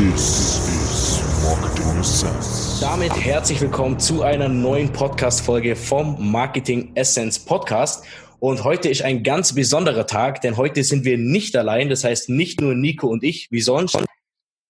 This 0.00 0.58
is 0.66 1.22
Marketing 1.44 2.00
Essence. 2.00 2.80
Damit 2.80 3.12
herzlich 3.22 3.60
willkommen 3.60 3.98
zu 3.98 4.22
einer 4.22 4.48
neuen 4.48 4.90
Podcast-Folge 4.90 5.76
vom 5.76 6.32
Marketing 6.32 6.92
Essence 6.94 7.38
Podcast. 7.38 8.06
Und 8.38 8.64
heute 8.64 8.88
ist 8.88 9.02
ein 9.02 9.22
ganz 9.22 9.54
besonderer 9.54 10.06
Tag, 10.06 10.40
denn 10.40 10.56
heute 10.56 10.84
sind 10.84 11.04
wir 11.04 11.18
nicht 11.18 11.54
allein. 11.54 11.90
Das 11.90 12.02
heißt 12.02 12.30
nicht 12.30 12.62
nur 12.62 12.74
Nico 12.74 13.08
und 13.08 13.22
ich, 13.22 13.48
wie 13.50 13.60
sonst, 13.60 13.98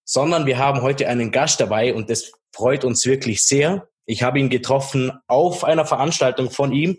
sondern 0.04 0.46
wir 0.46 0.58
haben 0.58 0.82
heute 0.82 1.06
einen 1.06 1.30
Gast 1.30 1.60
dabei 1.60 1.94
und 1.94 2.10
das 2.10 2.32
freut 2.52 2.84
uns 2.84 3.06
wirklich 3.06 3.44
sehr. 3.44 3.86
Ich 4.06 4.24
habe 4.24 4.40
ihn 4.40 4.50
getroffen 4.50 5.12
auf 5.28 5.62
einer 5.62 5.86
Veranstaltung 5.86 6.50
von 6.50 6.72
ihm 6.72 6.96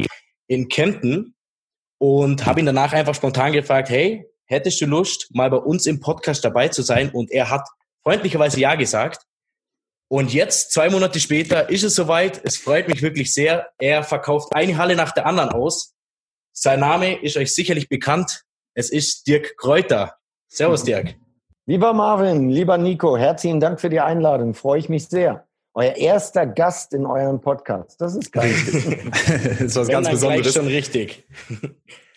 in 0.47 0.69
Kempten 0.69 1.35
und 1.97 2.45
habe 2.45 2.61
ihn 2.61 2.65
danach 2.65 2.93
einfach 2.93 3.13
spontan 3.13 3.51
gefragt, 3.51 3.89
hey, 3.89 4.25
hättest 4.45 4.79
du 4.79 4.85
Lust, 4.85 5.27
mal 5.33 5.49
bei 5.49 5.57
uns 5.57 5.85
im 5.85 5.99
Podcast 5.99 6.45
dabei 6.45 6.69
zu 6.69 6.81
sein? 6.81 7.09
Und 7.09 7.29
er 7.29 7.49
hat 7.49 7.67
freundlicherweise 8.03 8.59
Ja 8.59 8.75
gesagt. 8.75 9.25
Und 10.09 10.33
jetzt, 10.33 10.73
zwei 10.73 10.89
Monate 10.89 11.19
später, 11.19 11.69
ist 11.69 11.83
es 11.83 11.95
soweit. 11.95 12.41
Es 12.43 12.57
freut 12.57 12.89
mich 12.89 13.01
wirklich 13.01 13.33
sehr. 13.33 13.69
Er 13.77 14.03
verkauft 14.03 14.53
eine 14.53 14.77
Halle 14.77 14.95
nach 14.95 15.13
der 15.13 15.25
anderen 15.25 15.49
aus. 15.49 15.95
Sein 16.51 16.81
Name 16.81 17.21
ist 17.21 17.37
euch 17.37 17.53
sicherlich 17.53 17.87
bekannt. 17.87 18.43
Es 18.73 18.89
ist 18.89 19.27
Dirk 19.27 19.55
Kräuter. 19.57 20.17
Servus, 20.49 20.83
Dirk. 20.83 21.15
Lieber 21.65 21.93
Marvin, 21.93 22.49
lieber 22.49 22.77
Nico, 22.77 23.15
herzlichen 23.15 23.61
Dank 23.61 23.79
für 23.79 23.89
die 23.89 24.01
Einladung. 24.01 24.53
Freue 24.53 24.79
ich 24.79 24.89
mich 24.89 25.07
sehr. 25.07 25.47
Euer 25.73 25.95
erster 25.95 26.45
Gast 26.45 26.93
in 26.93 27.05
eurem 27.05 27.39
Podcast. 27.39 28.01
Das 28.01 28.13
ist 28.15 28.33
geil. 28.33 28.53
das 29.13 29.61
ist 29.61 29.75
was 29.77 29.87
ganz 29.87 30.09
Besonderes. 30.09 30.53
schon 30.53 30.67
richtig. 30.67 31.25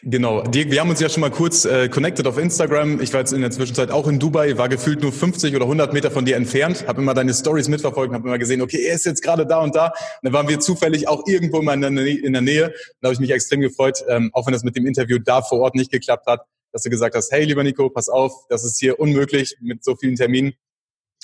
Genau. 0.02 0.42
Dirk, 0.42 0.72
wir 0.72 0.80
haben 0.80 0.90
uns 0.90 0.98
ja 0.98 1.08
schon 1.08 1.20
mal 1.20 1.30
kurz 1.30 1.64
äh, 1.64 1.88
connected 1.88 2.26
auf 2.26 2.36
Instagram. 2.36 3.00
Ich 3.00 3.12
war 3.12 3.20
jetzt 3.20 3.32
in 3.32 3.40
der 3.40 3.52
Zwischenzeit 3.52 3.92
auch 3.92 4.08
in 4.08 4.18
Dubai, 4.18 4.58
war 4.58 4.68
gefühlt 4.68 5.00
nur 5.00 5.12
50 5.12 5.54
oder 5.54 5.64
100 5.64 5.92
Meter 5.92 6.10
von 6.10 6.24
dir 6.24 6.34
entfernt, 6.34 6.86
habe 6.88 7.00
immer 7.00 7.14
deine 7.14 7.32
Stories 7.32 7.68
mitverfolgt 7.68 8.10
und 8.10 8.16
habe 8.16 8.28
immer 8.28 8.38
gesehen, 8.38 8.60
okay, 8.60 8.84
er 8.86 8.96
ist 8.96 9.06
jetzt 9.06 9.22
gerade 9.22 9.46
da 9.46 9.60
und 9.60 9.74
da. 9.76 9.86
Und 9.86 9.94
dann 10.22 10.32
waren 10.32 10.48
wir 10.48 10.58
zufällig 10.58 11.06
auch 11.06 11.22
irgendwo 11.26 11.62
mal 11.62 11.74
in 11.74 11.80
der, 11.80 11.90
Nähe. 11.90 12.18
In 12.18 12.32
der 12.32 12.42
Nähe. 12.42 12.74
Da 13.00 13.06
habe 13.06 13.14
ich 13.14 13.20
mich 13.20 13.30
extrem 13.30 13.60
gefreut, 13.60 14.04
ähm, 14.08 14.30
auch 14.32 14.46
wenn 14.46 14.52
das 14.52 14.64
mit 14.64 14.76
dem 14.76 14.84
Interview 14.84 15.18
da 15.18 15.42
vor 15.42 15.60
Ort 15.60 15.76
nicht 15.76 15.92
geklappt 15.92 16.26
hat, 16.26 16.40
dass 16.72 16.82
du 16.82 16.90
gesagt 16.90 17.14
hast, 17.14 17.30
hey, 17.30 17.44
lieber 17.44 17.62
Nico, 17.62 17.88
pass 17.88 18.08
auf, 18.08 18.32
das 18.48 18.64
ist 18.64 18.80
hier 18.80 18.98
unmöglich 18.98 19.56
mit 19.60 19.84
so 19.84 19.94
vielen 19.94 20.16
Terminen. 20.16 20.54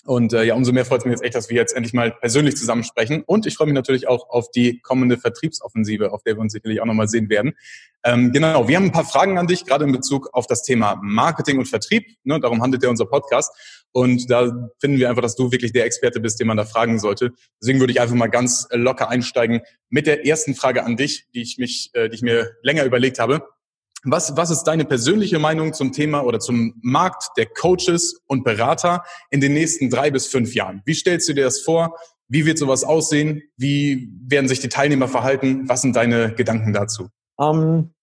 Und 0.04 0.32
äh, 0.32 0.44
ja, 0.44 0.54
umso 0.54 0.72
mehr 0.72 0.86
freut 0.86 1.00
es 1.00 1.04
mich 1.04 1.12
jetzt 1.12 1.22
echt, 1.22 1.34
dass 1.34 1.50
wir 1.50 1.56
jetzt 1.56 1.76
endlich 1.76 1.92
mal 1.92 2.10
persönlich 2.10 2.56
zusammen 2.56 2.84
sprechen. 2.84 3.22
Und 3.26 3.46
ich 3.46 3.54
freue 3.54 3.66
mich 3.66 3.74
natürlich 3.74 4.08
auch 4.08 4.30
auf 4.30 4.50
die 4.50 4.80
kommende 4.80 5.18
Vertriebsoffensive, 5.18 6.12
auf 6.12 6.22
der 6.22 6.36
wir 6.36 6.40
uns 6.40 6.54
sicherlich 6.54 6.80
auch 6.80 6.86
nochmal 6.86 7.08
sehen 7.08 7.28
werden. 7.28 7.54
Ähm, 8.02 8.32
genau, 8.32 8.66
wir 8.66 8.76
haben 8.76 8.84
ein 8.84 8.92
paar 8.92 9.04
Fragen 9.04 9.36
an 9.36 9.46
dich, 9.46 9.66
gerade 9.66 9.84
in 9.84 9.92
Bezug 9.92 10.30
auf 10.32 10.46
das 10.46 10.62
Thema 10.62 10.98
Marketing 11.02 11.58
und 11.58 11.66
Vertrieb. 11.66 12.06
Ne, 12.24 12.40
darum 12.40 12.62
handelt 12.62 12.82
ja 12.82 12.88
unser 12.88 13.04
Podcast. 13.04 13.52
Und 13.92 14.30
da 14.30 14.70
finden 14.80 14.98
wir 14.98 15.10
einfach, 15.10 15.22
dass 15.22 15.36
du 15.36 15.52
wirklich 15.52 15.72
der 15.72 15.84
Experte 15.84 16.20
bist, 16.20 16.40
den 16.40 16.46
man 16.46 16.56
da 16.56 16.64
fragen 16.64 16.98
sollte. 16.98 17.32
Deswegen 17.60 17.80
würde 17.80 17.92
ich 17.92 18.00
einfach 18.00 18.14
mal 18.14 18.28
ganz 18.28 18.68
locker 18.70 19.10
einsteigen 19.10 19.60
mit 19.90 20.06
der 20.06 20.26
ersten 20.26 20.54
Frage 20.54 20.84
an 20.84 20.96
dich, 20.96 21.26
die 21.34 21.42
ich 21.42 21.58
mich, 21.58 21.90
äh, 21.92 22.08
die 22.08 22.14
ich 22.14 22.22
mir 22.22 22.52
länger 22.62 22.84
überlegt 22.84 23.18
habe. 23.18 23.46
Was, 24.04 24.36
was 24.36 24.50
ist 24.50 24.64
deine 24.64 24.84
persönliche 24.84 25.38
Meinung 25.38 25.74
zum 25.74 25.92
Thema 25.92 26.24
oder 26.24 26.40
zum 26.40 26.74
Markt 26.82 27.30
der 27.36 27.46
Coaches 27.46 28.20
und 28.26 28.44
Berater 28.44 29.02
in 29.30 29.40
den 29.40 29.52
nächsten 29.52 29.90
drei 29.90 30.10
bis 30.10 30.26
fünf 30.26 30.54
Jahren? 30.54 30.82
Wie 30.86 30.94
stellst 30.94 31.28
du 31.28 31.34
dir 31.34 31.44
das 31.44 31.60
vor? 31.60 31.96
Wie 32.28 32.46
wird 32.46 32.58
sowas 32.58 32.84
aussehen? 32.84 33.42
Wie 33.56 34.10
werden 34.26 34.48
sich 34.48 34.60
die 34.60 34.68
Teilnehmer 34.68 35.08
verhalten? 35.08 35.68
Was 35.68 35.82
sind 35.82 35.96
deine 35.96 36.32
Gedanken 36.34 36.72
dazu? 36.72 37.08
Um, 37.36 37.60
ähm, 37.60 37.94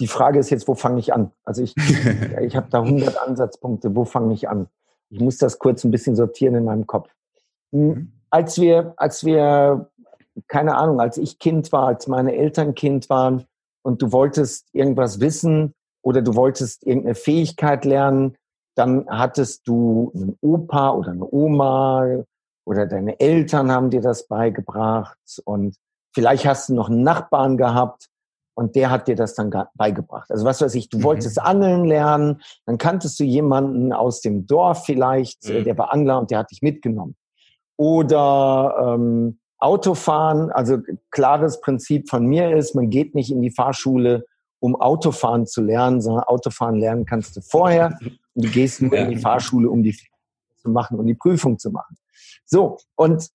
die 0.00 0.06
Frage 0.06 0.38
ist 0.38 0.50
jetzt, 0.50 0.66
wo 0.66 0.74
fange 0.74 0.98
ich 0.98 1.12
an? 1.12 1.30
Also 1.44 1.62
ich, 1.62 1.74
ich 2.40 2.56
habe 2.56 2.68
da 2.70 2.82
100 2.82 3.18
Ansatzpunkte. 3.18 3.94
Wo 3.94 4.04
fange 4.04 4.34
ich 4.34 4.48
an? 4.48 4.68
Ich 5.10 5.20
muss 5.20 5.36
das 5.36 5.58
kurz 5.58 5.84
ein 5.84 5.90
bisschen 5.90 6.16
sortieren 6.16 6.54
in 6.54 6.64
meinem 6.64 6.86
Kopf. 6.86 7.10
Hm, 7.72 7.86
mhm. 7.86 8.12
Als 8.30 8.60
wir, 8.60 8.94
als 8.96 9.24
wir, 9.24 9.90
keine 10.48 10.76
Ahnung, 10.76 11.00
als 11.00 11.18
ich 11.18 11.38
Kind 11.38 11.70
war, 11.72 11.88
als 11.88 12.06
meine 12.06 12.34
Eltern 12.34 12.74
Kind 12.74 13.10
waren, 13.10 13.44
und 13.82 14.02
du 14.02 14.12
wolltest 14.12 14.66
irgendwas 14.72 15.20
wissen 15.20 15.74
oder 16.02 16.22
du 16.22 16.34
wolltest 16.34 16.86
irgendeine 16.86 17.14
Fähigkeit 17.14 17.84
lernen, 17.84 18.36
dann 18.74 19.06
hattest 19.08 19.66
du 19.66 20.12
einen 20.14 20.36
Opa 20.40 20.90
oder 20.90 21.10
eine 21.10 21.26
Oma 21.30 22.24
oder 22.64 22.86
deine 22.86 23.18
Eltern 23.18 23.72
haben 23.72 23.90
dir 23.90 24.00
das 24.00 24.26
beigebracht 24.26 25.18
und 25.44 25.76
vielleicht 26.14 26.46
hast 26.46 26.68
du 26.68 26.74
noch 26.74 26.88
einen 26.88 27.02
Nachbarn 27.02 27.56
gehabt 27.56 28.08
und 28.54 28.76
der 28.76 28.90
hat 28.90 29.08
dir 29.08 29.16
das 29.16 29.34
dann 29.34 29.52
beigebracht. 29.74 30.30
Also 30.30 30.44
was 30.44 30.60
weiß 30.60 30.74
ich, 30.74 30.88
du 30.88 30.98
mhm. 30.98 31.04
wolltest 31.04 31.40
angeln 31.40 31.84
lernen, 31.84 32.42
dann 32.66 32.78
kanntest 32.78 33.18
du 33.18 33.24
jemanden 33.24 33.92
aus 33.92 34.20
dem 34.20 34.46
Dorf 34.46 34.84
vielleicht, 34.84 35.48
mhm. 35.48 35.64
der 35.64 35.78
war 35.78 35.92
Angler 35.92 36.18
und 36.18 36.30
der 36.30 36.38
hat 36.38 36.50
dich 36.50 36.62
mitgenommen. 36.62 37.16
Oder 37.76 38.94
ähm, 38.94 39.39
Autofahren, 39.60 40.50
also 40.50 40.78
klares 41.10 41.60
Prinzip 41.60 42.08
von 42.08 42.26
mir 42.26 42.56
ist, 42.56 42.74
man 42.74 42.90
geht 42.90 43.14
nicht 43.14 43.30
in 43.30 43.42
die 43.42 43.50
Fahrschule, 43.50 44.24
um 44.58 44.76
Autofahren 44.76 45.46
zu 45.46 45.62
lernen, 45.62 46.00
sondern 46.00 46.24
Autofahren 46.24 46.76
lernen 46.76 47.04
kannst 47.06 47.36
du 47.36 47.40
vorher 47.40 47.98
und 48.34 48.44
du 48.44 48.50
gehst 48.50 48.82
nur 48.82 48.92
in 48.94 49.10
die 49.10 49.16
Fahrschule, 49.16 49.70
um 49.70 49.82
die 49.82 49.96
zu 50.56 50.68
machen 50.68 50.98
und 50.98 51.06
die 51.06 51.14
Prüfung 51.14 51.58
zu 51.58 51.70
machen. 51.70 51.96
So, 52.44 52.78
und 52.96 53.30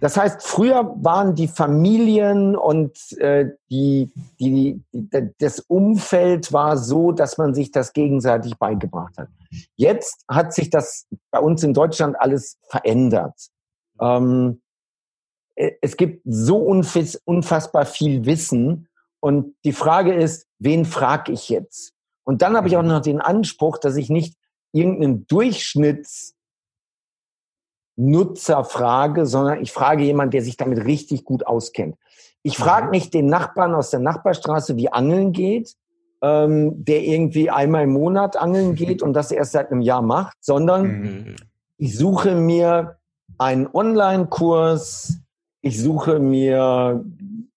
das 0.00 0.16
heißt, 0.16 0.42
früher 0.42 0.94
waren 1.02 1.34
die 1.34 1.48
Familien 1.48 2.56
und 2.56 3.12
äh, 3.18 3.50
die, 3.70 4.10
die, 4.38 4.82
die, 4.92 5.30
das 5.38 5.60
Umfeld 5.60 6.52
war 6.52 6.76
so, 6.76 7.12
dass 7.12 7.38
man 7.38 7.54
sich 7.54 7.70
das 7.70 7.92
gegenseitig 7.92 8.56
beigebracht 8.58 9.16
hat. 9.16 9.28
Jetzt 9.76 10.24
hat 10.28 10.52
sich 10.52 10.70
das 10.70 11.06
bei 11.30 11.38
uns 11.38 11.62
in 11.62 11.72
Deutschland 11.72 12.16
alles 12.18 12.58
verändert. 12.68 13.34
Ähm, 14.00 14.60
äh, 14.60 14.65
es 15.56 15.96
gibt 15.96 16.22
so 16.24 16.58
unfassbar 16.58 17.86
viel 17.86 18.26
Wissen. 18.26 18.88
Und 19.20 19.56
die 19.64 19.72
Frage 19.72 20.14
ist, 20.14 20.46
wen 20.58 20.84
frage 20.84 21.32
ich 21.32 21.48
jetzt? 21.48 21.94
Und 22.24 22.42
dann 22.42 22.56
habe 22.56 22.68
ich 22.68 22.76
auch 22.76 22.82
mhm. 22.82 22.88
noch 22.88 23.00
den 23.00 23.20
Anspruch, 23.20 23.78
dass 23.78 23.96
ich 23.96 24.10
nicht 24.10 24.36
irgendeinen 24.72 25.26
Durchschnittsnutzer 25.26 26.34
frage, 28.64 29.26
sondern 29.26 29.62
ich 29.62 29.72
frage 29.72 30.04
jemanden, 30.04 30.32
der 30.32 30.42
sich 30.42 30.56
damit 30.56 30.84
richtig 30.84 31.24
gut 31.24 31.46
auskennt. 31.46 31.96
Ich 32.42 32.58
frage 32.58 32.86
mhm. 32.86 32.90
nicht 32.90 33.14
den 33.14 33.26
Nachbarn 33.26 33.74
aus 33.74 33.90
der 33.90 34.00
Nachbarstraße, 34.00 34.76
wie 34.76 34.92
Angeln 34.92 35.32
geht, 35.32 35.74
ähm, 36.20 36.84
der 36.84 37.02
irgendwie 37.02 37.50
einmal 37.50 37.84
im 37.84 37.92
Monat 37.92 38.36
angeln 38.36 38.74
geht 38.76 39.02
und 39.02 39.14
das 39.14 39.30
erst 39.30 39.52
seit 39.52 39.70
einem 39.70 39.80
Jahr 39.80 40.02
macht, 40.02 40.36
sondern 40.40 40.86
mhm. 40.86 41.36
ich 41.78 41.96
suche 41.96 42.34
mir 42.34 42.98
einen 43.38 43.66
Online-Kurs, 43.66 45.20
ich 45.66 45.82
suche 45.82 46.20
mir 46.20 47.04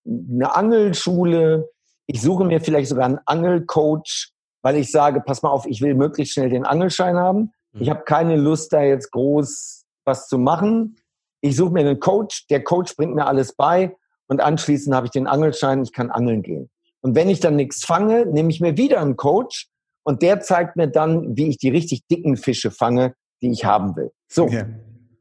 eine 0.03 0.55
Angelschule, 0.55 1.69
ich 2.07 2.21
suche 2.21 2.43
mir 2.43 2.59
vielleicht 2.59 2.89
sogar 2.89 3.05
einen 3.05 3.19
Angelcoach, 3.25 4.31
weil 4.63 4.77
ich 4.77 4.91
sage, 4.91 5.21
pass 5.21 5.43
mal 5.43 5.51
auf, 5.51 5.67
ich 5.67 5.81
will 5.81 5.93
möglichst 5.93 6.33
schnell 6.33 6.49
den 6.49 6.65
Angelschein 6.65 7.17
haben. 7.17 7.51
Ich 7.73 7.87
mhm. 7.87 7.91
habe 7.91 8.03
keine 8.05 8.35
Lust, 8.35 8.73
da 8.73 8.81
jetzt 8.81 9.11
groß 9.11 9.85
was 10.05 10.27
zu 10.27 10.39
machen. 10.39 10.95
Ich 11.41 11.55
suche 11.55 11.71
mir 11.71 11.81
einen 11.81 11.99
Coach, 11.99 12.47
der 12.47 12.63
Coach 12.63 12.95
bringt 12.95 13.13
mir 13.13 13.27
alles 13.27 13.53
bei 13.53 13.95
und 14.27 14.41
anschließend 14.41 14.95
habe 14.95 15.05
ich 15.05 15.11
den 15.11 15.27
Angelschein, 15.27 15.83
ich 15.83 15.93
kann 15.93 16.09
angeln 16.09 16.41
gehen. 16.41 16.69
Und 17.01 17.13
wenn 17.15 17.29
ich 17.29 17.39
dann 17.39 17.55
nichts 17.55 17.85
fange, 17.85 18.25
nehme 18.25 18.49
ich 18.49 18.59
mir 18.59 18.75
wieder 18.75 19.01
einen 19.01 19.17
Coach 19.17 19.69
und 20.03 20.23
der 20.23 20.41
zeigt 20.41 20.75
mir 20.77 20.87
dann, 20.87 21.37
wie 21.37 21.47
ich 21.47 21.59
die 21.59 21.69
richtig 21.69 22.07
dicken 22.07 22.37
Fische 22.37 22.71
fange, 22.71 23.13
die 23.43 23.51
ich 23.51 23.65
haben 23.65 23.95
will. 23.95 24.11
So. 24.27 24.45
Okay. 24.45 24.65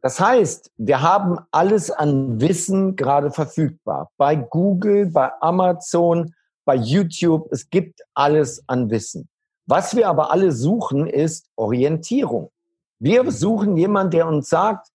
Das 0.01 0.21
heißt, 0.21 0.71
wir 0.77 1.03
haben 1.03 1.39
alles 1.51 1.91
an 1.91 2.41
Wissen 2.41 2.95
gerade 2.95 3.31
verfügbar. 3.31 4.11
Bei 4.17 4.37
Google, 4.37 5.07
bei 5.07 5.31
Amazon, 5.41 6.35
bei 6.65 6.77
YouTube. 6.77 7.49
Es 7.51 7.69
gibt 7.69 8.03
alles 8.15 8.63
an 8.69 8.91
Wissen. 8.91 9.29
Was 9.67 9.97
wir 9.97 10.09
aber 10.09 10.31
alle 10.31 10.53
suchen, 10.53 11.07
ist 11.07 11.51
Orientierung. 11.57 12.51
Wir 13.01 13.31
suchen 13.31 13.77
jemanden, 13.77 14.13
der 14.13 14.27
uns 14.27 14.49
sagt, 14.49 14.89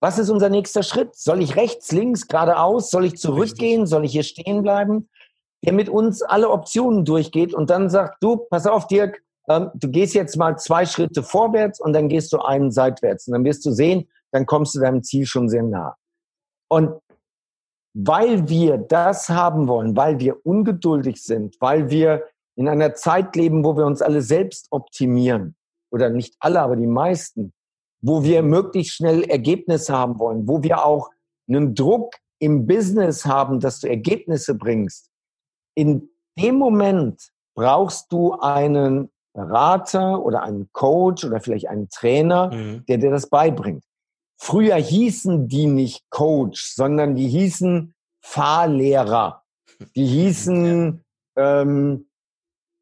was 0.00 0.18
ist 0.18 0.30
unser 0.30 0.48
nächster 0.48 0.82
Schritt? 0.82 1.14
Soll 1.14 1.42
ich 1.42 1.56
rechts, 1.56 1.92
links, 1.92 2.26
geradeaus? 2.26 2.90
Soll 2.90 3.04
ich 3.04 3.16
zurückgehen? 3.16 3.86
Soll 3.86 4.04
ich 4.04 4.12
hier 4.12 4.22
stehen 4.22 4.62
bleiben? 4.62 5.08
Der 5.64 5.72
mit 5.74 5.88
uns 5.88 6.22
alle 6.22 6.48
Optionen 6.48 7.04
durchgeht 7.04 7.52
und 7.52 7.68
dann 7.68 7.90
sagt, 7.90 8.22
du, 8.22 8.36
pass 8.36 8.66
auf, 8.66 8.86
Dirk, 8.86 9.22
ähm, 9.48 9.70
du 9.74 9.90
gehst 9.90 10.14
jetzt 10.14 10.36
mal 10.36 10.56
zwei 10.58 10.86
Schritte 10.86 11.22
vorwärts 11.22 11.80
und 11.80 11.92
dann 11.92 12.08
gehst 12.08 12.32
du 12.32 12.38
einen 12.38 12.70
seitwärts. 12.70 13.26
Und 13.26 13.34
dann 13.34 13.44
wirst 13.44 13.66
du 13.66 13.72
sehen, 13.72 14.08
dann 14.32 14.46
kommst 14.46 14.74
du 14.74 14.80
deinem 14.80 15.02
Ziel 15.02 15.26
schon 15.26 15.48
sehr 15.48 15.62
nah. 15.62 15.96
Und 16.68 17.00
weil 17.94 18.48
wir 18.48 18.78
das 18.78 19.28
haben 19.28 19.66
wollen, 19.66 19.96
weil 19.96 20.20
wir 20.20 20.44
ungeduldig 20.46 21.22
sind, 21.22 21.56
weil 21.60 21.90
wir 21.90 22.24
in 22.56 22.68
einer 22.68 22.94
Zeit 22.94 23.34
leben, 23.36 23.64
wo 23.64 23.76
wir 23.76 23.86
uns 23.86 24.02
alle 24.02 24.22
selbst 24.22 24.68
optimieren, 24.70 25.56
oder 25.90 26.10
nicht 26.10 26.36
alle, 26.38 26.60
aber 26.60 26.76
die 26.76 26.86
meisten, 26.86 27.52
wo 28.00 28.22
wir 28.22 28.42
möglichst 28.42 28.94
schnell 28.94 29.24
Ergebnisse 29.24 29.92
haben 29.96 30.18
wollen, 30.18 30.46
wo 30.48 30.62
wir 30.62 30.84
auch 30.84 31.10
einen 31.48 31.74
Druck 31.74 32.14
im 32.38 32.66
Business 32.66 33.26
haben, 33.26 33.60
dass 33.60 33.80
du 33.80 33.88
Ergebnisse 33.88 34.54
bringst. 34.54 35.10
In 35.74 36.08
dem 36.38 36.56
Moment 36.56 37.30
brauchst 37.54 38.10
du 38.12 38.38
einen 38.40 39.10
Berater 39.34 40.24
oder 40.24 40.42
einen 40.42 40.70
Coach 40.72 41.24
oder 41.24 41.40
vielleicht 41.40 41.68
einen 41.68 41.88
Trainer, 41.88 42.52
mhm. 42.52 42.84
der 42.86 42.98
dir 42.98 43.10
das 43.10 43.28
beibringt. 43.28 43.84
Früher 44.40 44.76
hießen 44.76 45.48
die 45.48 45.66
nicht 45.66 46.08
Coach, 46.10 46.74
sondern 46.74 47.14
die 47.14 47.28
hießen 47.28 47.94
Fahrlehrer. 48.20 49.44
Die 49.94 50.06
hießen, 50.06 51.04
ähm, 51.36 52.06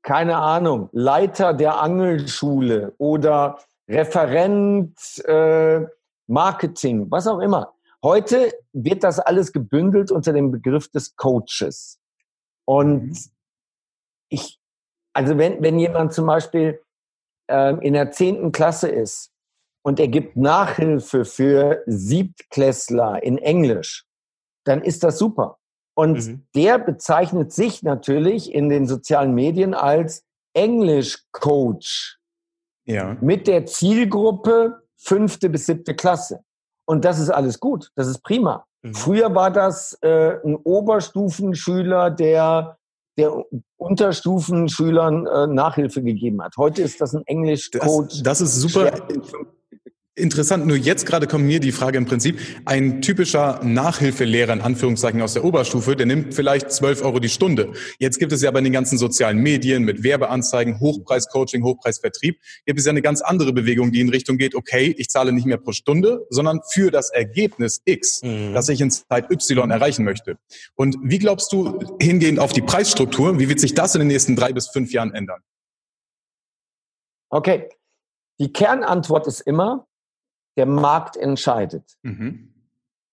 keine 0.03 0.37
Ahnung, 0.37 0.89
Leiter 0.93 1.53
der 1.55 1.81
Angelschule 1.81 2.95
oder 2.99 3.59
Referent 3.89 4.97
äh, 5.27 5.87
Marketing, 6.29 7.11
was 7.11 7.27
auch 7.27 7.41
immer. 7.41 7.75
Heute 8.03 8.53
wird 8.73 9.03
das 9.03 9.19
alles 9.19 9.53
gebündelt 9.53 10.13
unter 10.13 10.33
dem 10.33 10.53
Begriff 10.53 10.89
des 10.91 11.17
Coaches. 11.17 11.99
Und 12.65 13.09
mhm. 13.09 13.17
ich, 14.29 14.61
also 15.13 15.39
wenn, 15.39 15.61
wenn 15.63 15.79
jemand 15.79 16.13
zum 16.13 16.27
Beispiel 16.27 16.81
ähm, 17.49 17.81
in 17.81 17.95
der 17.95 18.13
zehnten 18.13 18.53
Klasse 18.53 18.89
ist 18.89 19.33
und 19.89 19.99
er 19.99 20.09
gibt 20.09 20.37
Nachhilfe 20.37 21.25
für 21.25 21.83
Siebtklässler 21.87 23.23
in 23.23 23.39
Englisch, 23.39 24.05
dann 24.65 24.83
ist 24.83 25.03
das 25.03 25.19
super. 25.19 25.57
Und 25.95 26.27
mhm. 26.27 26.47
der 26.55 26.79
bezeichnet 26.79 27.55
sich 27.55 27.83
natürlich 27.83 28.53
in 28.53 28.69
den 28.69 28.87
sozialen 28.87 29.33
Medien 29.33 29.73
als 29.73 30.27
Englisch-Coach. 30.53 32.19
Ja. 32.85 33.17
Mit 33.23 33.47
der 33.47 33.65
Zielgruppe 33.65 34.83
fünfte 34.99 35.49
bis 35.49 35.65
siebte 35.65 35.95
Klasse. 35.95 36.41
Und 36.85 37.07
das 37.07 37.19
ist 37.19 37.31
alles 37.31 37.59
gut. 37.59 37.91
Das 37.95 38.09
ist 38.09 38.23
prima. 38.23 38.67
Mhm. 38.83 38.95
Früher 38.95 39.35
war 39.35 39.51
das 39.51 39.97
äh, 40.03 40.37
ein 40.45 40.57
Oberstufenschüler, 40.57 42.11
der 42.11 42.77
der 43.17 43.33
Unterstufenschülern 43.79 45.27
äh, 45.27 45.47
Nachhilfe 45.49 46.03
gegeben 46.03 46.41
hat. 46.43 46.57
Heute 46.57 46.83
ist 46.83 47.01
das 47.01 47.15
ein 47.15 47.23
Englisch-Coach. 47.27 48.23
Das, 48.23 48.39
das, 48.39 48.41
ist 48.43 48.61
super. 48.61 48.93
Interessant, 50.19 50.67
nur 50.67 50.77
jetzt 50.77 51.07
gerade 51.07 51.29
kommt 51.29 51.45
mir 51.45 51.61
die 51.61 51.71
Frage 51.71 51.97
im 51.97 52.05
Prinzip, 52.05 52.41
ein 52.65 53.01
typischer 53.01 53.61
Nachhilfelehrer 53.63 54.53
in 54.53 54.61
Anführungszeichen 54.61 55.23
aus 55.23 55.35
der 55.35 55.45
Oberstufe, 55.45 55.95
der 55.95 56.07
nimmt 56.07 56.35
vielleicht 56.35 56.73
12 56.73 57.05
Euro 57.05 57.21
die 57.21 57.29
Stunde. 57.29 57.73
Jetzt 58.01 58.19
gibt 58.19 58.33
es 58.33 58.43
ja 58.43 58.51
bei 58.51 58.61
den 58.61 58.73
ganzen 58.73 58.99
sozialen 58.99 59.39
Medien 59.39 59.85
mit 59.85 60.03
Werbeanzeigen, 60.03 60.81
Hochpreiscoaching, 60.81 61.63
Hochpreisvertrieb, 61.63 62.39
gibt 62.67 62.81
es 62.81 62.87
ja 62.87 62.91
eine 62.91 63.01
ganz 63.01 63.21
andere 63.21 63.53
Bewegung, 63.53 63.93
die 63.93 64.01
in 64.01 64.09
Richtung 64.09 64.39
geht, 64.39 64.57
okay, 64.57 64.95
ich 64.99 65.09
zahle 65.09 65.33
nicht 65.33 65.47
mehr 65.47 65.59
pro 65.59 65.73
Stunde, 65.73 66.27
sondern 66.31 66.61
für 66.69 66.91
das 66.91 67.11
Ergebnis 67.11 67.81
X, 67.85 68.23
mhm. 68.23 68.55
das 68.55 68.69
ich 68.69 68.81
in 68.81 68.91
Zeit 68.91 69.31
Y 69.31 69.71
erreichen 69.71 70.05
möchte. 70.05 70.37
Und 70.75 70.97
wie 71.03 71.19
glaubst 71.19 71.53
du, 71.53 71.79
hingehend 72.01 72.41
auf 72.41 72.53
die 72.53 72.63
Preisstruktur, 72.63 73.39
wie 73.39 73.49
wird 73.49 73.61
sich 73.61 73.75
das 73.75 73.95
in 73.95 74.01
den 74.01 74.09
nächsten 74.09 74.35
drei 74.35 74.53
bis 74.53 74.69
fünf 74.69 74.93
Jahren 74.93 75.15
ändern? 75.15 75.41
Okay, 77.31 77.69
die 78.41 78.53
Kernantwort 78.53 79.27
ist 79.27 79.41
immer, 79.41 79.88
der 80.59 80.67
Markt 80.67 81.17
entscheidet. 81.17 81.97
Mhm. 82.03 82.53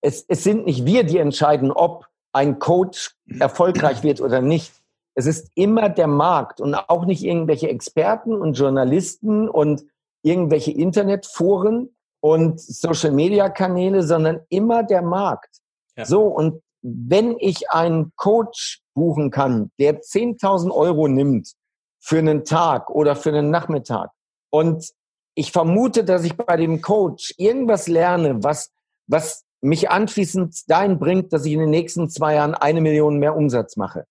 Es, 0.01 0.25
es 0.27 0.43
sind 0.43 0.65
nicht 0.65 0.85
wir, 0.85 1.03
die 1.03 1.19
entscheiden, 1.19 1.71
ob 1.71 2.07
ein 2.33 2.59
Coach 2.59 3.15
erfolgreich 3.39 4.03
wird 4.03 4.19
oder 4.19 4.41
nicht. 4.41 4.73
Es 5.13 5.25
ist 5.25 5.49
immer 5.55 5.87
der 5.87 6.07
Markt 6.07 6.59
und 6.59 6.75
auch 6.75 7.05
nicht 7.05 7.23
irgendwelche 7.23 7.69
Experten 7.69 8.33
und 8.33 8.55
Journalisten 8.55 9.47
und 9.47 9.85
irgendwelche 10.23 10.71
Internetforen 10.71 11.95
und 12.19 12.59
Social-Media-Kanäle, 12.59 14.03
sondern 14.03 14.41
immer 14.49 14.83
der 14.83 15.01
Markt. 15.01 15.61
Ja. 15.95 16.05
So, 16.05 16.23
und 16.23 16.61
wenn 16.81 17.37
ich 17.39 17.69
einen 17.71 18.11
Coach 18.15 18.81
buchen 18.95 19.31
kann, 19.31 19.71
der 19.79 20.01
10.000 20.01 20.71
Euro 20.71 21.07
nimmt 21.07 21.53
für 21.99 22.17
einen 22.17 22.43
Tag 22.43 22.89
oder 22.89 23.15
für 23.15 23.29
einen 23.29 23.49
Nachmittag 23.49 24.09
und 24.51 24.91
ich 25.35 25.51
vermute, 25.51 26.03
dass 26.03 26.23
ich 26.23 26.35
bei 26.35 26.57
dem 26.57 26.81
Coach 26.81 27.33
irgendwas 27.37 27.87
lerne, 27.87 28.43
was, 28.43 28.71
was 29.07 29.43
mich 29.61 29.89
anschließend 29.89 30.69
dahin 30.69 30.97
bringt, 30.97 31.33
dass 31.33 31.45
ich 31.45 31.53
in 31.53 31.59
den 31.59 31.69
nächsten 31.69 32.09
zwei 32.09 32.35
Jahren 32.35 32.55
eine 32.55 32.81
Million 32.81 33.19
mehr 33.19 33.35
Umsatz 33.35 33.75
mache. 33.75 34.05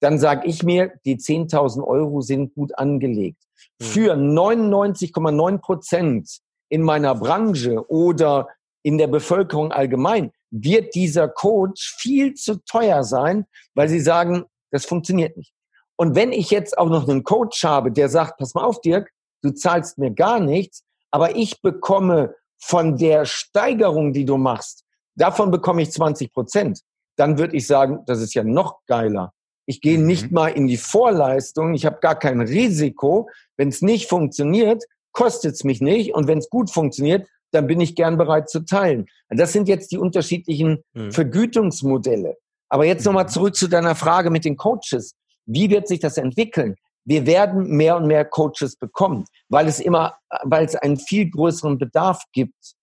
Dann 0.00 0.18
sage 0.18 0.46
ich 0.46 0.62
mir, 0.62 0.92
die 1.04 1.16
10.000 1.16 1.84
Euro 1.84 2.20
sind 2.22 2.54
gut 2.54 2.78
angelegt. 2.78 3.42
Mhm. 3.80 3.84
Für 3.84 4.14
99,9 4.14 5.58
Prozent 5.58 6.38
in 6.68 6.82
meiner 6.82 7.14
Branche 7.14 7.84
oder 7.90 8.48
in 8.82 8.96
der 8.96 9.08
Bevölkerung 9.08 9.72
allgemein 9.72 10.30
wird 10.50 10.94
dieser 10.94 11.28
Coach 11.28 11.94
viel 11.98 12.34
zu 12.34 12.56
teuer 12.64 13.04
sein, 13.04 13.46
weil 13.74 13.88
sie 13.88 14.00
sagen, 14.00 14.44
das 14.70 14.84
funktioniert 14.84 15.36
nicht. 15.36 15.52
Und 15.96 16.14
wenn 16.14 16.32
ich 16.32 16.50
jetzt 16.50 16.78
auch 16.78 16.88
noch 16.88 17.08
einen 17.08 17.24
Coach 17.24 17.62
habe, 17.64 17.92
der 17.92 18.08
sagt, 18.08 18.38
pass 18.38 18.54
mal 18.54 18.64
auf, 18.64 18.80
Dirk, 18.80 19.10
du 19.42 19.50
zahlst 19.50 19.98
mir 19.98 20.10
gar 20.10 20.40
nichts, 20.40 20.84
aber 21.10 21.36
ich 21.36 21.60
bekomme 21.62 22.34
von 22.58 22.96
der 22.96 23.24
Steigerung, 23.24 24.12
die 24.12 24.24
du 24.24 24.36
machst, 24.36 24.84
davon 25.14 25.50
bekomme 25.50 25.82
ich 25.82 25.90
20 25.92 26.32
Prozent. 26.32 26.80
Dann 27.16 27.38
würde 27.38 27.56
ich 27.56 27.66
sagen, 27.66 28.00
das 28.06 28.20
ist 28.20 28.34
ja 28.34 28.44
noch 28.44 28.80
geiler. 28.86 29.32
Ich 29.66 29.80
gehe 29.80 29.98
mhm. 29.98 30.06
nicht 30.06 30.32
mal 30.32 30.48
in 30.48 30.66
die 30.66 30.76
Vorleistung, 30.76 31.74
ich 31.74 31.86
habe 31.86 31.98
gar 32.00 32.18
kein 32.18 32.40
Risiko. 32.40 33.28
Wenn 33.56 33.68
es 33.68 33.82
nicht 33.82 34.08
funktioniert, 34.08 34.84
kostet 35.12 35.54
es 35.54 35.64
mich 35.64 35.80
nicht. 35.80 36.14
Und 36.14 36.26
wenn 36.26 36.38
es 36.38 36.50
gut 36.50 36.70
funktioniert, 36.70 37.28
dann 37.52 37.66
bin 37.66 37.80
ich 37.80 37.96
gern 37.96 38.16
bereit 38.16 38.48
zu 38.48 38.64
teilen. 38.64 39.06
Das 39.28 39.52
sind 39.52 39.68
jetzt 39.68 39.92
die 39.92 39.98
unterschiedlichen 39.98 40.82
mhm. 40.92 41.12
Vergütungsmodelle. 41.12 42.36
Aber 42.68 42.84
jetzt 42.84 43.04
nochmal 43.04 43.24
mhm. 43.24 43.28
zurück 43.28 43.56
zu 43.56 43.68
deiner 43.68 43.94
Frage 43.94 44.30
mit 44.30 44.44
den 44.44 44.56
Coaches. 44.56 45.14
Wie 45.46 45.70
wird 45.70 45.88
sich 45.88 45.98
das 46.00 46.16
entwickeln? 46.16 46.76
Wir 47.10 47.26
werden 47.26 47.66
mehr 47.66 47.96
und 47.96 48.06
mehr 48.06 48.24
Coaches 48.24 48.76
bekommen, 48.76 49.24
weil 49.48 49.66
es 49.66 49.80
immer, 49.80 50.14
weil 50.44 50.64
es 50.64 50.76
einen 50.76 50.96
viel 50.96 51.28
größeren 51.28 51.76
Bedarf 51.76 52.22
gibt, 52.32 52.76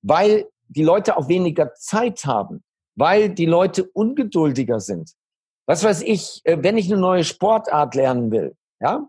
weil 0.00 0.46
die 0.68 0.82
Leute 0.82 1.18
auch 1.18 1.28
weniger 1.28 1.74
Zeit 1.74 2.24
haben, 2.24 2.64
weil 2.96 3.28
die 3.28 3.44
Leute 3.44 3.84
ungeduldiger 3.92 4.80
sind. 4.80 5.12
Was 5.66 5.84
weiß 5.84 6.00
ich, 6.00 6.40
äh, 6.44 6.56
wenn 6.62 6.78
ich 6.78 6.90
eine 6.90 6.98
neue 6.98 7.24
Sportart 7.24 7.94
lernen 7.94 8.30
will, 8.30 8.54
ja, 8.80 9.06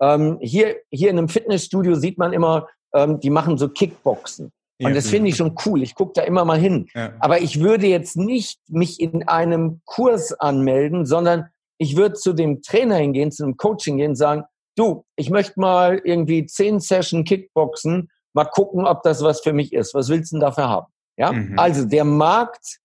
ähm, 0.00 0.38
hier, 0.40 0.76
hier 0.90 1.10
in 1.10 1.18
einem 1.18 1.28
Fitnessstudio 1.28 1.96
sieht 1.96 2.16
man 2.16 2.32
immer, 2.32 2.68
ähm, 2.94 3.18
die 3.18 3.30
machen 3.30 3.58
so 3.58 3.68
Kickboxen. 3.68 4.52
Und 4.80 4.96
das 4.96 5.08
finde 5.08 5.28
ich 5.28 5.36
schon 5.36 5.56
cool. 5.64 5.82
Ich 5.82 5.94
gucke 5.94 6.12
da 6.14 6.22
immer 6.22 6.44
mal 6.44 6.58
hin. 6.58 6.88
Ja. 6.92 7.12
Aber 7.20 7.40
ich 7.40 7.60
würde 7.60 7.86
jetzt 7.86 8.16
nicht 8.16 8.58
mich 8.68 8.98
in 9.00 9.28
einem 9.28 9.80
Kurs 9.84 10.32
anmelden, 10.32 11.06
sondern 11.06 11.51
ich 11.82 11.96
würde 11.96 12.14
zu 12.14 12.32
dem 12.32 12.62
Trainer 12.62 12.96
hingehen, 12.96 13.32
zu 13.32 13.42
einem 13.42 13.56
Coaching 13.56 13.96
gehen 13.96 14.10
und 14.10 14.16
sagen, 14.16 14.44
du, 14.76 15.04
ich 15.16 15.30
möchte 15.30 15.58
mal 15.58 16.00
irgendwie 16.04 16.46
zehn 16.46 16.78
Session 16.78 17.24
Kickboxen, 17.24 18.08
mal 18.34 18.44
gucken, 18.44 18.86
ob 18.86 19.02
das 19.02 19.22
was 19.22 19.40
für 19.40 19.52
mich 19.52 19.72
ist. 19.72 19.92
Was 19.94 20.08
willst 20.08 20.30
du 20.30 20.36
denn 20.36 20.42
dafür 20.42 20.68
haben? 20.68 20.92
Ja, 21.16 21.32
mhm. 21.32 21.58
also 21.58 21.84
der 21.84 22.04
Markt 22.04 22.78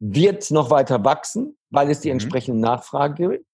wird 0.00 0.50
noch 0.50 0.68
weiter 0.68 1.02
wachsen, 1.02 1.56
weil 1.70 1.90
es 1.90 2.00
die 2.00 2.08
mhm. 2.08 2.14
entsprechende 2.14 2.60
Nachfrage 2.60 3.30
gibt. 3.30 3.46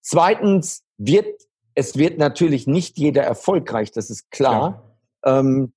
Zweitens 0.00 0.84
wird, 0.96 1.42
es 1.74 1.96
wird 1.96 2.18
natürlich 2.18 2.68
nicht 2.68 2.98
jeder 2.98 3.24
erfolgreich, 3.24 3.90
das 3.90 4.10
ist 4.10 4.30
klar. 4.30 4.84
Ja. 5.24 5.40
Ähm, 5.40 5.72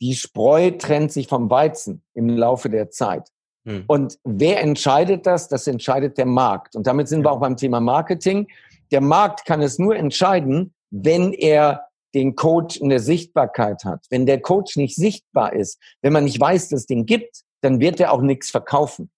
die 0.00 0.14
Spreu 0.14 0.70
trennt 0.72 1.12
sich 1.12 1.28
vom 1.28 1.50
Weizen 1.50 2.02
im 2.14 2.30
Laufe 2.30 2.70
der 2.70 2.90
Zeit. 2.90 3.28
Hm. 3.64 3.84
Und 3.86 4.18
wer 4.24 4.60
entscheidet 4.60 5.26
das? 5.26 5.48
Das 5.48 5.66
entscheidet 5.66 6.18
der 6.18 6.26
Markt. 6.26 6.74
Und 6.74 6.86
damit 6.86 7.08
sind 7.08 7.24
wir 7.24 7.30
auch 7.30 7.40
beim 7.40 7.56
Thema 7.56 7.80
Marketing. 7.80 8.48
Der 8.90 9.00
Markt 9.00 9.44
kann 9.44 9.62
es 9.62 9.78
nur 9.78 9.96
entscheiden, 9.96 10.74
wenn 10.90 11.32
er 11.32 11.86
den 12.14 12.34
Coach 12.36 12.76
in 12.76 12.88
der 12.88 13.00
Sichtbarkeit 13.00 13.84
hat. 13.84 14.04
Wenn 14.10 14.26
der 14.26 14.40
Coach 14.40 14.76
nicht 14.76 14.96
sichtbar 14.96 15.54
ist, 15.54 15.78
wenn 16.02 16.12
man 16.12 16.24
nicht 16.24 16.38
weiß, 16.38 16.68
dass 16.68 16.80
es 16.80 16.86
den 16.86 17.06
gibt, 17.06 17.42
dann 17.62 17.80
wird 17.80 18.00
er 18.00 18.12
auch 18.12 18.20
nichts 18.20 18.50
verkaufen. 18.50 19.10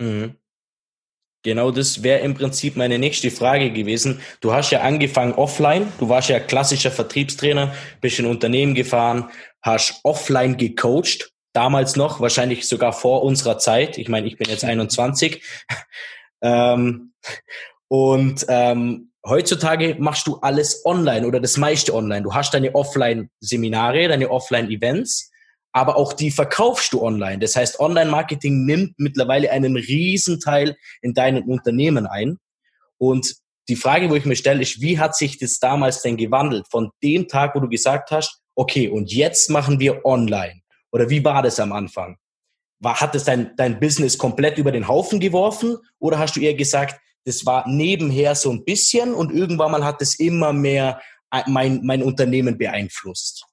Mhm. 0.00 0.36
Genau 1.42 1.70
das 1.70 2.02
wäre 2.02 2.20
im 2.20 2.34
Prinzip 2.34 2.76
meine 2.76 2.98
nächste 2.98 3.30
Frage 3.30 3.72
gewesen. 3.72 4.20
Du 4.40 4.52
hast 4.52 4.70
ja 4.70 4.82
angefangen 4.82 5.32
offline, 5.32 5.90
du 5.98 6.08
warst 6.08 6.28
ja 6.28 6.38
klassischer 6.38 6.90
Vertriebstrainer, 6.90 7.74
bist 8.02 8.18
in 8.18 8.26
Unternehmen 8.26 8.74
gefahren, 8.74 9.30
hast 9.62 10.00
offline 10.04 10.58
gecoacht 10.58 11.32
damals 11.52 11.96
noch, 11.96 12.20
wahrscheinlich 12.20 12.68
sogar 12.68 12.92
vor 12.92 13.22
unserer 13.22 13.58
Zeit. 13.58 13.98
Ich 13.98 14.08
meine, 14.08 14.26
ich 14.26 14.36
bin 14.36 14.48
jetzt 14.48 14.64
21. 14.64 15.42
ähm, 16.42 17.12
und 17.88 18.46
ähm, 18.48 19.10
heutzutage 19.26 19.96
machst 19.98 20.26
du 20.26 20.36
alles 20.36 20.84
online 20.84 21.26
oder 21.26 21.40
das 21.40 21.56
meiste 21.56 21.94
online. 21.94 22.22
Du 22.22 22.34
hast 22.34 22.54
deine 22.54 22.74
Offline-Seminare, 22.74 24.08
deine 24.08 24.30
Offline-Events, 24.30 25.30
aber 25.72 25.96
auch 25.96 26.12
die 26.12 26.30
verkaufst 26.30 26.92
du 26.92 27.02
online. 27.02 27.38
Das 27.38 27.56
heißt, 27.56 27.80
Online-Marketing 27.80 28.64
nimmt 28.64 28.94
mittlerweile 28.98 29.50
einen 29.50 29.76
Riesenteil 29.76 30.76
in 31.02 31.14
deinem 31.14 31.44
Unternehmen 31.44 32.06
ein. 32.06 32.38
Und 32.98 33.34
die 33.68 33.76
Frage, 33.76 34.10
wo 34.10 34.16
ich 34.16 34.24
mir 34.24 34.36
stelle, 34.36 34.62
ist, 34.62 34.80
wie 34.80 34.98
hat 34.98 35.16
sich 35.16 35.38
das 35.38 35.58
damals 35.58 36.02
denn 36.02 36.16
gewandelt? 36.16 36.66
Von 36.70 36.90
dem 37.02 37.28
Tag, 37.28 37.54
wo 37.54 37.60
du 37.60 37.68
gesagt 37.68 38.10
hast, 38.10 38.40
okay, 38.56 38.88
und 38.88 39.12
jetzt 39.12 39.48
machen 39.48 39.78
wir 39.78 40.04
online. 40.04 40.59
Oder 40.92 41.08
wie 41.10 41.24
war 41.24 41.42
das 41.42 41.60
am 41.60 41.72
Anfang? 41.72 42.16
War, 42.80 43.00
hat 43.00 43.14
es 43.14 43.24
dein, 43.24 43.54
dein 43.56 43.78
Business 43.78 44.18
komplett 44.18 44.58
über 44.58 44.72
den 44.72 44.88
Haufen 44.88 45.20
geworfen? 45.20 45.76
Oder 45.98 46.18
hast 46.18 46.36
du 46.36 46.40
eher 46.40 46.54
gesagt, 46.54 47.00
das 47.24 47.44
war 47.44 47.68
nebenher 47.68 48.34
so 48.34 48.50
ein 48.50 48.64
bisschen 48.64 49.14
und 49.14 49.32
irgendwann 49.32 49.72
mal 49.72 49.84
hat 49.84 50.00
es 50.00 50.18
immer 50.18 50.52
mehr 50.52 51.00
äh, 51.30 51.42
mein, 51.46 51.80
mein 51.84 52.02
Unternehmen 52.02 52.56
beeinflusst? 52.56 53.44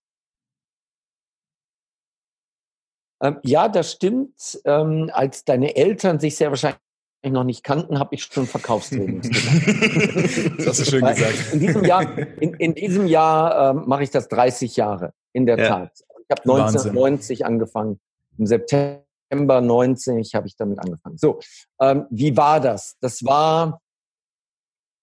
Ähm, 3.22 3.40
ja, 3.44 3.68
das 3.68 3.92
stimmt. 3.92 4.60
Ähm, 4.66 5.10
als 5.14 5.44
deine 5.44 5.76
Eltern 5.76 6.20
sich 6.20 6.36
sehr 6.36 6.50
wahrscheinlich 6.50 6.80
noch 7.26 7.44
nicht 7.44 7.64
kannten, 7.64 8.00
habe 8.00 8.16
ich 8.16 8.24
schon 8.24 8.46
Verkaufstrainings 8.46 9.28
gemacht. 9.28 10.58
das 10.60 10.68
hast 10.68 10.80
du 10.80 10.86
schön 10.86 11.06
gesagt. 11.06 11.54
In 11.54 11.60
diesem 11.60 11.84
Jahr, 11.84 12.18
in, 12.18 12.54
in 12.54 12.76
diesem 12.76 13.08
Jahr 13.08 13.72
ähm, 13.72 13.84
mache 13.88 14.04
ich 14.04 14.12
das 14.12 14.28
30 14.30 14.76
Jahre, 14.78 15.14
in 15.34 15.46
der 15.46 15.58
ja. 15.58 15.68
Tat. 15.68 15.92
Ich 16.30 16.38
habe 16.38 16.42
1990 16.42 17.46
angefangen. 17.46 18.02
Im 18.38 18.46
September 18.46 19.62
90 19.62 20.36
habe 20.36 20.48
ich 20.48 20.58
damit 20.58 20.80
angefangen. 20.80 21.18
So, 21.18 21.40
ähm, 21.80 22.06
wie 22.10 22.36
war 22.36 22.60
das? 22.60 22.98
Das 23.00 23.24
war, 23.24 23.80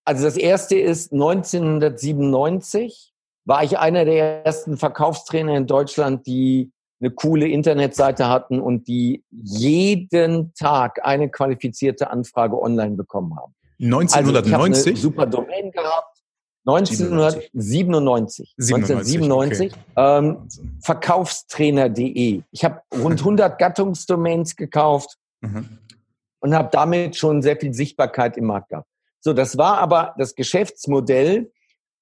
also 0.05 0.25
das 0.25 0.37
erste 0.37 0.77
ist 0.77 1.13
1997 1.13 3.15
war 3.47 3.63
ich 3.63 3.79
einer 3.79 4.05
der 4.05 4.45
ersten 4.45 4.77
Verkaufstrainer 4.77 5.57
in 5.57 5.67
Deutschland, 5.67 6.27
die 6.27 6.71
eine 7.01 7.11
coole 7.11 7.49
Internetseite 7.49 8.29
hatten 8.29 8.61
und 8.61 8.87
die 8.89 9.25
jeden 9.31 10.53
Tag 10.55 11.05
eine 11.05 11.31
qualifizierte 11.31 12.11
Anfrage 12.11 12.61
online 12.61 12.97
bekommen 12.97 13.35
haben. 13.37 13.55
1990? 13.81 14.77
Also 14.77 14.91
ich 14.91 15.01
super 15.01 15.27
Domain 15.27 15.71
gehabt. 15.71 16.14
1997. 16.67 18.55
1997. 18.59 19.73
Okay. 19.73 19.81
Ähm, 19.97 20.49
Verkaufstrainer.de. 20.81 22.43
Ich 22.51 22.65
habe 22.65 22.81
rund 22.93 23.21
100 23.21 23.59
Gattungsdomains 23.59 24.57
gekauft 24.57 25.17
mhm. 25.41 25.79
und 26.41 26.55
habe 26.55 26.71
damit 26.73 27.17
schon 27.17 27.43
sehr 27.43 27.57
viel 27.57 27.75
Sichtbarkeit 27.75 28.37
im 28.37 28.47
Markt 28.47 28.71
gehabt. 28.71 28.89
So, 29.21 29.33
das 29.33 29.57
war 29.59 29.79
aber 29.79 30.15
das 30.19 30.35
Geschäftsmodell, 30.35 31.51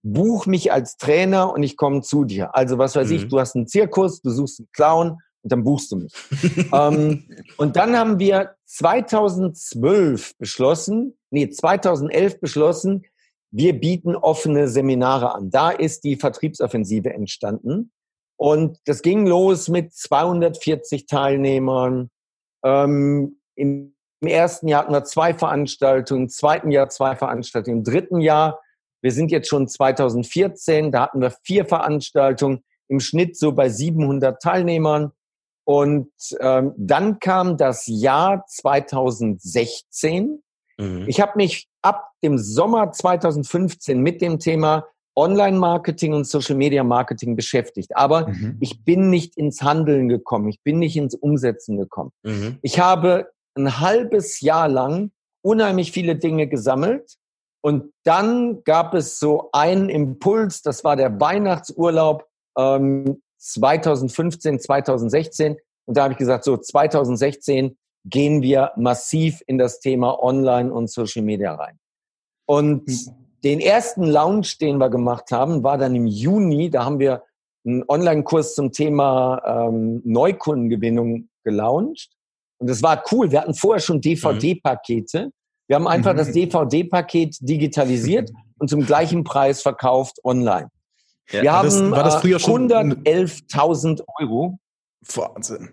buch 0.03 0.47
mich 0.47 0.73
als 0.73 0.97
Trainer 0.97 1.53
und 1.53 1.63
ich 1.63 1.77
komme 1.77 2.03
zu 2.03 2.25
dir. 2.25 2.55
Also 2.55 2.79
was 2.79 2.97
weiß 2.97 3.09
mhm. 3.09 3.17
ich, 3.17 3.29
du 3.29 3.41
hast 3.41 3.57
einen 3.57 3.67
Zirkus, 3.67 4.23
du 4.23 4.31
suchst 4.31 4.61
einen 4.61 4.69
Clown 4.73 5.19
und 5.43 5.53
dann 5.53 5.65
buchst 5.65 5.91
du 5.93 5.97
mich. 5.97 6.13
ähm, 6.73 7.25
und 7.57 7.77
dann 7.77 7.97
haben 7.97 8.19
wir 8.19 8.55
2012 8.67 10.37
beschlossen, 10.39 11.17
nee, 11.31 11.51
2011 11.51 12.41
beschlossen, 12.41 13.05
wir 13.53 13.79
bieten 13.79 14.17
offene 14.17 14.69
Seminare 14.69 15.35
an. 15.35 15.51
Da 15.51 15.71
ist 15.71 16.05
die 16.05 16.17
Vertriebsoffensive 16.17 17.13
entstanden. 17.13 17.93
Und 18.37 18.79
das 18.87 19.03
ging 19.03 19.27
los 19.27 19.69
mit 19.69 19.93
240 19.93 21.07
Teilnehmern. 21.07 22.11
Ähm, 22.65 23.39
Im 23.55 23.95
ersten 24.25 24.67
Jahr 24.67 24.83
hatten 24.83 24.93
wir 24.93 25.05
zwei 25.05 25.35
Veranstaltungen, 25.35 26.23
im 26.23 26.29
zweiten 26.29 26.71
Jahr 26.71 26.89
zwei 26.89 27.15
Veranstaltungen, 27.15 27.79
im 27.79 27.85
dritten 27.85 28.21
Jahr 28.21 28.59
wir 29.03 29.11
sind 29.11 29.31
jetzt 29.33 29.49
schon 29.49 29.69
2014, 29.69 30.93
da 30.93 31.03
hatten 31.03 31.21
wir 31.21 31.33
vier 31.43 31.67
Veranstaltungen, 31.67 32.65
im 32.89 33.01
Schnitt 33.01 33.37
so 33.37 33.53
bei 33.53 33.69
700 33.69 34.41
Teilnehmern. 34.41 35.13
Und 35.65 36.11
ähm, 36.41 36.73
dann 36.77 37.19
kam 37.19 37.57
das 37.57 37.85
Jahr 37.87 38.45
2016. 38.47 40.42
Mhm. 40.79 41.05
Ich 41.07 41.21
habe 41.21 41.33
mich 41.37 41.69
ab 41.83 42.11
dem 42.23 42.39
Sommer 42.39 42.93
2015 42.93 44.01
mit 44.01 44.21
dem 44.21 44.39
Thema 44.39 44.87
Online-Marketing 45.15 46.15
und 46.15 46.27
Social-Media-Marketing 46.27 47.37
beschäftigt. 47.37 47.97
Aber 47.97 48.29
mhm. 48.29 48.57
ich 48.61 48.85
bin 48.85 49.11
nicht 49.11 49.37
ins 49.37 49.63
Handeln 49.63 50.09
gekommen. 50.09 50.49
Ich 50.49 50.63
bin 50.63 50.79
nicht 50.79 50.97
ins 50.97 51.15
Umsetzen 51.15 51.77
gekommen. 51.77 52.13
Mhm. 52.23 52.59
Ich 52.63 52.79
habe 52.79 53.31
ein 53.55 53.81
halbes 53.81 54.41
Jahr 54.41 54.69
lang 54.69 55.11
unheimlich 55.43 55.93
viele 55.93 56.17
Dinge 56.17 56.47
gesammelt 56.47 57.17
und 57.63 57.93
dann 58.05 58.65
gab 58.65 58.93
es 58.93 59.19
so 59.19 59.51
einen 59.53 59.89
Impuls, 59.89 60.63
das 60.63 60.83
war 60.83 60.97
der 60.97 61.21
Weihnachtsurlaub 61.21 62.27
ähm, 62.59 63.23
2015, 63.39 64.61
2016. 64.61 65.57
Und 65.87 65.97
da 65.97 66.05
habe 66.05 66.13
ich 66.13 66.19
gesagt, 66.19 66.45
so 66.45 66.57
2016 66.57 67.77
gehen 68.05 68.43
wir 68.43 68.73
massiv 68.77 69.43
in 69.47 69.59
das 69.59 69.81
Thema 69.81 70.23
Online 70.23 70.73
und 70.73 70.91
Social 70.91 71.23
Media 71.23 71.55
rein. 71.55 71.79
Und 72.47 72.89
mhm. 72.89 73.15
den 73.45 73.61
ersten 73.61 74.05
Launch, 74.05 74.59
den 74.59 74.79
wir 74.79 74.91
gemacht 74.91 75.31
haben, 75.31 75.63
war 75.63 75.79
dann 75.79 75.95
im 75.95 76.07
Juni. 76.07 76.71
Da 76.71 76.85
haben 76.85 76.99
wir 76.99 77.23
einen 77.65 77.85
Online-Kurs 77.87 78.55
zum 78.55 78.73
Thema 78.73 79.69
ähm, 79.69 80.03
Neukundengewinnung 80.05 81.29
gelauncht. 81.45 82.11
Und 82.59 82.69
das 82.69 82.83
war 82.83 83.03
cool. 83.13 83.31
Wir 83.31 83.41
hatten 83.41 83.55
vorher 83.55 83.81
schon 83.81 84.01
DVD-Pakete. 84.01 85.31
Wir 85.69 85.77
haben 85.77 85.87
einfach 85.89 86.13
mhm. 86.13 86.19
das 86.19 86.33
DVD-Paket 86.33 87.37
digitalisiert 87.41 88.31
und 88.59 88.69
zum 88.69 88.85
gleichen 88.85 89.25
Preis 89.25 89.63
verkauft 89.63 90.19
online. 90.25 90.69
Ja, 91.31 91.43
wir 91.43 91.53
haben 91.53 91.65
das, 91.67 91.91
war 91.91 92.05
das 92.05 92.17
früher 92.17 92.39
schon 92.39 92.71
111.000 92.71 94.03
Euro. 94.21 94.59
Wahnsinn. 95.15 95.71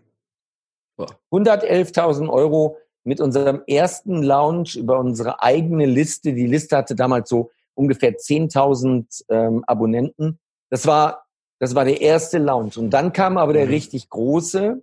111.000 1.31 2.29
Euro 2.29 2.77
mit 3.03 3.21
unserem 3.21 3.61
ersten 3.67 4.21
Launch 4.21 4.75
über 4.75 4.99
unsere 4.99 5.41
eigene 5.41 5.85
Liste. 5.85 6.33
Die 6.33 6.47
Liste 6.47 6.77
hatte 6.77 6.95
damals 6.95 7.29
so 7.29 7.49
ungefähr 7.73 8.17
10.000 8.17 9.23
ähm, 9.29 9.63
Abonnenten. 9.65 10.39
Das 10.69 10.85
war, 10.85 11.25
das 11.59 11.75
war 11.75 11.85
der 11.85 12.01
erste 12.01 12.37
Launch. 12.37 12.77
Und 12.77 12.91
dann 12.91 13.13
kam 13.13 13.37
aber 13.37 13.53
der 13.53 13.65
mhm. 13.65 13.71
richtig 13.71 14.09
große. 14.09 14.81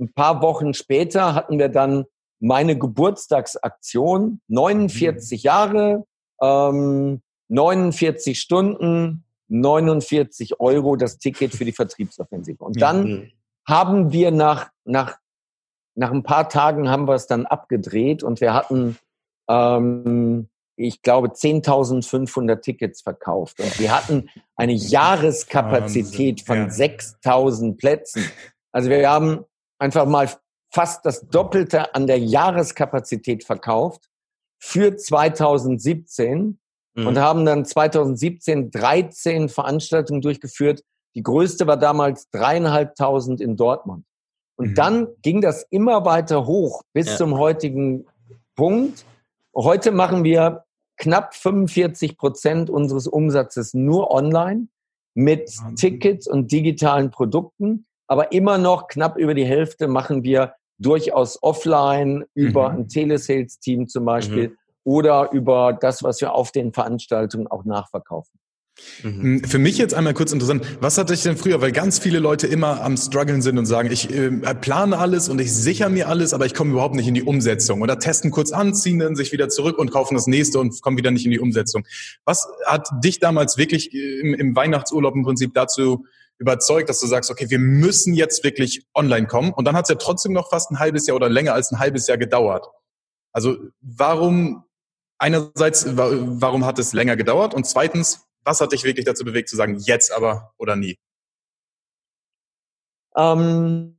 Ein 0.00 0.12
paar 0.12 0.42
Wochen 0.42 0.74
später 0.74 1.34
hatten 1.34 1.58
wir 1.58 1.68
dann 1.68 2.04
meine 2.40 2.76
Geburtstagsaktion, 2.76 4.40
49 4.48 5.42
mhm. 5.42 5.46
Jahre, 5.46 6.04
ähm, 6.40 7.22
49 7.48 8.40
Stunden, 8.40 9.24
49 9.48 10.58
Euro 10.60 10.96
das 10.96 11.18
Ticket 11.18 11.54
für 11.54 11.64
die 11.64 11.72
Vertriebsoffensive. 11.72 12.64
Und 12.64 12.80
dann 12.80 13.04
mhm. 13.04 13.30
haben 13.66 14.12
wir 14.12 14.30
nach, 14.30 14.70
nach, 14.84 15.18
nach 15.94 16.10
ein 16.10 16.22
paar 16.22 16.48
Tagen 16.48 16.88
haben 16.88 17.06
wir 17.06 17.14
es 17.14 17.26
dann 17.26 17.46
abgedreht 17.46 18.22
und 18.22 18.40
wir 18.40 18.54
hatten, 18.54 18.98
ähm, 19.48 20.48
ich 20.76 21.02
glaube, 21.02 21.28
10.500 21.28 22.60
Tickets 22.60 23.02
verkauft. 23.02 23.60
Und 23.60 23.78
wir 23.78 23.94
hatten 23.94 24.30
eine 24.56 24.72
Jahreskapazität 24.72 26.40
von 26.40 26.56
ja. 26.56 26.64
6.000 26.66 27.76
Plätzen. 27.76 28.24
Also 28.72 28.88
wir 28.88 29.08
haben 29.08 29.44
einfach 29.78 30.06
mal 30.06 30.30
fast 30.72 31.04
das 31.04 31.28
Doppelte 31.28 31.94
an 31.94 32.06
der 32.06 32.18
Jahreskapazität 32.18 33.44
verkauft 33.44 34.08
für 34.58 34.96
2017 34.96 36.58
mhm. 36.94 37.06
und 37.06 37.18
haben 37.18 37.44
dann 37.44 37.64
2017 37.64 38.70
13 38.70 39.48
Veranstaltungen 39.50 40.22
durchgeführt. 40.22 40.82
Die 41.14 41.22
größte 41.22 41.66
war 41.66 41.76
damals 41.76 42.30
dreieinhalbtausend 42.30 43.42
in 43.42 43.56
Dortmund. 43.56 44.06
Und 44.62 44.70
mhm. 44.70 44.74
dann 44.74 45.08
ging 45.22 45.40
das 45.40 45.66
immer 45.70 46.04
weiter 46.04 46.46
hoch 46.46 46.82
bis 46.92 47.08
ja. 47.08 47.16
zum 47.16 47.36
heutigen 47.36 48.06
Punkt. 48.54 49.04
Heute 49.56 49.90
machen 49.90 50.22
wir 50.22 50.62
knapp 50.96 51.34
45 51.34 52.16
Prozent 52.16 52.70
unseres 52.70 53.08
Umsatzes 53.08 53.74
nur 53.74 54.12
online 54.12 54.68
mit 55.14 55.48
Wahnsinn. 55.58 55.76
Tickets 55.76 56.28
und 56.28 56.52
digitalen 56.52 57.10
Produkten. 57.10 57.86
Aber 58.06 58.30
immer 58.30 58.56
noch 58.56 58.86
knapp 58.86 59.18
über 59.18 59.34
die 59.34 59.44
Hälfte 59.44 59.88
machen 59.88 60.22
wir 60.22 60.54
durchaus 60.78 61.42
offline 61.42 62.24
über 62.34 62.70
mhm. 62.70 62.78
ein 62.78 62.88
Telesales-Team 62.88 63.88
zum 63.88 64.04
Beispiel 64.04 64.50
mhm. 64.50 64.56
oder 64.84 65.32
über 65.32 65.72
das, 65.72 66.04
was 66.04 66.20
wir 66.20 66.34
auf 66.34 66.52
den 66.52 66.72
Veranstaltungen 66.72 67.48
auch 67.48 67.64
nachverkaufen. 67.64 68.38
Mhm. 69.02 69.44
Für 69.44 69.58
mich 69.58 69.78
jetzt 69.78 69.94
einmal 69.94 70.14
kurz 70.14 70.32
interessant, 70.32 70.64
was 70.80 70.96
hatte 70.96 71.12
ich 71.14 71.22
denn 71.22 71.36
früher, 71.36 71.60
weil 71.60 71.72
ganz 71.72 71.98
viele 71.98 72.18
Leute 72.18 72.46
immer 72.46 72.82
am 72.82 72.96
struggeln 72.96 73.42
sind 73.42 73.58
und 73.58 73.66
sagen, 73.66 73.90
ich 73.90 74.10
äh, 74.10 74.30
plane 74.54 74.98
alles 74.98 75.28
und 75.28 75.40
ich 75.40 75.52
sichere 75.52 75.90
mir 75.90 76.08
alles, 76.08 76.32
aber 76.32 76.46
ich 76.46 76.54
komme 76.54 76.72
überhaupt 76.72 76.94
nicht 76.94 77.06
in 77.06 77.14
die 77.14 77.22
Umsetzung 77.22 77.82
oder 77.82 77.98
testen 77.98 78.30
kurz 78.30 78.50
an, 78.52 78.74
ziehen 78.74 78.98
dann 78.98 79.14
sich 79.14 79.32
wieder 79.32 79.48
zurück 79.48 79.78
und 79.78 79.90
kaufen 79.90 80.14
das 80.14 80.26
nächste 80.26 80.58
und 80.58 80.80
kommen 80.82 80.96
wieder 80.96 81.10
nicht 81.10 81.24
in 81.24 81.30
die 81.30 81.40
Umsetzung. 81.40 81.84
Was 82.24 82.48
hat 82.66 82.88
dich 83.04 83.18
damals 83.18 83.58
wirklich 83.58 83.92
äh, 83.92 84.20
im, 84.20 84.34
im 84.34 84.56
Weihnachtsurlaub 84.56 85.14
im 85.14 85.22
Prinzip 85.22 85.52
dazu 85.54 86.06
überzeugt, 86.38 86.88
dass 86.88 87.00
du 87.00 87.06
sagst, 87.06 87.30
okay, 87.30 87.50
wir 87.50 87.58
müssen 87.58 88.14
jetzt 88.14 88.42
wirklich 88.42 88.84
online 88.94 89.26
kommen. 89.26 89.52
Und 89.52 89.64
dann 89.64 89.76
hat 89.76 89.84
es 89.84 89.90
ja 89.90 89.94
trotzdem 89.94 90.32
noch 90.32 90.50
fast 90.50 90.70
ein 90.70 90.78
halbes 90.78 91.06
Jahr 91.06 91.16
oder 91.16 91.28
länger 91.28 91.54
als 91.54 91.70
ein 91.70 91.78
halbes 91.78 92.06
Jahr 92.08 92.18
gedauert. 92.18 92.66
Also 93.32 93.56
warum, 93.80 94.64
einerseits, 95.18 95.86
warum 95.96 96.66
hat 96.66 96.78
es 96.78 96.92
länger 96.92 97.16
gedauert? 97.16 97.54
Und 97.54 97.64
zweitens, 97.64 98.26
was 98.44 98.60
hat 98.60 98.72
dich 98.72 98.84
wirklich 98.84 99.06
dazu 99.06 99.24
bewegt 99.24 99.48
zu 99.48 99.56
sagen, 99.56 99.78
jetzt 99.78 100.12
aber 100.12 100.52
oder 100.58 100.76
nie? 100.76 100.98
Ähm, 103.16 103.98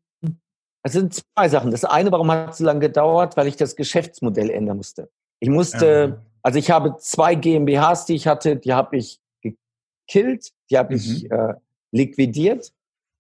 es 0.84 0.94
sind 0.94 1.14
zwei 1.14 1.50
Sachen. 1.50 1.72
Das 1.72 1.86
eine, 1.86 2.12
warum 2.12 2.32
hat 2.32 2.52
es 2.52 2.58
so 2.58 2.66
lange 2.66 2.82
gedauert? 2.82 3.38
Weil 3.38 3.48
ich 3.48 3.56
das 3.56 3.76
Geschäftsmodell 3.76 4.50
ändern 4.50 4.78
musste. 4.78 5.10
Ich 5.40 5.50
musste, 5.50 6.18
ja. 6.18 6.26
also 6.42 6.60
ich 6.60 6.72
habe 6.72 6.98
zwei 7.00 7.36
GmbHs, 7.36 8.06
die 8.06 8.16
ich 8.16 8.28
hatte, 8.28 8.58
die 8.58 8.74
habe 8.74 8.98
ich 8.98 9.20
gekillt, 9.42 10.52
die 10.70 10.78
habe 10.78 10.94
mhm. 10.94 11.00
ich 11.00 11.32
äh, 11.32 11.54
liquidiert, 11.92 12.74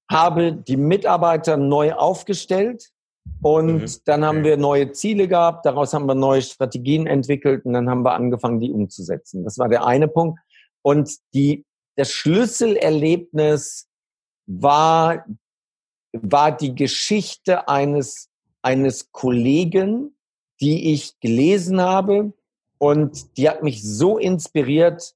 habe 0.09 0.53
die 0.53 0.77
Mitarbeiter 0.77 1.57
neu 1.57 1.93
aufgestellt 1.93 2.91
und 3.41 3.81
mhm. 3.81 3.85
dann 4.05 4.25
haben 4.25 4.43
wir 4.43 4.57
neue 4.57 4.91
Ziele 4.91 5.27
gehabt, 5.27 5.65
daraus 5.65 5.93
haben 5.93 6.05
wir 6.05 6.15
neue 6.15 6.41
Strategien 6.41 7.07
entwickelt 7.07 7.65
und 7.65 7.73
dann 7.73 7.89
haben 7.89 8.03
wir 8.03 8.13
angefangen, 8.13 8.59
die 8.59 8.71
umzusetzen. 8.71 9.43
Das 9.43 9.57
war 9.57 9.69
der 9.69 9.85
eine 9.85 10.07
Punkt. 10.07 10.39
Und 10.83 11.17
die, 11.33 11.65
das 11.95 12.11
Schlüsselerlebnis 12.11 13.87
war 14.45 15.25
war 16.13 16.55
die 16.55 16.75
Geschichte 16.75 17.67
eines, 17.67 18.29
eines 18.61 19.11
Kollegen, 19.11 20.15
die 20.61 20.93
ich 20.93 21.19
gelesen 21.19 21.81
habe 21.81 22.33
und 22.77 23.37
die 23.37 23.49
hat 23.49 23.63
mich 23.63 23.83
so 23.83 24.17
inspiriert, 24.17 25.15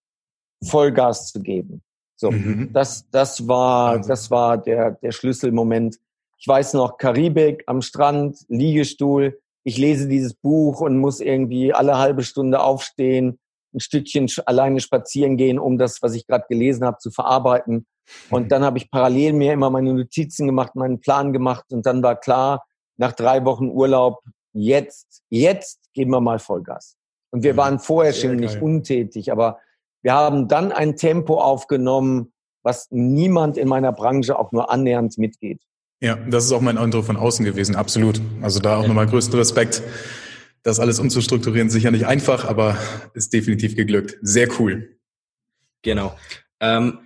Vollgas 0.64 1.32
zu 1.32 1.40
geben. 1.42 1.84
So, 2.16 2.32
mhm. 2.32 2.74
das, 2.74 3.08
das 3.12 3.48
war, 3.48 4.00
das 4.00 4.32
war 4.32 4.58
der, 4.58 4.92
der 4.92 5.12
Schlüsselmoment. 5.12 6.00
Ich 6.40 6.48
weiß 6.48 6.74
noch, 6.74 6.98
Karibik 6.98 7.64
am 7.68 7.84
Strand, 7.84 8.40
Liegestuhl. 8.48 9.40
Ich 9.64 9.78
lese 9.78 10.08
dieses 10.08 10.34
Buch 10.34 10.82
und 10.82 10.98
muss 10.98 11.20
irgendwie 11.20 11.74
alle 11.74 11.98
halbe 11.98 12.24
Stunde 12.24 12.60
aufstehen, 12.60 13.38
ein 13.74 13.80
Stückchen 13.80 14.28
alleine 14.46 14.80
spazieren 14.80 15.38
gehen, 15.38 15.60
um 15.60 15.78
das, 15.78 16.02
was 16.02 16.14
ich 16.14 16.26
gerade 16.28 16.46
gelesen 16.50 16.86
habe, 16.86 16.98
zu 16.98 17.12
verarbeiten. 17.12 17.86
Und 18.30 18.44
mhm. 18.44 18.50
dann 18.50 18.64
habe 18.64 18.78
ich 18.78 18.90
parallel 18.90 19.34
mir 19.34 19.54
immer 19.54 19.70
meine 19.70 19.94
Notizen 19.94 20.48
gemacht, 20.48 20.76
meinen 20.76 21.00
Plan 21.00 21.34
gemacht 21.34 21.66
und 21.72 21.86
dann 21.86 22.02
war 22.04 22.16
klar, 22.16 22.66
nach 22.98 23.12
drei 23.12 23.46
Wochen 23.46 23.70
Urlaub, 23.70 24.22
jetzt, 24.54 25.22
jetzt 25.30 25.80
geben 25.94 26.12
wir 26.12 26.22
mal 26.22 26.40
Vollgas. 26.40 26.96
Und 27.32 27.44
wir 27.44 27.54
mhm. 27.54 27.58
waren 27.58 27.80
vorher 27.80 28.14
schon 28.14 28.38
nicht 28.38 28.62
untätig, 28.62 29.32
aber 29.32 29.60
wir 30.02 30.14
haben 30.14 30.48
dann 30.48 30.72
ein 30.72 30.96
Tempo 30.96 31.40
aufgenommen, 31.40 32.32
was 32.64 32.88
niemand 32.92 33.58
in 33.58 33.68
meiner 33.68 33.92
Branche 33.92 34.38
auch 34.38 34.52
nur 34.52 34.72
annähernd 34.72 35.18
mitgeht. 35.18 35.62
Ja, 36.02 36.16
das 36.16 36.46
ist 36.46 36.52
auch 36.52 36.62
mein 36.62 36.78
Eindruck 36.78 37.06
von 37.06 37.18
außen 37.18 37.44
gewesen, 37.44 37.76
absolut. 37.76 38.22
Also 38.42 38.60
da 38.60 38.78
auch 38.78 38.88
nochmal 38.88 39.08
größten 39.08 39.38
Respekt. 39.38 39.82
Das 40.68 40.82
alles 40.82 41.00
umzustrukturieren, 41.00 41.70
sicher 41.70 41.92
nicht 41.92 42.08
einfach, 42.08 42.44
aber 42.44 42.78
ist 43.14 43.32
definitiv 43.32 43.78
geglückt. 43.78 44.18
Sehr 44.22 44.50
cool. 44.60 44.98
Genau. 45.82 46.14
Ähm, 46.60 47.00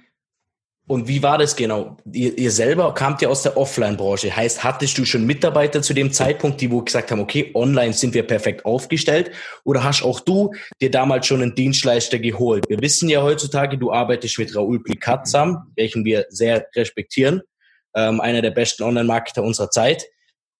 und 0.87 1.07
wie 1.07 1.21
war 1.21 1.37
das 1.37 1.55
genau? 1.55 1.95
Ihr, 2.11 2.35
ihr 2.39 2.49
selber 2.49 2.91
kamt 2.95 3.21
ja 3.21 3.29
aus 3.29 3.43
der 3.43 3.55
Offline-Branche. 3.57 4.35
Heißt, 4.35 4.63
hattest 4.63 4.97
du 4.97 5.05
schon 5.05 5.27
Mitarbeiter 5.27 5.83
zu 5.83 5.93
dem 5.93 6.11
Zeitpunkt, 6.11 6.59
die 6.59 6.71
wo 6.71 6.81
gesagt 6.81 7.11
haben, 7.11 7.19
okay, 7.19 7.51
online 7.53 7.93
sind 7.93 8.15
wir 8.15 8.23
perfekt 8.23 8.65
aufgestellt? 8.65 9.29
Oder 9.63 9.83
hast 9.83 10.01
auch 10.01 10.21
du 10.21 10.51
dir 10.81 10.89
damals 10.89 11.27
schon 11.27 11.43
einen 11.43 11.53
Dienstleister 11.53 12.17
geholt? 12.17 12.65
Wir 12.67 12.81
wissen 12.81 13.09
ja 13.09 13.21
heutzutage, 13.21 13.77
du 13.77 13.91
arbeitest 13.91 14.39
mit 14.39 14.55
Raoul 14.55 14.81
Plikat 14.81 15.27
zusammen, 15.27 15.71
welchen 15.75 16.03
wir 16.03 16.25
sehr 16.29 16.65
respektieren. 16.75 17.43
Ähm, 17.93 18.21
einer 18.21 18.41
der 18.41 18.49
besten 18.49 18.81
Online-Marketer 18.81 19.43
unserer 19.43 19.69
Zeit. 19.69 20.07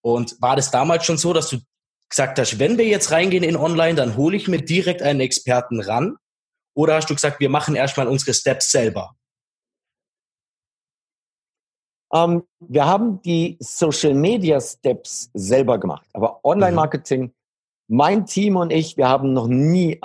Und 0.02 0.36
war 0.40 0.56
das 0.56 0.70
damals 0.70 1.04
schon 1.04 1.18
so, 1.18 1.34
dass 1.34 1.50
du 1.50 1.58
gesagt 2.12 2.38
hast, 2.38 2.60
wenn 2.60 2.78
wir 2.78 2.86
jetzt 2.86 3.12
reingehen 3.12 3.44
in 3.44 3.58
Online, 3.58 3.96
dann 3.96 4.16
hole 4.16 4.38
ich 4.38 4.48
mir 4.48 4.62
direkt 4.62 5.02
einen 5.02 5.22
Experten 5.22 5.82
ran? 5.82 6.18
Oder 6.76 6.96
hast 6.96 7.10
du 7.10 7.16
gesagt, 7.16 7.40
wir 7.40 7.50
machen 7.50 7.76
erstmal 7.76 8.08
unsere 8.08 8.34
Steps 8.34 8.72
selber? 8.72 9.16
Ähm, 12.14 12.44
wir 12.60 12.86
haben 12.86 13.22
die 13.22 13.58
Social 13.60 14.14
Media 14.14 14.60
Steps 14.60 15.32
selber 15.34 15.80
gemacht, 15.80 16.08
aber 16.14 16.44
Online 16.44 16.76
Marketing, 16.76 17.22
mhm. 17.22 17.34
mein 17.88 18.26
Team 18.26 18.58
und 18.58 18.72
ich, 18.72 18.98
wir 18.98 19.08
haben 19.08 19.34
noch 19.34 19.48
nie 19.48 20.00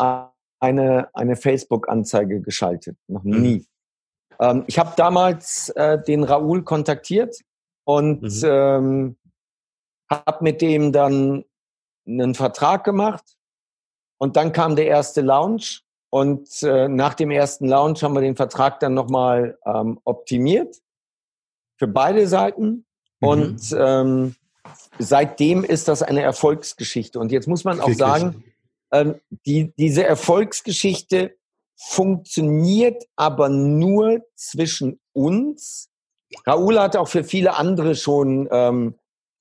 eine, 0.60 1.08
eine 1.12 1.36
Facebook-Anzeige 1.36 2.40
geschaltet. 2.40 2.96
Noch 3.08 3.24
mhm. 3.24 3.42
nie. 3.42 3.56
Mhm. 3.58 3.66
Ähm, 4.40 4.64
ich 4.66 4.78
habe 4.78 4.92
damals 4.96 5.70
äh, 5.70 6.02
den 6.02 6.22
Raoul 6.22 6.62
kontaktiert 6.62 7.36
und 7.84 8.22
mhm. 8.22 8.40
ähm, 8.44 9.16
habe 10.08 10.44
mit 10.44 10.62
dem 10.62 10.92
dann 10.92 11.44
einen 12.06 12.34
Vertrag 12.34 12.84
gemacht. 12.84 13.24
Und 14.18 14.36
dann 14.36 14.52
kam 14.52 14.76
der 14.76 14.86
erste 14.86 15.20
Launch. 15.20 15.82
Und 16.10 16.62
äh, 16.62 16.88
nach 16.88 17.14
dem 17.14 17.30
ersten 17.30 17.66
Launch 17.66 18.02
haben 18.02 18.14
wir 18.14 18.20
den 18.20 18.36
Vertrag 18.36 18.80
dann 18.80 18.94
nochmal 18.94 19.58
ähm, 19.66 20.00
optimiert 20.04 20.76
für 21.76 21.88
beide 21.88 22.26
Seiten. 22.26 22.86
Mhm. 23.20 23.28
Und 23.28 23.76
ähm, 23.78 24.36
seitdem 24.98 25.64
ist 25.64 25.88
das 25.88 26.02
eine 26.02 26.22
Erfolgsgeschichte. 26.22 27.18
Und 27.18 27.32
jetzt 27.32 27.48
muss 27.48 27.64
man 27.64 27.80
auch 27.80 27.88
Wirklich? 27.88 27.98
sagen, 27.98 28.44
ähm, 28.92 29.20
die, 29.44 29.72
diese 29.76 30.04
Erfolgsgeschichte 30.04 31.36
funktioniert 31.76 33.04
aber 33.16 33.48
nur 33.48 34.22
zwischen 34.34 35.00
uns. 35.12 35.90
Raoul 36.46 36.78
hat 36.78 36.96
auch 36.96 37.08
für 37.08 37.24
viele 37.24 37.54
andere 37.56 37.94
schon 37.94 38.48
ähm, 38.50 38.94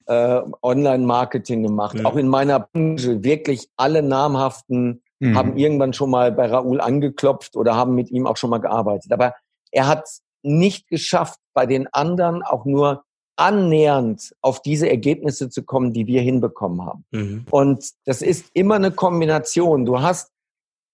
äh, 0.07 0.41
Online-Marketing 0.61 1.63
gemacht. 1.63 1.97
Mhm. 1.97 2.05
Auch 2.05 2.15
in 2.15 2.27
meiner 2.27 2.59
Branche 2.59 3.23
wirklich 3.23 3.69
alle 3.75 4.03
namhaften 4.03 5.01
mhm. 5.19 5.37
haben 5.37 5.57
irgendwann 5.57 5.93
schon 5.93 6.09
mal 6.09 6.31
bei 6.31 6.47
Raoul 6.47 6.81
angeklopft 6.81 7.55
oder 7.55 7.75
haben 7.75 7.95
mit 7.95 8.11
ihm 8.11 8.27
auch 8.27 8.37
schon 8.37 8.49
mal 8.49 8.59
gearbeitet. 8.59 9.11
Aber 9.11 9.33
er 9.71 9.87
hat 9.87 10.07
nicht 10.43 10.87
geschafft, 10.87 11.39
bei 11.53 11.65
den 11.65 11.91
anderen 11.91 12.43
auch 12.43 12.65
nur 12.65 13.03
annähernd 13.37 14.33
auf 14.41 14.61
diese 14.61 14.89
Ergebnisse 14.89 15.49
zu 15.49 15.63
kommen, 15.63 15.91
die 15.91 16.07
wir 16.07 16.21
hinbekommen 16.21 16.85
haben. 16.85 17.05
Mhm. 17.11 17.45
Und 17.49 17.91
das 18.05 18.21
ist 18.21 18.49
immer 18.53 18.75
eine 18.75 18.91
Kombination. 18.91 19.85
Du 19.85 20.01
hast, 20.01 20.31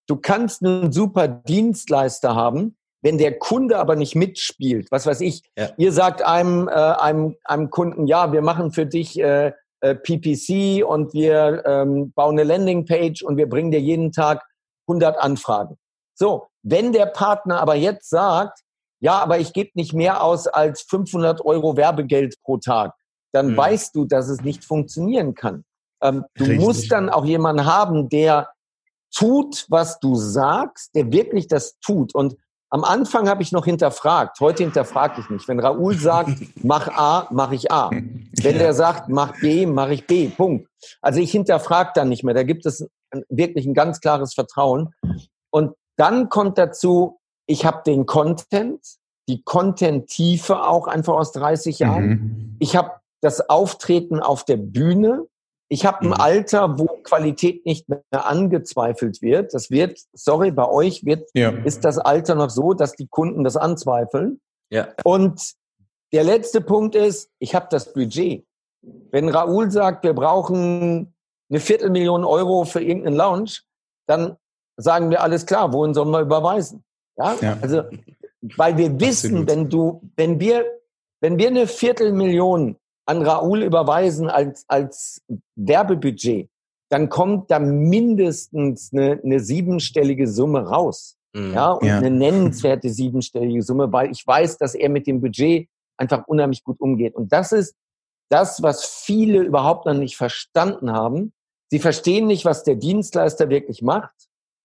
du 0.07 0.15
kannst 0.15 0.63
einen 0.63 0.91
super 0.91 1.27
Dienstleister 1.27 2.35
haben, 2.35 2.75
wenn 3.01 3.17
der 3.17 3.37
Kunde 3.39 3.77
aber 3.77 3.95
nicht 3.95 4.15
mitspielt. 4.15 4.91
Was 4.91 5.05
weiß 5.05 5.21
ich? 5.21 5.43
Ja. 5.57 5.69
Ihr 5.77 5.91
sagt 5.91 6.23
einem, 6.23 6.67
äh, 6.67 6.71
einem, 6.71 7.35
einem 7.43 7.69
Kunden, 7.69 8.07
ja, 8.07 8.31
wir 8.31 8.41
machen 8.41 8.71
für 8.71 8.85
dich 8.85 9.19
äh, 9.19 9.53
äh, 9.81 9.95
PPC 9.95 10.85
und 10.85 11.13
wir 11.13 11.63
ähm, 11.65 12.11
bauen 12.13 12.39
eine 12.39 12.43
Landingpage 12.43 13.23
und 13.23 13.37
wir 13.37 13.49
bringen 13.49 13.71
dir 13.71 13.81
jeden 13.81 14.11
Tag 14.11 14.43
100 14.87 15.17
Anfragen. 15.17 15.77
So, 16.13 16.47
wenn 16.61 16.93
der 16.93 17.07
Partner 17.07 17.59
aber 17.59 17.75
jetzt 17.75 18.09
sagt, 18.09 18.59
ja, 18.99 19.17
aber 19.17 19.39
ich 19.39 19.53
gebe 19.53 19.71
nicht 19.73 19.93
mehr 19.93 20.23
aus 20.23 20.45
als 20.45 20.83
500 20.83 21.43
Euro 21.43 21.75
Werbegeld 21.75 22.35
pro 22.43 22.57
Tag, 22.57 22.93
dann 23.31 23.53
mhm. 23.53 23.57
weißt 23.57 23.95
du, 23.95 24.05
dass 24.05 24.29
es 24.29 24.41
nicht 24.41 24.63
funktionieren 24.63 25.33
kann. 25.33 25.63
Ähm, 26.03 26.25
du 26.35 26.43
Richtig. 26.43 26.59
musst 26.59 26.91
dann 26.91 27.09
auch 27.09 27.25
jemanden 27.25 27.65
haben, 27.65 28.09
der 28.09 28.49
tut, 29.13 29.65
was 29.69 29.99
du 29.99 30.15
sagst, 30.15 30.93
der 30.95 31.11
wirklich 31.11 31.47
das 31.47 31.79
tut. 31.79 32.13
Und 32.13 32.35
am 32.73 32.85
Anfang 32.85 33.27
habe 33.27 33.43
ich 33.43 33.51
noch 33.51 33.65
hinterfragt. 33.65 34.39
Heute 34.39 34.63
hinterfrage 34.63 35.19
ich 35.19 35.29
nicht. 35.29 35.47
Wenn 35.47 35.59
Raoul 35.59 35.97
sagt, 35.97 36.31
mach 36.63 36.87
A, 36.87 37.27
mache 37.29 37.55
ich 37.55 37.69
A. 37.71 37.89
Wenn 37.89 38.57
der 38.57 38.73
sagt, 38.73 39.09
mach 39.09 39.39
B, 39.41 39.65
mache 39.65 39.93
ich 39.93 40.07
B. 40.07 40.29
Punkt. 40.29 40.69
Also 41.01 41.19
ich 41.19 41.31
hinterfrage 41.31 41.91
dann 41.93 42.07
nicht 42.07 42.23
mehr. 42.23 42.33
Da 42.33 42.43
gibt 42.43 42.65
es 42.65 42.87
wirklich 43.27 43.65
ein 43.65 43.73
ganz 43.73 43.99
klares 43.99 44.33
Vertrauen. 44.33 44.93
Und 45.51 45.75
dann 45.97 46.29
kommt 46.29 46.57
dazu, 46.57 47.19
ich 47.45 47.65
habe 47.65 47.81
den 47.85 48.05
Content, 48.05 48.79
die 49.27 49.43
Content-Tiefe 49.43 50.63
auch 50.63 50.87
einfach 50.87 51.13
aus 51.13 51.33
30 51.33 51.79
Jahren. 51.79 52.07
Mhm. 52.07 52.55
Ich 52.59 52.77
habe 52.77 52.91
das 53.19 53.49
Auftreten 53.49 54.21
auf 54.21 54.45
der 54.45 54.57
Bühne. 54.57 55.27
Ich 55.71 55.85
habe 55.85 56.01
ein 56.01 56.07
mhm. 56.07 56.13
Alter, 56.15 56.77
wo 56.77 56.85
Qualität 57.01 57.65
nicht 57.65 57.87
mehr 57.87 58.01
angezweifelt 58.11 59.21
wird. 59.21 59.53
Das 59.53 59.71
wird, 59.71 60.01
sorry, 60.11 60.51
bei 60.51 60.67
euch 60.67 61.05
wird, 61.05 61.29
ja. 61.33 61.51
ist 61.63 61.85
das 61.85 61.97
Alter 61.97 62.35
noch 62.35 62.49
so, 62.49 62.73
dass 62.73 62.91
die 62.91 63.07
Kunden 63.07 63.45
das 63.45 63.55
anzweifeln. 63.55 64.41
Ja. 64.69 64.89
Und 65.05 65.53
der 66.11 66.25
letzte 66.25 66.59
Punkt 66.59 66.93
ist, 66.95 67.31
ich 67.39 67.55
habe 67.55 67.67
das 67.69 67.93
Budget. 67.93 68.45
Wenn 68.81 69.29
Raoul 69.29 69.71
sagt, 69.71 70.03
wir 70.03 70.13
brauchen 70.13 71.13
eine 71.49 71.59
Viertelmillion 71.61 72.25
Euro 72.25 72.65
für 72.65 72.81
irgendeinen 72.81 73.15
Lounge, 73.15 73.59
dann 74.07 74.35
sagen 74.75 75.09
wir 75.09 75.23
alles 75.23 75.45
klar, 75.45 75.71
wohin 75.71 75.93
sollen 75.93 76.11
wir 76.11 76.19
überweisen? 76.19 76.83
Ja? 77.17 77.37
ja. 77.39 77.57
Also, 77.61 77.83
weil 78.57 78.75
wir 78.75 78.99
wissen, 78.99 79.37
Absolut. 79.37 79.49
wenn 79.49 79.69
du, 79.69 80.01
wenn 80.17 80.39
wir, 80.41 80.65
wenn 81.21 81.37
wir 81.37 81.47
eine 81.47 81.65
Viertelmillion 81.65 82.75
an 83.05 83.21
Raoul 83.21 83.63
überweisen 83.63 84.29
als, 84.29 84.65
als 84.67 85.21
Werbebudget, 85.55 86.49
dann 86.89 87.09
kommt 87.09 87.49
da 87.49 87.59
mindestens 87.59 88.91
eine, 88.91 89.19
eine 89.23 89.39
siebenstellige 89.39 90.27
Summe 90.27 90.67
raus. 90.67 91.17
Mhm. 91.33 91.53
Ja, 91.53 91.71
und 91.71 91.87
ja. 91.87 91.97
eine 91.97 92.11
nennenswerte 92.11 92.89
siebenstellige 92.93 93.63
Summe, 93.63 93.91
weil 93.91 94.11
ich 94.11 94.25
weiß, 94.25 94.57
dass 94.57 94.75
er 94.75 94.89
mit 94.89 95.07
dem 95.07 95.21
Budget 95.21 95.69
einfach 95.97 96.27
unheimlich 96.27 96.63
gut 96.63 96.79
umgeht. 96.79 97.15
Und 97.15 97.31
das 97.31 97.51
ist 97.51 97.75
das, 98.29 98.61
was 98.61 98.85
viele 98.85 99.41
überhaupt 99.41 99.85
noch 99.85 99.93
nicht 99.93 100.17
verstanden 100.17 100.91
haben. 100.91 101.33
Sie 101.69 101.79
verstehen 101.79 102.27
nicht, 102.27 102.43
was 102.43 102.63
der 102.63 102.75
Dienstleister 102.75 103.49
wirklich 103.49 103.81
macht. 103.81 104.15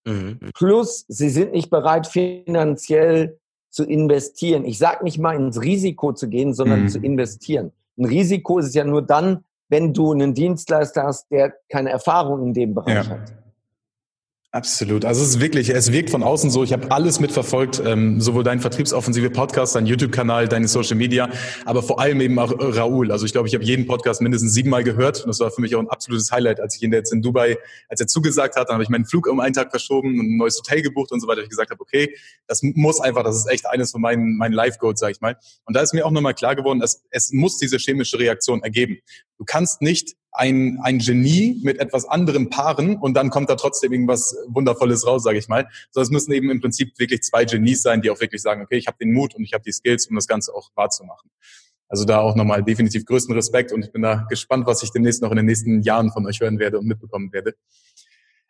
Mhm. 0.07 0.39
Plus, 0.55 1.05
sie 1.09 1.29
sind 1.29 1.53
nicht 1.53 1.71
bereit, 1.71 2.07
finanziell 2.07 3.39
zu 3.71 3.85
investieren. 3.85 4.65
Ich 4.65 4.79
sage 4.79 5.05
nicht 5.05 5.19
mal 5.19 5.37
ins 5.37 5.61
Risiko 5.61 6.13
zu 6.13 6.29
gehen, 6.29 6.55
sondern 6.55 6.83
mhm. 6.83 6.89
zu 6.89 6.99
investieren. 6.99 7.73
Ein 7.99 8.05
Risiko 8.05 8.59
ist 8.59 8.67
es 8.67 8.75
ja 8.75 8.85
nur 8.85 9.03
dann, 9.03 9.45
wenn 9.69 9.93
du 9.93 10.13
einen 10.13 10.35
Dienstleister 10.35 11.03
hast, 11.05 11.31
der 11.31 11.55
keine 11.69 11.91
Erfahrung 11.91 12.47
in 12.47 12.55
dem 12.55 12.75
Bereich 12.75 13.07
ja. 13.07 13.09
hat. 13.09 13.33
Absolut. 14.53 15.05
Also 15.05 15.23
es 15.23 15.31
ist 15.31 15.41
wirklich, 15.41 15.69
es 15.69 15.93
wirkt 15.93 16.09
von 16.09 16.23
außen 16.23 16.51
so. 16.51 16.65
Ich 16.65 16.73
habe 16.73 16.91
alles 16.91 17.21
mitverfolgt, 17.21 17.83
ähm, 17.85 18.21
sowohl 18.23 18.43
dein 18.43 18.61
Vertriebsoffensive 18.61 19.29
Podcast, 19.29 19.75
dein 19.75 19.85
YouTube-Kanal, 19.85 20.49
deine 20.49 20.67
Social 20.67 20.97
Media, 20.97 21.29
aber 21.67 21.83
vor 21.83 22.01
allem 22.01 22.21
eben 22.23 22.39
auch 22.39 22.55
Raoul. 22.59 23.13
Also 23.13 23.27
ich 23.27 23.33
glaube, 23.33 23.49
ich 23.49 23.55
habe 23.55 23.65
jeden 23.65 23.87
Podcast 23.87 24.23
mindestens 24.23 24.55
siebenmal 24.55 24.83
gehört. 24.83 25.21
Und 25.21 25.29
das 25.29 25.41
war 25.41 25.51
für 25.51 25.61
mich 25.61 25.75
auch 25.75 25.81
ein 25.81 25.91
absolutes 25.91 26.31
Highlight, 26.33 26.61
als 26.61 26.77
ich 26.77 26.83
ihn 26.83 26.93
jetzt 26.93 27.13
in 27.13 27.21
Dubai, 27.21 27.59
als 27.89 28.01
er 28.01 28.07
zugesagt 28.07 28.57
hat, 28.57 28.69
dann 28.69 28.75
habe 28.75 28.85
ich 28.85 28.89
meinen 28.89 29.05
Flug 29.05 29.27
um 29.27 29.41
einen 29.41 29.53
Tag 29.53 29.71
verschoben 29.71 30.19
und 30.19 30.27
ein 30.27 30.37
neues 30.39 30.57
Hotel 30.57 30.81
gebucht 30.81 31.13
und 31.13 31.21
so 31.21 31.29
weiter. 31.29 31.43
Ich 31.43 31.51
gesagt 31.51 31.71
habe, 31.71 31.81
okay, 31.81 32.15
das 32.47 32.63
muss 32.63 33.01
einfach, 33.01 33.25
das 33.25 33.37
ist 33.37 33.51
echt 33.51 33.67
eines 33.67 33.91
von 33.91 34.01
meinen, 34.01 34.39
meinen 34.39 34.55
Life-Goals, 34.55 35.01
sag 35.01 35.11
ich 35.11 35.21
mal. 35.21 35.37
Und 35.67 35.77
da 35.77 35.83
ist 35.83 35.93
mir 35.93 36.07
auch 36.07 36.11
nochmal 36.13 36.35
klar 36.35 36.57
geworden, 36.57 36.81
dass 36.81 37.03
es 37.11 37.31
muss 37.33 37.59
diese 37.59 37.77
chemische 37.77 38.19
Reaktion 38.19 38.63
ergeben. 38.63 38.99
Du 39.39 39.45
kannst 39.45 39.83
nicht 39.83 40.15
ein, 40.37 40.79
ein 40.83 40.99
Genie 40.99 41.61
mit 41.63 41.79
etwas 41.79 42.05
anderem 42.05 42.51
paaren 42.51 42.97
und 42.97 43.15
dann 43.15 43.31
kommt 43.31 43.51
da 43.51 43.57
trotzdem 43.57 43.93
irgendwas 43.93 44.37
Wundervolles 44.49 45.07
raus, 45.07 45.23
sage 45.23 45.39
ich 45.39 45.49
mal. 45.49 45.69
So, 45.91 46.01
es 46.01 46.11
müssen 46.11 46.33
eben 46.33 46.51
im 46.51 46.61
Prinzip 46.61 46.99
wirklich 46.99 47.23
zwei 47.23 47.45
Genies 47.45 47.83
sein, 47.83 48.03
die 48.03 48.11
auch 48.11 48.21
wirklich 48.21 48.43
sagen, 48.43 48.63
okay, 48.63 48.77
ich 48.77 48.87
habe 48.87 48.99
den 48.99 49.13
Mut 49.13 49.35
und 49.35 49.45
ich 49.45 49.53
habe 49.53 49.65
die 49.65 49.73
Skills, 49.73 50.07
um 50.07 50.17
das 50.17 50.27
Ganze 50.27 50.55
auch 50.55 50.71
wahrzumachen. 50.75 51.31
Also 51.89 52.05
da 52.05 52.19
auch 52.19 52.35
nochmal 52.35 52.63
definitiv 52.63 53.05
größten 53.07 53.35
Respekt 53.35 53.73
und 53.73 53.85
ich 53.85 53.93
bin 53.93 54.03
da 54.03 54.27
gespannt, 54.29 54.67
was 54.67 54.83
ich 54.83 54.91
demnächst 54.91 55.23
noch 55.23 55.31
in 55.31 55.37
den 55.37 55.47
nächsten 55.47 55.83
Jahren 55.83 56.11
von 56.11 56.27
euch 56.27 56.41
hören 56.41 56.59
werde 56.59 56.79
und 56.79 56.87
mitbekommen 56.87 57.33
werde. 57.33 57.55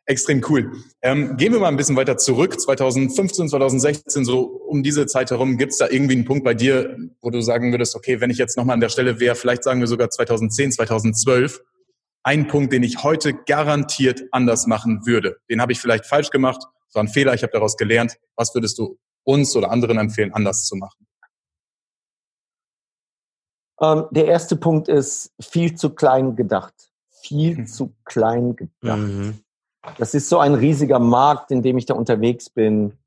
Extrem 0.08 0.40
cool. 0.48 0.70
Ähm, 1.02 1.36
gehen 1.36 1.52
wir 1.52 1.58
mal 1.58 1.66
ein 1.66 1.76
bisschen 1.76 1.96
weiter 1.96 2.16
zurück. 2.16 2.60
2015, 2.60 3.48
2016, 3.48 4.24
so 4.24 4.42
um 4.42 4.84
diese 4.84 5.06
Zeit 5.06 5.32
herum, 5.32 5.58
gibt 5.58 5.72
es 5.72 5.78
da 5.78 5.88
irgendwie 5.88 6.14
einen 6.14 6.24
Punkt 6.24 6.44
bei 6.44 6.54
dir, 6.54 6.96
wo 7.20 7.30
du 7.30 7.40
sagen 7.42 7.72
würdest, 7.72 7.96
okay, 7.96 8.20
wenn 8.20 8.30
ich 8.30 8.38
jetzt 8.38 8.56
nochmal 8.56 8.74
an 8.74 8.80
der 8.80 8.88
Stelle 8.88 9.18
wäre, 9.18 9.34
vielleicht 9.34 9.64
sagen 9.64 9.80
wir 9.80 9.88
sogar 9.88 10.08
2010, 10.08 10.70
2012, 10.72 11.60
ein 12.26 12.48
Punkt, 12.48 12.72
den 12.72 12.82
ich 12.82 13.04
heute 13.04 13.34
garantiert 13.34 14.24
anders 14.32 14.66
machen 14.66 15.06
würde. 15.06 15.38
Den 15.48 15.60
habe 15.60 15.70
ich 15.70 15.80
vielleicht 15.80 16.06
falsch 16.06 16.30
gemacht, 16.30 16.60
das 16.60 16.94
war 16.94 17.04
ein 17.04 17.08
Fehler, 17.08 17.34
ich 17.34 17.42
habe 17.42 17.52
daraus 17.52 17.76
gelernt. 17.76 18.18
Was 18.34 18.52
würdest 18.52 18.78
du 18.78 18.98
uns 19.22 19.54
oder 19.54 19.70
anderen 19.70 19.96
empfehlen, 19.96 20.34
anders 20.34 20.64
zu 20.64 20.74
machen? 20.74 21.06
Ähm, 23.80 24.06
der 24.10 24.26
erste 24.26 24.56
Punkt 24.56 24.88
ist 24.88 25.32
viel 25.40 25.76
zu 25.76 25.90
klein 25.90 26.34
gedacht. 26.34 26.74
Viel 27.22 27.58
hm. 27.58 27.66
zu 27.68 27.94
klein 28.04 28.56
gedacht. 28.56 28.98
Mhm. 28.98 29.38
Das 29.98 30.14
ist 30.14 30.28
so 30.28 30.38
ein 30.38 30.54
riesiger 30.54 30.98
Markt, 30.98 31.52
in 31.52 31.62
dem 31.62 31.78
ich 31.78 31.86
da 31.86 31.94
unterwegs 31.94 32.50
bin. 32.50 32.98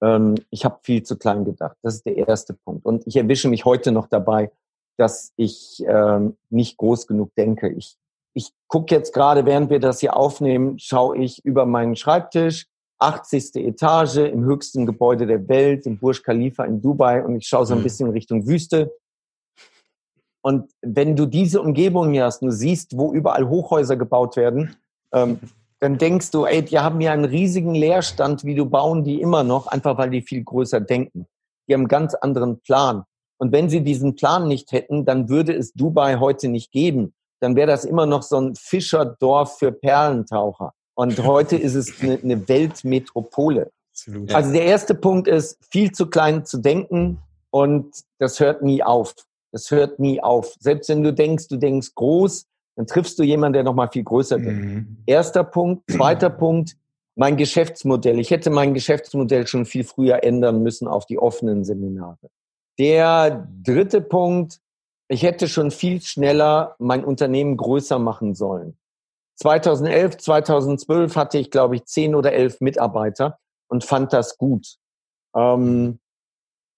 Ähm, 0.00 0.36
ich 0.50 0.64
habe 0.64 0.78
viel 0.82 1.02
zu 1.02 1.16
klein 1.16 1.44
gedacht. 1.44 1.76
Das 1.82 1.94
ist 1.96 2.06
der 2.06 2.16
erste 2.16 2.54
Punkt. 2.54 2.86
Und 2.86 3.04
ich 3.08 3.16
erwische 3.16 3.48
mich 3.48 3.64
heute 3.64 3.90
noch 3.90 4.06
dabei, 4.06 4.52
dass 4.98 5.32
ich 5.36 5.82
ähm, 5.84 6.36
nicht 6.48 6.76
groß 6.76 7.08
genug 7.08 7.34
denke. 7.34 7.68
Ich 7.70 7.98
ich 8.38 8.52
gucke 8.68 8.94
jetzt 8.94 9.12
gerade, 9.12 9.44
während 9.44 9.68
wir 9.68 9.80
das 9.80 9.98
hier 9.98 10.16
aufnehmen, 10.16 10.78
schaue 10.78 11.18
ich 11.18 11.44
über 11.44 11.66
meinen 11.66 11.96
Schreibtisch, 11.96 12.66
80. 13.00 13.56
Etage 13.56 14.18
im 14.18 14.44
höchsten 14.44 14.86
Gebäude 14.86 15.26
der 15.26 15.48
Welt, 15.48 15.86
im 15.86 15.98
Burj 15.98 16.22
Khalifa 16.22 16.64
in 16.64 16.80
Dubai 16.80 17.24
und 17.24 17.36
ich 17.36 17.48
schaue 17.48 17.66
so 17.66 17.74
ein 17.74 17.80
mhm. 17.80 17.84
bisschen 17.84 18.10
Richtung 18.10 18.46
Wüste. 18.46 18.92
Und 20.40 20.70
wenn 20.82 21.16
du 21.16 21.26
diese 21.26 21.60
Umgebung 21.60 22.12
hier 22.12 22.24
hast, 22.24 22.42
du 22.42 22.50
siehst, 22.50 22.96
wo 22.96 23.12
überall 23.12 23.48
Hochhäuser 23.48 23.96
gebaut 23.96 24.36
werden, 24.36 24.76
ähm, 25.12 25.40
dann 25.80 25.98
denkst 25.98 26.30
du, 26.30 26.44
ey, 26.44 26.64
die 26.64 26.78
haben 26.78 27.00
ja 27.00 27.12
einen 27.12 27.24
riesigen 27.24 27.74
Leerstand, 27.74 28.44
wie 28.44 28.54
du 28.54 28.66
bauen 28.66 29.02
die 29.02 29.20
immer 29.20 29.42
noch, 29.42 29.66
einfach 29.66 29.98
weil 29.98 30.10
die 30.10 30.22
viel 30.22 30.44
größer 30.44 30.80
denken. 30.80 31.26
Die 31.66 31.74
haben 31.74 31.82
einen 31.82 31.88
ganz 31.88 32.14
anderen 32.14 32.60
Plan. 32.60 33.02
Und 33.38 33.52
wenn 33.52 33.68
sie 33.68 33.82
diesen 33.82 34.14
Plan 34.14 34.46
nicht 34.46 34.70
hätten, 34.70 35.04
dann 35.04 35.28
würde 35.28 35.54
es 35.54 35.72
Dubai 35.72 36.18
heute 36.18 36.48
nicht 36.48 36.70
geben 36.70 37.14
dann 37.40 37.56
wäre 37.56 37.66
das 37.66 37.84
immer 37.84 38.06
noch 38.06 38.22
so 38.22 38.40
ein 38.40 38.54
Fischerdorf 38.54 39.58
für 39.58 39.72
Perlentaucher. 39.72 40.72
Und 40.94 41.22
heute 41.24 41.56
ist 41.56 41.74
es 41.74 42.00
eine, 42.00 42.18
eine 42.22 42.48
Weltmetropole. 42.48 43.70
Absolut. 43.92 44.34
Also 44.34 44.52
der 44.52 44.64
erste 44.64 44.94
Punkt 44.94 45.28
ist, 45.28 45.58
viel 45.70 45.92
zu 45.92 46.06
klein 46.06 46.44
zu 46.44 46.58
denken 46.58 47.18
und 47.50 47.94
das 48.18 48.40
hört 48.40 48.62
nie 48.62 48.82
auf. 48.82 49.14
Das 49.52 49.70
hört 49.70 49.98
nie 49.98 50.20
auf. 50.20 50.54
Selbst 50.60 50.88
wenn 50.88 51.02
du 51.02 51.12
denkst, 51.12 51.48
du 51.48 51.56
denkst 51.56 51.94
groß, 51.94 52.46
dann 52.76 52.86
triffst 52.86 53.18
du 53.18 53.24
jemanden, 53.24 53.54
der 53.54 53.62
noch 53.64 53.74
mal 53.74 53.88
viel 53.88 54.04
größer 54.04 54.38
denkt. 54.38 54.64
Mhm. 54.64 54.96
Erster 55.06 55.42
Punkt. 55.42 55.90
Zweiter 55.90 56.30
Punkt, 56.30 56.76
mein 57.16 57.36
Geschäftsmodell. 57.36 58.20
Ich 58.20 58.30
hätte 58.30 58.50
mein 58.50 58.74
Geschäftsmodell 58.74 59.46
schon 59.46 59.66
viel 59.66 59.82
früher 59.82 60.22
ändern 60.22 60.62
müssen 60.62 60.86
auf 60.86 61.06
die 61.06 61.18
offenen 61.18 61.64
Seminare. 61.64 62.30
Der 62.78 63.48
dritte 63.64 64.00
Punkt, 64.00 64.60
ich 65.08 65.22
hätte 65.22 65.48
schon 65.48 65.70
viel 65.70 66.00
schneller 66.02 66.76
mein 66.78 67.04
Unternehmen 67.04 67.56
größer 67.56 67.98
machen 67.98 68.34
sollen. 68.34 68.78
2011, 69.36 70.18
2012 70.18 71.16
hatte 71.16 71.38
ich, 71.38 71.50
glaube 71.50 71.76
ich, 71.76 71.84
zehn 71.86 72.14
oder 72.14 72.32
elf 72.32 72.60
Mitarbeiter 72.60 73.38
und 73.68 73.84
fand 73.84 74.12
das 74.12 74.36
gut. 74.36 74.76
Ähm, 75.34 76.00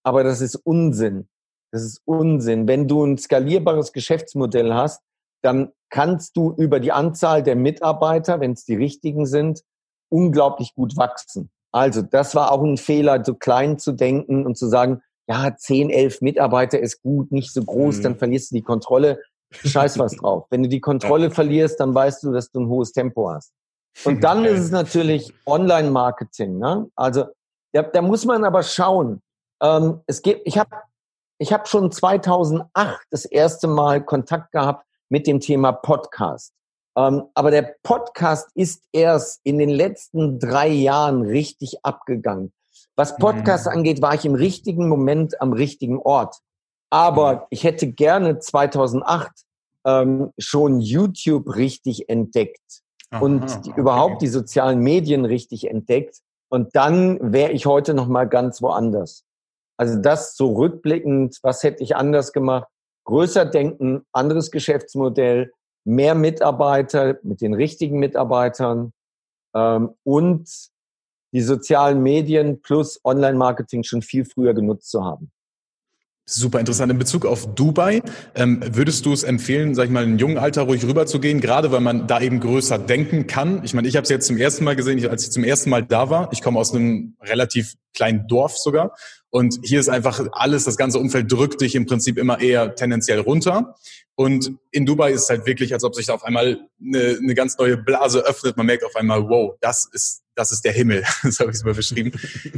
aber 0.05 0.25
das 0.25 0.41
ist 0.41 0.57
Unsinn. 0.57 1.29
Das 1.73 1.83
ist 1.83 2.03
Unsinn. 2.05 2.69
Wenn 2.69 2.89
du 2.89 3.05
ein 3.05 3.19
skalierbares 3.19 3.93
Geschäftsmodell 3.93 4.75
hast, 4.75 5.03
dann 5.43 5.73
kannst 5.89 6.37
du 6.37 6.53
über 6.53 6.81
die 6.81 6.93
Anzahl 6.93 7.43
der 7.43 7.57
Mitarbeiter, 7.57 8.41
wenn 8.41 8.53
es 8.53 8.65
die 8.65 8.77
richtigen 8.77 9.27
sind, 9.27 9.63
unglaublich 10.11 10.75
gut 10.75 10.97
wachsen. 10.97 11.51
Also 11.73 12.03
das 12.03 12.35
war 12.35 12.53
auch 12.53 12.63
ein 12.63 12.77
Fehler, 12.77 13.25
so 13.25 13.35
klein 13.35 13.79
zu 13.79 13.93
denken 13.93 14.45
und 14.45 14.57
zu 14.59 14.67
sagen, 14.67 15.03
ja, 15.29 15.57
10, 15.57 15.91
11 15.91 16.23
Mitarbeiter 16.23 16.81
ist 16.81 17.03
gut, 17.03 17.31
nicht 17.33 17.53
so 17.53 17.63
groß, 17.63 17.99
mhm. 17.99 18.03
dann 18.03 18.19
verlierst 18.19 18.51
du 18.51 18.57
die 18.57 18.63
Kontrolle. 18.63 19.21
Scheiß 19.53 19.99
was 19.99 20.13
drauf. 20.17 20.47
Wenn 20.51 20.63
du 20.63 20.69
die 20.69 20.81
Kontrolle 20.81 21.27
ja. 21.27 21.31
verlierst, 21.31 21.81
dann 21.81 21.95
weißt 21.95 22.23
du, 22.23 22.33
dass 22.33 22.51
du 22.51 22.61
ein 22.61 22.69
hohes 22.69 22.93
Tempo 22.93 23.31
hast. 23.31 23.53
Und 24.05 24.23
dann 24.25 24.45
ist 24.45 24.61
es 24.61 24.71
natürlich 24.71 25.33
Online-Marketing. 25.47 26.59
Ne? 26.59 26.89
Also 26.95 27.27
da, 27.73 27.83
da 27.83 28.03
muss 28.03 28.25
man 28.25 28.45
aber 28.45 28.63
schauen. 28.63 29.23
Ähm, 29.63 30.01
es 30.07 30.23
gibt, 30.23 30.43
ich 30.47 30.59
habe 30.59 30.71
ich 31.39 31.53
hab 31.53 31.69
schon 31.69 31.91
2008 31.91 33.07
das 33.11 33.25
erste 33.25 33.67
Mal 33.67 34.05
Kontakt 34.05 34.53
gehabt 34.53 34.87
mit 35.09 35.27
dem 35.27 35.41
Thema 35.41 35.73
Podcast. 35.73 36.53
Ähm, 36.97 37.25
aber 37.35 37.51
der 37.51 37.77
Podcast 37.83 38.51
ist 38.55 38.85
erst 38.93 39.41
in 39.45 39.59
den 39.59 39.71
letzten 39.71 40.39
drei 40.39 40.69
Jahren 40.69 41.23
richtig 41.23 41.85
abgegangen. 41.85 42.53
Was 43.01 43.17
Podcast 43.17 43.65
mhm. 43.65 43.73
angeht, 43.73 44.03
war 44.03 44.13
ich 44.13 44.27
im 44.27 44.35
richtigen 44.35 44.87
Moment 44.87 45.41
am 45.41 45.55
richtigen 45.55 45.97
Ort. 45.97 46.37
Aber 46.91 47.33
mhm. 47.33 47.41
ich 47.49 47.65
hätte 47.65 47.91
gerne 47.91 48.41
2008 48.41 49.31
ähm, 49.87 50.35
schon 50.37 50.81
YouTube 50.81 51.57
richtig 51.57 52.11
entdeckt 52.11 52.83
Aha, 53.09 53.23
und 53.23 53.65
die, 53.65 53.71
okay. 53.71 53.81
überhaupt 53.81 54.21
die 54.21 54.29
sozialen 54.29 54.81
Medien 54.81 55.25
richtig 55.25 55.71
entdeckt. 55.71 56.19
Und 56.51 56.77
dann 56.77 57.33
wäre 57.33 57.53
ich 57.53 57.65
heute 57.65 57.95
noch 57.95 58.07
mal 58.07 58.29
ganz 58.29 58.61
woanders. 58.61 59.25
Also 59.79 59.99
das 59.99 60.37
so 60.37 60.53
rückblickend, 60.53 61.39
was 61.41 61.63
hätte 61.63 61.83
ich 61.83 61.97
anders 61.97 62.35
gemacht? 62.35 62.69
Größer 63.07 63.47
denken, 63.47 64.03
anderes 64.13 64.51
Geschäftsmodell, 64.51 65.53
mehr 65.87 66.15
Mitarbeiter 66.15 67.17
mit 67.23 67.41
den 67.41 67.55
richtigen 67.55 67.99
Mitarbeitern 67.99 68.93
ähm, 69.57 69.95
und 70.05 70.51
die 71.33 71.43
sozialen 71.43 72.03
Medien 72.03 72.61
plus 72.61 73.01
Online-Marketing 73.05 73.83
schon 73.83 74.03
viel 74.03 74.25
früher 74.25 74.55
genutzt 74.55 74.91
zu 74.91 75.05
haben. 75.05 75.31
Super 76.33 76.61
interessant. 76.61 76.93
In 76.93 76.99
Bezug 76.99 77.27
auf 77.27 77.55
Dubai, 77.57 78.03
ähm, 78.37 78.61
würdest 78.73 79.05
du 79.05 79.13
es 79.13 79.25
empfehlen, 79.25 79.75
sag 79.75 79.87
ich 79.87 79.91
mal, 79.91 80.05
in 80.05 80.17
jungen 80.19 80.39
Alter 80.39 80.63
ruhig 80.63 80.85
rüberzugehen, 80.85 81.41
gerade 81.41 81.73
weil 81.73 81.81
man 81.81 82.07
da 82.07 82.21
eben 82.21 82.39
größer 82.39 82.79
denken 82.79 83.27
kann? 83.27 83.65
Ich 83.65 83.75
meine, 83.75 83.89
ich 83.89 83.97
habe 83.97 84.05
es 84.05 84.11
jetzt 84.11 84.29
zum 84.29 84.37
ersten 84.37 84.63
Mal 84.63 84.77
gesehen, 84.77 85.05
als 85.09 85.25
ich 85.25 85.33
zum 85.33 85.43
ersten 85.43 85.71
Mal 85.71 85.83
da 85.83 86.09
war. 86.09 86.29
Ich 86.33 86.41
komme 86.41 86.61
aus 86.61 86.73
einem 86.73 87.17
relativ 87.21 87.75
kleinen 87.95 88.29
Dorf 88.29 88.57
sogar. 88.57 88.95
Und 89.31 89.61
hier 89.63 89.79
ist 89.79 89.89
einfach 89.89 90.21
alles, 90.33 90.65
das 90.65 90.77
ganze 90.77 90.99
Umfeld 90.99 91.31
drückt 91.31 91.61
dich 91.61 91.75
im 91.77 91.87
Prinzip 91.87 92.19
immer 92.19 92.41
eher 92.41 92.75
tendenziell 92.75 93.21
runter. 93.21 93.77
Und 94.17 94.53
in 94.73 94.87
Dubai 94.87 95.13
ist 95.13 95.23
es 95.23 95.31
halt 95.31 95.47
wirklich, 95.47 95.73
als 95.73 95.85
ob 95.85 95.95
sich 95.95 96.07
da 96.07 96.15
auf 96.15 96.25
einmal 96.25 96.69
eine, 96.85 97.19
eine 97.23 97.35
ganz 97.35 97.57
neue 97.57 97.77
Blase 97.77 98.27
öffnet. 98.27 98.57
Man 98.57 98.67
merkt 98.67 98.85
auf 98.85 98.97
einmal, 98.97 99.29
wow, 99.29 99.55
das 99.61 99.89
ist 99.93 100.25
das 100.41 100.53
ist 100.53 100.65
der 100.65 100.73
Himmel, 100.73 101.05
so 101.23 101.41
habe 101.41 101.51
ich 101.51 101.59
es 101.59 101.65
mal 101.65 101.75
beschrieben. 101.75 102.13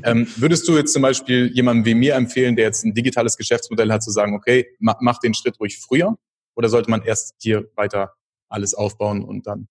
ähm, 0.05 0.29
würdest 0.37 0.69
du 0.69 0.77
jetzt 0.77 0.93
zum 0.93 1.03
Beispiel 1.03 1.51
jemandem 1.53 1.85
wie 1.85 1.95
mir 1.95 2.15
empfehlen, 2.15 2.55
der 2.55 2.67
jetzt 2.67 2.85
ein 2.85 2.95
digitales 2.95 3.37
Geschäftsmodell 3.37 3.91
hat, 3.91 4.05
zu 4.05 4.13
sagen, 4.13 4.35
okay, 4.37 4.69
mach, 4.79 5.01
mach 5.01 5.19
den 5.19 5.35
Schritt 5.35 5.59
ruhig 5.59 5.79
früher? 5.81 6.17
Oder 6.55 6.69
sollte 6.69 6.91
man 6.91 7.03
erst 7.03 7.35
hier 7.41 7.69
weiter 7.75 8.15
alles 8.49 8.75
aufbauen 8.75 9.25
und 9.25 9.49
dann? 9.49 9.69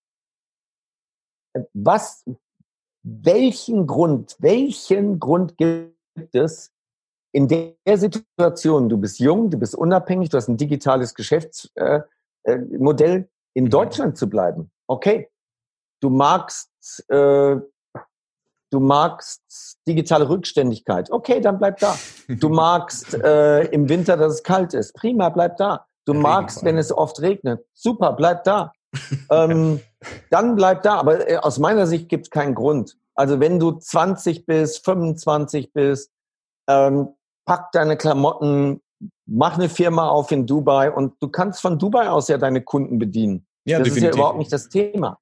Was, 1.73 2.25
welchen 3.03 3.87
Grund, 3.87 4.35
welchen 4.39 5.19
Grund 5.19 5.57
gibt 5.57 5.95
es 6.33 6.71
in 7.33 7.47
der 7.47 7.97
Situation, 7.97 8.89
du 8.89 8.97
bist 8.97 9.19
jung, 9.19 9.49
du 9.49 9.57
bist 9.57 9.75
unabhängig, 9.75 10.29
du 10.29 10.37
hast 10.37 10.49
ein 10.49 10.57
digitales 10.57 11.13
Geschäftsmodell, 11.13 12.05
äh, 12.45 13.15
äh 13.15 13.25
in 13.53 13.65
mhm. 13.65 13.69
Deutschland 13.69 14.17
zu 14.17 14.29
bleiben? 14.29 14.71
Okay, 14.87 15.29
du 16.01 16.09
magst 16.09 16.69
äh, 17.09 17.57
Du 18.73 18.79
magst 18.79 19.41
digitale 19.85 20.29
Rückständigkeit. 20.29 21.11
Okay, 21.11 21.41
dann 21.41 21.57
bleib 21.59 21.79
da. 21.79 21.97
Du 22.29 22.47
magst 22.49 23.13
äh, 23.13 23.65
im 23.65 23.89
Winter, 23.89 24.15
dass 24.15 24.35
es 24.35 24.43
kalt 24.43 24.73
ist. 24.73 24.93
Prima, 24.93 25.27
bleib 25.27 25.57
da. 25.57 25.85
Du 26.05 26.13
magst, 26.13 26.63
wenn 26.63 26.77
es 26.77 26.91
oft 26.91 27.21
regnet. 27.21 27.63
Super, 27.73 28.13
bleib 28.13 28.45
da. 28.45 28.71
ähm, 29.29 29.81
dann 30.29 30.55
bleib 30.55 30.83
da. 30.83 30.95
Aber 30.95 31.29
äh, 31.29 31.35
aus 31.35 31.59
meiner 31.59 31.85
Sicht 31.85 32.07
gibt 32.07 32.27
es 32.27 32.29
keinen 32.31 32.55
Grund. 32.55 32.97
Also 33.13 33.41
wenn 33.41 33.59
du 33.59 33.73
20 33.73 34.45
bist, 34.45 34.85
25 34.85 35.73
bist, 35.73 36.09
ähm, 36.69 37.09
pack 37.45 37.71
deine 37.71 37.97
Klamotten, 37.97 38.81
mach 39.25 39.55
eine 39.55 39.69
Firma 39.69 40.09
auf 40.09 40.31
in 40.31 40.45
Dubai 40.45 40.91
und 40.91 41.13
du 41.21 41.29
kannst 41.29 41.61
von 41.61 41.79
Dubai 41.79 42.09
aus 42.09 42.27
ja 42.27 42.37
deine 42.37 42.61
Kunden 42.61 42.99
bedienen. 42.99 43.47
Ja, 43.65 43.79
das 43.79 43.85
definitiv. 43.85 44.09
ist 44.09 44.15
ja 44.15 44.19
überhaupt 44.19 44.39
nicht 44.39 44.53
das 44.53 44.69
Thema. 44.69 45.19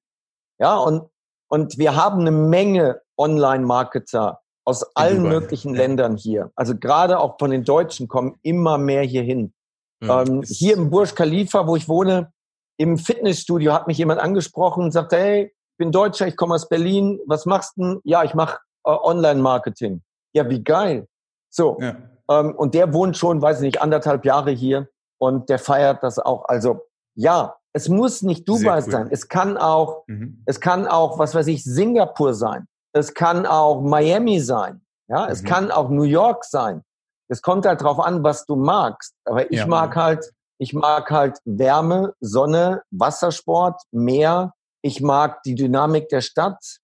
Ja, 0.58 0.76
und, 0.76 1.08
und 1.48 1.78
wir 1.78 1.96
haben 1.96 2.20
eine 2.20 2.30
Menge 2.30 3.00
Online-Marketer 3.16 4.40
aus 4.64 4.84
allen 4.94 5.24
Dubai. 5.24 5.30
möglichen 5.30 5.74
ja. 5.74 5.80
Ländern 5.82 6.16
hier. 6.16 6.50
Also 6.54 6.76
gerade 6.76 7.18
auch 7.18 7.38
von 7.38 7.50
den 7.50 7.64
Deutschen 7.64 8.08
kommen 8.08 8.38
immer 8.42 8.78
mehr 8.78 9.02
hier 9.02 9.22
hin. 9.22 9.52
Mhm. 10.00 10.10
Ähm, 10.10 10.42
hier 10.42 10.76
im 10.76 10.90
Burj 10.90 11.14
Khalifa, 11.14 11.66
wo 11.66 11.76
ich 11.76 11.88
wohne, 11.88 12.32
im 12.78 12.96
Fitnessstudio 12.96 13.72
hat 13.72 13.86
mich 13.86 13.98
jemand 13.98 14.20
angesprochen 14.20 14.84
und 14.84 14.92
sagte, 14.92 15.16
hey, 15.16 15.44
ich 15.44 15.76
bin 15.76 15.92
Deutscher, 15.92 16.26
ich 16.26 16.36
komme 16.36 16.54
aus 16.54 16.68
Berlin, 16.68 17.20
was 17.26 17.44
machst 17.44 17.76
du 17.76 17.82
denn? 17.82 18.00
Ja, 18.04 18.24
ich 18.24 18.34
mache 18.34 18.58
äh, 18.86 18.90
Online-Marketing. 18.90 20.02
Ja, 20.32 20.48
wie 20.48 20.62
geil. 20.62 21.06
So. 21.50 21.78
Ja. 21.80 21.96
Ähm, 22.30 22.54
und 22.54 22.74
der 22.74 22.92
wohnt 22.94 23.16
schon, 23.16 23.42
weiß 23.42 23.58
ich 23.58 23.62
nicht, 23.62 23.82
anderthalb 23.82 24.24
Jahre 24.24 24.50
hier 24.50 24.88
und 25.18 25.48
der 25.48 25.58
feiert 25.58 26.02
das 26.02 26.18
auch. 26.18 26.46
Also 26.46 26.86
ja, 27.14 27.56
es 27.72 27.88
muss 27.88 28.22
nicht 28.22 28.48
Dubai 28.48 28.82
cool. 28.82 28.90
sein. 28.90 29.08
Es 29.10 29.28
kann 29.28 29.56
auch, 29.56 30.04
mhm. 30.06 30.42
es 30.46 30.60
kann 30.60 30.86
auch, 30.86 31.18
was 31.18 31.34
weiß 31.34 31.46
ich, 31.48 31.64
Singapur 31.64 32.34
sein. 32.34 32.66
Es 32.92 33.14
kann 33.14 33.46
auch 33.46 33.82
Miami 33.82 34.40
sein. 34.40 34.80
Ja, 35.08 35.28
es 35.28 35.42
mhm. 35.42 35.46
kann 35.46 35.70
auch 35.70 35.90
New 35.90 36.04
York 36.04 36.44
sein. 36.44 36.82
Es 37.28 37.42
kommt 37.42 37.66
halt 37.66 37.82
drauf 37.82 38.00
an, 38.00 38.24
was 38.24 38.46
du 38.46 38.56
magst. 38.56 39.14
Aber 39.24 39.50
ich 39.50 39.58
ja. 39.58 39.66
mag 39.66 39.94
halt, 39.94 40.32
ich 40.58 40.72
mag 40.72 41.10
halt 41.10 41.38
Wärme, 41.44 42.14
Sonne, 42.20 42.82
Wassersport, 42.90 43.82
Meer. 43.92 44.54
Ich 44.82 45.00
mag 45.00 45.42
die 45.42 45.54
Dynamik 45.54 46.08
der 46.08 46.22
Stadt. 46.22 46.78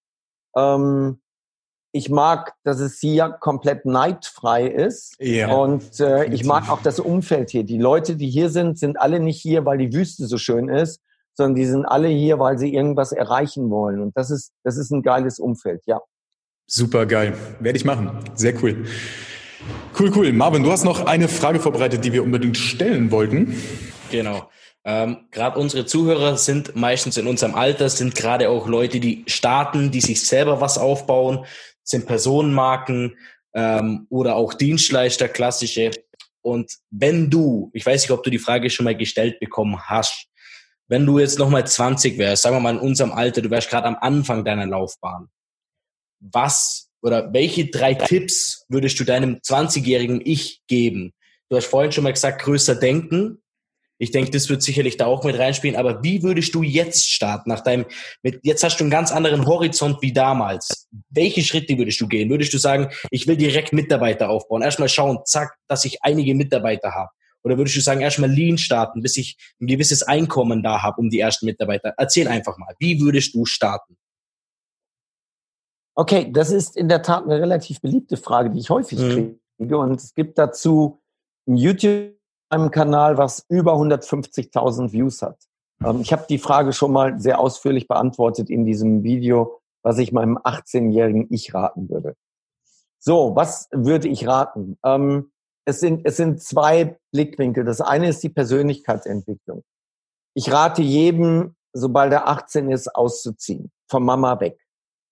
Ähm, 0.57 1.21
ich 1.97 2.11
mag, 2.11 2.55
dass 2.65 2.81
es 2.81 2.99
hier 3.01 3.31
komplett 3.41 3.87
neidfrei 3.87 4.67
ist. 4.67 5.15
Ja. 5.19 5.53
Und 5.53 6.01
äh, 6.01 6.27
ich 6.27 6.45
mag 6.45 6.69
auch 6.69 6.83
das 6.83 7.01
Umfeld 7.01 7.51
hier. 7.51 7.65
Die 7.65 7.79
Leute, 7.79 8.17
die 8.17 8.29
hier 8.29 8.51
sind, 8.51 8.79
sind 8.79 9.01
alle 9.01 9.21
nicht 9.21 9.41
hier, 9.41 9.65
weil 9.65 9.79
die 9.79 9.93
Wüste 9.93 10.27
so 10.27 10.39
schön 10.39 10.69
ist, 10.69 11.01
sondern 11.35 11.55
die 11.55 11.67
sind 11.67 11.85
alle 11.85 12.09
hier, 12.09 12.39
weil 12.39 12.59
sie 12.59 12.75
irgendwas 12.75 13.13
erreichen 13.13 13.71
wollen. 13.71 14.01
Und 14.01 14.17
das 14.17 14.31
ist, 14.31 14.53
das 14.65 14.77
ist 14.77 14.91
ein 14.91 15.03
geiles 15.03 15.39
Umfeld, 15.39 15.83
ja. 15.87 16.01
Super 16.67 17.07
geil. 17.07 17.35
Werde 17.61 17.77
ich 17.79 17.85
machen. 17.85 18.11
Sehr 18.35 18.55
cool. 18.63 18.87
Cool, 19.99 20.13
cool. 20.17 20.33
Marvin, 20.33 20.63
du 20.63 20.71
hast 20.71 20.85
noch 20.85 21.07
eine 21.07 21.29
Frage 21.29 21.61
vorbereitet, 21.61 22.05
die 22.05 22.13
wir 22.13 22.23
unbedingt 22.23 22.57
stellen 22.57 23.11
wollten. 23.11 23.55
Genau. 24.11 24.49
Ähm, 24.85 25.27
gerade 25.33 25.59
unsere 25.59 25.85
Zuhörer 25.85 26.37
sind 26.37 26.77
meistens 26.77 27.17
in 27.17 27.27
unserem 27.27 27.57
Alter, 27.57 27.89
sind 27.89 28.15
gerade 28.15 28.49
auch 28.49 28.69
Leute, 28.69 29.01
die 29.01 29.25
starten, 29.27 29.91
die 29.91 30.01
sich 30.01 30.25
selber 30.25 30.61
was 30.61 30.79
aufbauen, 30.79 31.45
sind 31.87 32.07
Personenmarken 32.07 33.17
ähm, 33.55 34.07
oder 34.11 34.37
auch 34.37 34.53
Dienstleister, 34.55 35.29
klassische. 35.29 35.91
Und 36.43 36.73
wenn 36.91 37.31
du, 37.31 37.71
ich 37.73 37.87
weiß 37.87 38.03
nicht, 38.03 38.11
ob 38.11 38.23
du 38.23 38.31
die 38.31 38.39
Frage 38.39 38.69
schon 38.69 38.85
mal 38.85 38.97
gestellt 38.97 39.41
bekommen 39.41 39.81
hast, 39.81 40.27
wenn 40.89 41.07
du 41.07 41.19
jetzt 41.19 41.39
nochmal 41.39 41.67
20 41.67 42.19
wärst, 42.19 42.43
sagen 42.43 42.57
wir 42.57 42.61
mal 42.61 42.75
in 42.75 42.81
unserem 42.81 43.13
Alter, 43.13 43.43
du 43.43 43.51
wärst 43.51 43.71
gerade 43.71 43.87
am 43.87 43.97
Anfang 44.01 44.45
deiner 44.45 44.67
Laufbahn, 44.67 45.29
was 46.21 46.91
oder 47.03 47.33
welche 47.33 47.67
drei 47.67 47.95
Tipps 47.95 48.65
würdest 48.69 48.99
du 48.99 49.05
deinem 49.05 49.37
20-jährigen 49.37 50.21
Ich 50.25 50.63
geben? 50.67 51.13
Du 51.49 51.57
hast 51.57 51.67
vorhin 51.67 51.93
schon 51.93 52.05
mal 52.05 52.13
gesagt, 52.13 52.43
größer 52.43 52.75
denken, 52.75 53.43
ich 53.99 54.11
denke, 54.11 54.31
das 54.31 54.49
wird 54.49 54.63
sicherlich 54.63 54.97
da 54.97 55.07
auch 55.07 55.25
mit 55.25 55.39
reinspielen. 55.39 55.77
Aber 55.77 56.03
wie 56.03 56.23
würdest 56.23 56.55
du 56.55 56.63
jetzt 56.63 57.11
starten? 57.11 57.49
Nach 57.49 57.61
deinem, 57.61 57.87
mit, 58.23 58.41
jetzt 58.43 58.63
hast 58.63 58.79
du 58.79 58.85
einen 58.85 58.91
ganz 58.91 59.11
anderen 59.11 59.47
Horizont 59.47 60.03
wie 60.03 60.13
damals. 60.13 60.89
Welche 61.09 61.43
Schritte 61.43 61.79
würdest 61.79 62.01
du 62.01 62.07
gehen? 62.07 62.29
Würdest 62.29 62.53
du 62.53 62.59
sagen, 62.59 62.89
ich 63.11 63.27
will 63.27 63.37
direkt 63.37 63.73
Mitarbeiter 63.73 64.29
aufbauen? 64.29 64.63
Erstmal 64.63 64.89
schauen, 64.89 65.21
zack, 65.25 65.57
dass 65.69 65.85
ich 65.85 66.03
einige 66.03 66.35
Mitarbeiter 66.35 66.93
habe. 66.93 67.11
Oder 67.43 67.57
würdest 67.57 67.77
du 67.77 67.81
sagen, 67.81 68.01
erstmal 68.01 68.31
Lean 68.31 68.59
starten, 68.59 69.03
bis 69.03 69.17
ich 69.17 69.37
ein 69.61 69.69
gewisses 69.69 70.03
Einkommen 70.03 70.63
da 70.63 70.83
habe, 70.83 71.01
um 71.01 71.11
die 71.11 71.21
ersten 71.21 71.47
Mitarbeiter? 71.47 71.95
Erzähl 71.97 72.29
einfach 72.29 72.59
mal, 72.59 72.75
wie 72.81 73.01
würdest 73.01 73.35
du 73.35 73.47
starten? 73.47 73.97
Okay, 75.95 76.31
das 76.31 76.51
ist 76.51 76.77
in 76.77 76.89
der 76.89 77.03
Tat 77.03 77.25
eine 77.25 77.41
relativ 77.41 77.81
beliebte 77.81 78.19
Frage, 78.19 78.51
die 78.51 78.59
ich 78.59 78.69
häufig 78.69 78.99
mhm. 78.99 79.39
kriege. 79.59 79.79
Und 79.79 79.93
es 79.93 80.13
gibt 80.15 80.37
dazu 80.37 81.01
ein 81.47 81.57
YouTube 81.57 82.16
einem 82.49 82.71
Kanal, 82.71 83.19
was 83.19 83.45
über 83.49 83.75
150.000 83.75 84.93
Views 84.93 85.23
hat. 85.23 85.39
Ähm, 85.85 86.01
ich 86.01 86.13
habe 86.13 86.27
die 86.29 86.39
Frage 86.39 86.73
schon 86.73 86.93
mal 86.93 87.21
sehr 87.21 87.41
ausführlich 87.41 87.89
beantwortet 87.89 88.51
in 88.51 88.65
diesem 88.65 89.03
Video, 89.03 89.61
was 89.83 89.99
ich 89.99 90.13
meinem 90.13 90.39
18-jährigen 90.39 91.27
Ich 91.31 91.55
raten 91.55 91.89
würde. 91.89 92.15
So, 92.99 93.37
was 93.37 93.69
würde 93.73 94.09
ich 94.09 94.27
raten? 94.27 94.79
Ähm, 94.85 95.31
es, 95.65 95.81
sind, 95.81 96.07
es 96.07 96.17
sind 96.17 96.43
zwei 96.43 96.99
Blickwinkel. 97.13 97.65
Das 97.65 97.81
eine 97.81 98.09
ist 98.09 98.23
die 98.23 98.29
Persönlichkeitsentwicklung. 98.29 99.63
Ich 100.35 100.53
rate 100.53 100.83
jedem, 100.83 101.57
sobald 101.73 102.13
er 102.13 102.29
18 102.29 102.71
ist, 102.71 102.95
auszuziehen, 102.95 103.71
von 103.89 104.05
Mama 104.05 104.41
weg. 104.41 104.59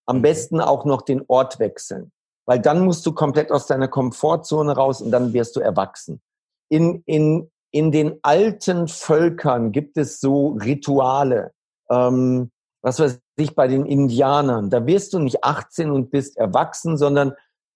Am 0.07 0.18
mhm. 0.18 0.23
besten 0.23 0.61
auch 0.61 0.85
noch 0.85 1.03
den 1.03 1.25
Ort 1.29 1.59
wechseln, 1.59 2.12
weil 2.47 2.61
dann 2.61 2.85
musst 2.85 3.07
du 3.07 3.12
komplett 3.12 3.51
aus 3.51 3.66
deiner 3.66 3.88
Komfortzone 3.88 4.75
raus 4.75 5.01
und 5.01 5.11
dann 5.11 5.33
wirst 5.33 5.57
du 5.57 5.61
erwachsen 5.61 6.20
in, 6.68 7.03
in, 7.07 7.50
in 7.70 7.92
den 7.92 8.18
alten 8.22 8.88
Völkern 8.88 9.72
gibt 9.72 9.96
es 9.96 10.20
so 10.20 10.59
Rituale. 10.61 11.53
Ähm, 11.90 12.50
was 12.83 13.00
weiß 13.00 13.18
ich, 13.37 13.55
bei 13.55 13.66
den 13.66 13.87
Indianern. 13.87 14.68
Da 14.68 14.87
wirst 14.87 15.14
du 15.14 15.18
nicht 15.18 15.42
18 15.42 15.90
und 15.90 16.11
bist 16.11 16.37
erwachsen, 16.37 16.98
sondern 16.98 17.33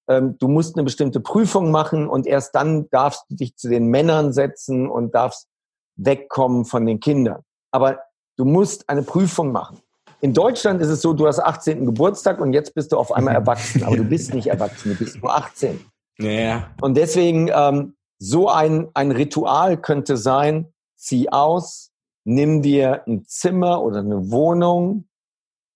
ähm, 0.09 0.37
du 0.39 0.49
musst 0.49 0.77
eine 0.77 0.85
bestimmte 0.85 1.21
Prüfung 1.21 1.71
machen 1.71 2.09
und 2.09 2.27
erst 2.27 2.55
dann 2.55 2.89
darfst 2.91 3.25
du 3.29 3.37
dich 3.37 3.57
zu 3.57 3.69
den 3.69 3.87
Männern 3.87 4.33
setzen 4.33 4.89
und 4.89 5.15
darfst 5.15 5.49
wegkommen 5.97 6.67
von 6.67 6.85
den 6.85 7.01
Kindern. 7.01 7.43
Aber 7.71 8.01
du 8.37 8.45
musst 8.45 8.89
eine 8.89 9.03
Prüfung 9.03 9.51
machen. 9.51 9.79
In 10.21 10.35
Deutschland 10.35 10.83
ist 10.83 10.89
es 10.89 11.01
so, 11.01 11.13
du 11.13 11.27
hast 11.27 11.39
18. 11.39 11.87
Geburtstag 11.87 12.41
und 12.41 12.53
jetzt 12.53 12.75
bist 12.75 12.93
du 12.93 12.99
auf 12.99 13.13
einmal 13.13 13.35
erwachsen, 13.43 13.85
aber 13.85 13.97
du 13.97 14.05
bist 14.05 14.35
nicht 14.35 14.49
erwachsen, 14.49 14.93
du 14.93 14.99
bist 14.99 15.23
nur 15.23 15.35
18. 15.35 15.81
Ja. 16.19 16.71
Und 16.81 16.97
deswegen 16.97 17.51
ähm, 17.55 17.95
so 18.19 18.49
ein, 18.49 18.89
ein 18.95 19.13
Ritual 19.13 19.81
könnte 19.81 20.17
sein, 20.17 20.73
zieh 20.97 21.31
aus, 21.31 21.93
nimm 22.25 22.63
dir 22.63 23.05
ein 23.07 23.25
Zimmer 23.25 23.83
oder 23.83 24.01
eine 24.01 24.31
Wohnung 24.31 25.09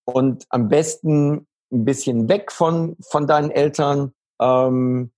und 0.05 0.45
am 0.51 0.69
besten 0.69 1.47
ein 1.73 1.85
bisschen 1.85 2.29
weg 2.29 2.53
von, 2.53 2.97
von 3.01 3.27
deinen 3.27 3.51
Eltern. 3.51 4.13
Ähm, 4.41 5.13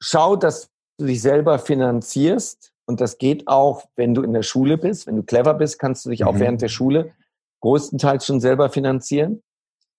schau, 0.00 0.36
dass 0.36 0.70
du 0.98 1.06
dich 1.06 1.20
selber 1.22 1.58
finanzierst. 1.58 2.72
Und 2.86 3.00
das 3.00 3.18
geht 3.18 3.48
auch, 3.48 3.88
wenn 3.96 4.14
du 4.14 4.22
in 4.22 4.34
der 4.34 4.42
Schule 4.42 4.76
bist. 4.76 5.06
Wenn 5.06 5.16
du 5.16 5.22
clever 5.22 5.54
bist, 5.54 5.78
kannst 5.78 6.04
du 6.04 6.10
dich 6.10 6.20
mhm. 6.20 6.28
auch 6.28 6.38
während 6.38 6.62
der 6.62 6.68
Schule 6.68 7.14
größtenteils 7.62 8.26
schon 8.26 8.40
selber 8.40 8.68
finanzieren. 8.68 9.42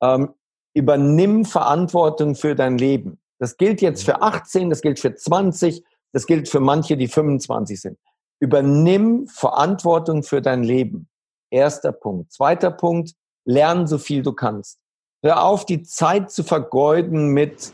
Ähm, 0.01 0.33
übernimm 0.75 1.45
Verantwortung 1.45 2.35
für 2.35 2.53
dein 2.53 2.77
Leben. 2.77 3.17
Das 3.39 3.57
gilt 3.57 3.81
jetzt 3.81 4.03
für 4.03 4.21
18, 4.21 4.69
das 4.69 4.81
gilt 4.81 4.99
für 4.99 5.13
20, 5.13 5.83
das 6.13 6.25
gilt 6.25 6.47
für 6.47 6.59
manche, 6.59 6.97
die 6.97 7.07
25 7.07 7.81
sind. 7.81 7.97
Übernimm 8.39 9.27
Verantwortung 9.27 10.23
für 10.23 10.41
dein 10.41 10.63
Leben. 10.63 11.09
Erster 11.49 11.91
Punkt. 11.91 12.31
Zweiter 12.31 12.71
Punkt, 12.71 13.13
lern 13.45 13.87
so 13.87 13.97
viel 13.97 14.23
du 14.23 14.33
kannst. 14.33 14.79
Hör 15.21 15.43
auf, 15.43 15.65
die 15.65 15.83
Zeit 15.83 16.31
zu 16.31 16.43
vergeuden 16.43 17.29
mit, 17.29 17.73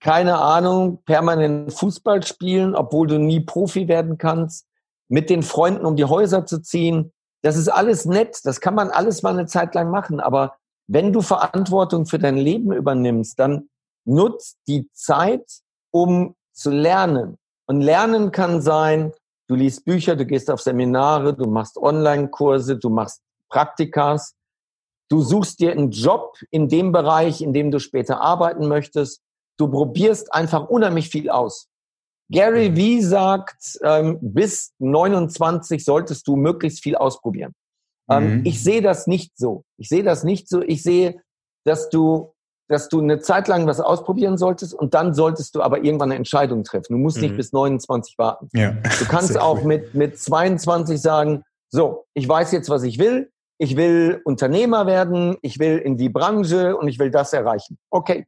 keine 0.00 0.38
Ahnung, 0.38 1.02
permanent 1.04 1.72
Fußball 1.72 2.22
spielen, 2.22 2.74
obwohl 2.74 3.06
du 3.06 3.18
nie 3.18 3.40
Profi 3.40 3.88
werden 3.88 4.18
kannst, 4.18 4.66
mit 5.08 5.30
den 5.30 5.42
Freunden 5.42 5.84
um 5.84 5.96
die 5.96 6.04
Häuser 6.04 6.46
zu 6.46 6.60
ziehen. 6.60 7.12
Das 7.42 7.56
ist 7.56 7.68
alles 7.68 8.04
nett, 8.04 8.40
das 8.44 8.60
kann 8.60 8.74
man 8.74 8.90
alles 8.90 9.22
mal 9.22 9.32
eine 9.32 9.46
Zeit 9.46 9.74
lang 9.74 9.90
machen, 9.90 10.20
aber 10.20 10.56
wenn 10.86 11.12
du 11.12 11.20
Verantwortung 11.20 12.06
für 12.06 12.18
dein 12.18 12.36
Leben 12.36 12.72
übernimmst, 12.72 13.38
dann 13.38 13.68
nutzt 14.08 14.58
die 14.66 14.88
Zeit, 14.92 15.44
um 15.90 16.34
zu 16.52 16.70
lernen. 16.70 17.38
Und 17.66 17.82
Lernen 17.82 18.32
kann 18.32 18.62
sein, 18.62 19.12
du 19.46 19.54
liest 19.54 19.84
Bücher, 19.84 20.16
du 20.16 20.24
gehst 20.24 20.50
auf 20.50 20.60
Seminare, 20.60 21.34
du 21.34 21.48
machst 21.48 21.76
Online-Kurse, 21.76 22.78
du 22.78 22.88
machst 22.88 23.22
Praktikas, 23.48 24.34
du 25.08 25.20
suchst 25.20 25.60
dir 25.60 25.72
einen 25.72 25.90
Job 25.90 26.36
in 26.50 26.68
dem 26.68 26.92
Bereich, 26.92 27.42
in 27.42 27.52
dem 27.52 27.70
du 27.70 27.78
später 27.78 28.20
arbeiten 28.20 28.66
möchtest. 28.68 29.20
Du 29.58 29.68
probierst 29.68 30.32
einfach 30.32 30.68
unheimlich 30.68 31.08
viel 31.10 31.30
aus. 31.30 31.68
Gary 32.30 32.76
Vee 32.76 33.00
sagt, 33.00 33.78
ähm, 33.82 34.18
bis 34.20 34.72
29 34.78 35.84
solltest 35.84 36.26
du 36.28 36.36
möglichst 36.36 36.82
viel 36.82 36.96
ausprobieren. 36.96 37.54
Ähm, 38.10 38.38
mhm. 38.38 38.46
Ich 38.46 38.62
sehe 38.62 38.82
das 38.82 39.06
nicht 39.06 39.32
so. 39.36 39.64
Ich 39.76 39.88
sehe 39.88 40.02
das 40.02 40.24
nicht 40.24 40.48
so. 40.48 40.62
Ich 40.62 40.82
sehe, 40.82 41.20
dass 41.64 41.88
du 41.88 42.34
dass 42.68 42.88
du 42.88 43.00
eine 43.00 43.18
Zeit 43.20 43.48
lang 43.48 43.66
was 43.66 43.80
ausprobieren 43.80 44.36
solltest 44.36 44.74
und 44.74 44.94
dann 44.94 45.14
solltest 45.14 45.54
du 45.54 45.62
aber 45.62 45.82
irgendwann 45.82 46.10
eine 46.10 46.16
Entscheidung 46.16 46.64
treffen. 46.64 46.92
Du 46.92 46.98
musst 46.98 47.16
mhm. 47.16 47.24
nicht 47.24 47.36
bis 47.36 47.52
29 47.52 48.18
warten. 48.18 48.48
Ja. 48.52 48.72
Du 48.98 49.06
kannst 49.06 49.38
auch 49.40 49.62
mit, 49.62 49.94
mit 49.94 50.18
22 50.18 51.00
sagen, 51.00 51.44
so, 51.70 52.06
ich 52.14 52.28
weiß 52.28 52.52
jetzt, 52.52 52.70
was 52.70 52.82
ich 52.82 52.98
will. 52.98 53.30
ich 53.58 53.76
will 53.76 54.20
Unternehmer 54.24 54.86
werden, 54.86 55.36
ich 55.42 55.58
will 55.58 55.78
in 55.78 55.96
die 55.96 56.08
Branche 56.08 56.76
und 56.76 56.88
ich 56.88 56.98
will 56.98 57.10
das 57.10 57.32
erreichen. 57.32 57.78
Okay. 57.90 58.26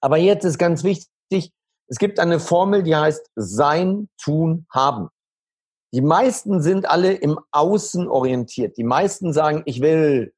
Aber 0.00 0.18
jetzt 0.18 0.44
ist 0.44 0.58
ganz 0.58 0.84
wichtig, 0.84 1.50
es 1.86 1.98
gibt 1.98 2.18
eine 2.18 2.40
Formel, 2.40 2.82
die 2.82 2.94
heißt 2.94 3.30
Sein, 3.36 4.08
Tun, 4.22 4.66
Haben. 4.70 5.08
Die 5.94 6.00
meisten 6.00 6.60
sind 6.60 6.90
alle 6.90 7.12
im 7.12 7.38
Außen 7.52 8.08
orientiert. 8.08 8.76
Die 8.76 8.84
meisten 8.84 9.32
sagen, 9.32 9.62
ich 9.64 9.80
will, 9.80 10.34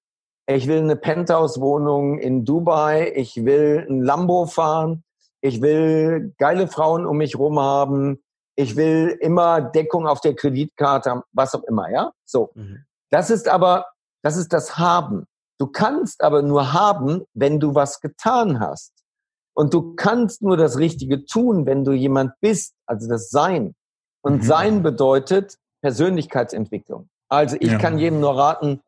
ich 0.47 0.67
will 0.67 0.79
eine 0.79 0.97
Penthouse-Wohnung 0.97 2.19
in 2.19 2.45
Dubai, 2.45 3.13
ich 3.15 3.45
will 3.45 3.87
ein 3.89 4.03
Lambo 4.03 4.47
fahren, 4.47 5.03
ich 5.41 5.61
will 5.61 6.35
geile 6.39 6.69
Frauen 6.69 7.05
um 7.05 7.17
mich 7.19 7.39
rum 7.39 7.59
haben, 7.59 8.23
ich 8.55 8.77
will 8.77 9.17
immer 9.21 9.61
Deckung 9.61 10.07
auf 10.07 10.21
der 10.21 10.35
Kreditkarte 10.35 11.11
haben, 11.11 11.23
was 11.33 11.55
auch 11.55 11.65
immer, 11.65 11.91
ja? 11.91 12.13
So. 12.25 12.51
Mhm. 12.55 12.85
Das 13.11 13.31
ist 13.31 13.49
aber, 13.49 13.87
das 14.23 14.37
ist 14.37 14.53
das 14.53 14.79
Haben. 14.79 15.27
Du 15.59 15.67
kannst 15.67 16.23
aber 16.23 16.43
nur 16.43 16.73
haben, 16.73 17.25
wenn 17.35 17.61
du 17.61 17.75
was 17.75 18.01
getan 18.01 18.61
hast. 18.61 18.93
Und 19.55 19.73
du 19.73 19.95
kannst 19.95 20.43
nur 20.43 20.57
das 20.57 20.79
Richtige 20.79 21.25
tun, 21.25 21.67
wenn 21.67 21.85
du 21.85 21.93
jemand 21.93 22.33
bist, 22.41 22.75
also 22.87 23.09
das 23.09 23.31
Sein. 23.31 23.75
Und 24.23 24.39
mhm. 24.39 24.43
Sein 24.43 24.83
bedeutet 24.83 25.57
Persönlichkeitsentwicklung. 25.83 27.09
Also 27.29 27.57
ich 27.59 27.73
ja. 27.73 27.79
kann 27.79 27.99
jedem 27.99 28.21
nur 28.21 28.37
raten, 28.37 28.81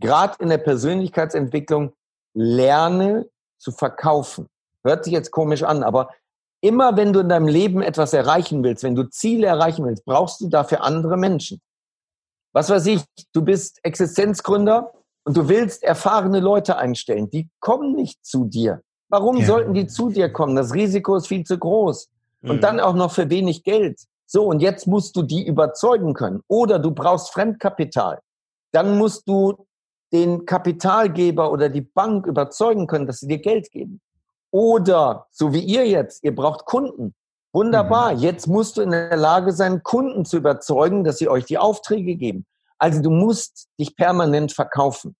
gerade 0.00 0.36
in 0.40 0.48
der 0.48 0.58
Persönlichkeitsentwicklung 0.58 1.92
lerne 2.34 3.28
zu 3.58 3.72
verkaufen. 3.72 4.48
Hört 4.84 5.04
sich 5.04 5.12
jetzt 5.12 5.30
komisch 5.30 5.62
an, 5.62 5.82
aber 5.82 6.10
immer 6.60 6.96
wenn 6.96 7.12
du 7.12 7.20
in 7.20 7.28
deinem 7.28 7.48
Leben 7.48 7.82
etwas 7.82 8.12
erreichen 8.12 8.62
willst, 8.62 8.82
wenn 8.82 8.94
du 8.94 9.04
Ziele 9.04 9.46
erreichen 9.46 9.84
willst, 9.84 10.04
brauchst 10.04 10.40
du 10.40 10.48
dafür 10.48 10.82
andere 10.82 11.16
Menschen. 11.16 11.60
Was 12.52 12.70
weiß 12.70 12.86
ich, 12.86 13.02
du 13.32 13.42
bist 13.42 13.80
Existenzgründer 13.82 14.92
und 15.24 15.36
du 15.36 15.48
willst 15.48 15.82
erfahrene 15.82 16.40
Leute 16.40 16.78
einstellen. 16.78 17.28
Die 17.30 17.48
kommen 17.60 17.94
nicht 17.94 18.24
zu 18.24 18.44
dir. 18.44 18.82
Warum 19.08 19.38
ja. 19.38 19.46
sollten 19.46 19.74
die 19.74 19.86
zu 19.86 20.08
dir 20.08 20.32
kommen? 20.32 20.56
Das 20.56 20.72
Risiko 20.72 21.16
ist 21.16 21.26
viel 21.26 21.44
zu 21.44 21.58
groß. 21.58 22.08
Und 22.42 22.56
mhm. 22.56 22.60
dann 22.60 22.80
auch 22.80 22.94
noch 22.94 23.12
für 23.12 23.28
wenig 23.28 23.64
Geld. 23.64 24.00
So, 24.26 24.46
und 24.46 24.60
jetzt 24.60 24.86
musst 24.86 25.16
du 25.16 25.22
die 25.22 25.46
überzeugen 25.46 26.14
können. 26.14 26.42
Oder 26.48 26.78
du 26.78 26.90
brauchst 26.90 27.32
Fremdkapital. 27.32 28.20
Dann 28.72 28.98
musst 28.98 29.28
du 29.28 29.66
den 30.16 30.46
Kapitalgeber 30.46 31.52
oder 31.52 31.68
die 31.68 31.82
Bank 31.82 32.26
überzeugen 32.26 32.86
können, 32.86 33.06
dass 33.06 33.20
sie 33.20 33.26
dir 33.26 33.38
Geld 33.38 33.70
geben. 33.70 34.00
Oder, 34.50 35.26
so 35.30 35.52
wie 35.52 35.60
ihr 35.60 35.86
jetzt, 35.86 36.24
ihr 36.24 36.34
braucht 36.34 36.64
Kunden. 36.64 37.14
Wunderbar. 37.52 38.14
Mhm. 38.14 38.20
Jetzt 38.20 38.46
musst 38.46 38.78
du 38.78 38.80
in 38.80 38.92
der 38.92 39.16
Lage 39.16 39.52
sein, 39.52 39.82
Kunden 39.82 40.24
zu 40.24 40.38
überzeugen, 40.38 41.04
dass 41.04 41.18
sie 41.18 41.28
euch 41.28 41.44
die 41.44 41.58
Aufträge 41.58 42.16
geben. 42.16 42.46
Also 42.78 43.02
du 43.02 43.10
musst 43.10 43.68
dich 43.78 43.94
permanent 43.96 44.52
verkaufen. 44.52 45.14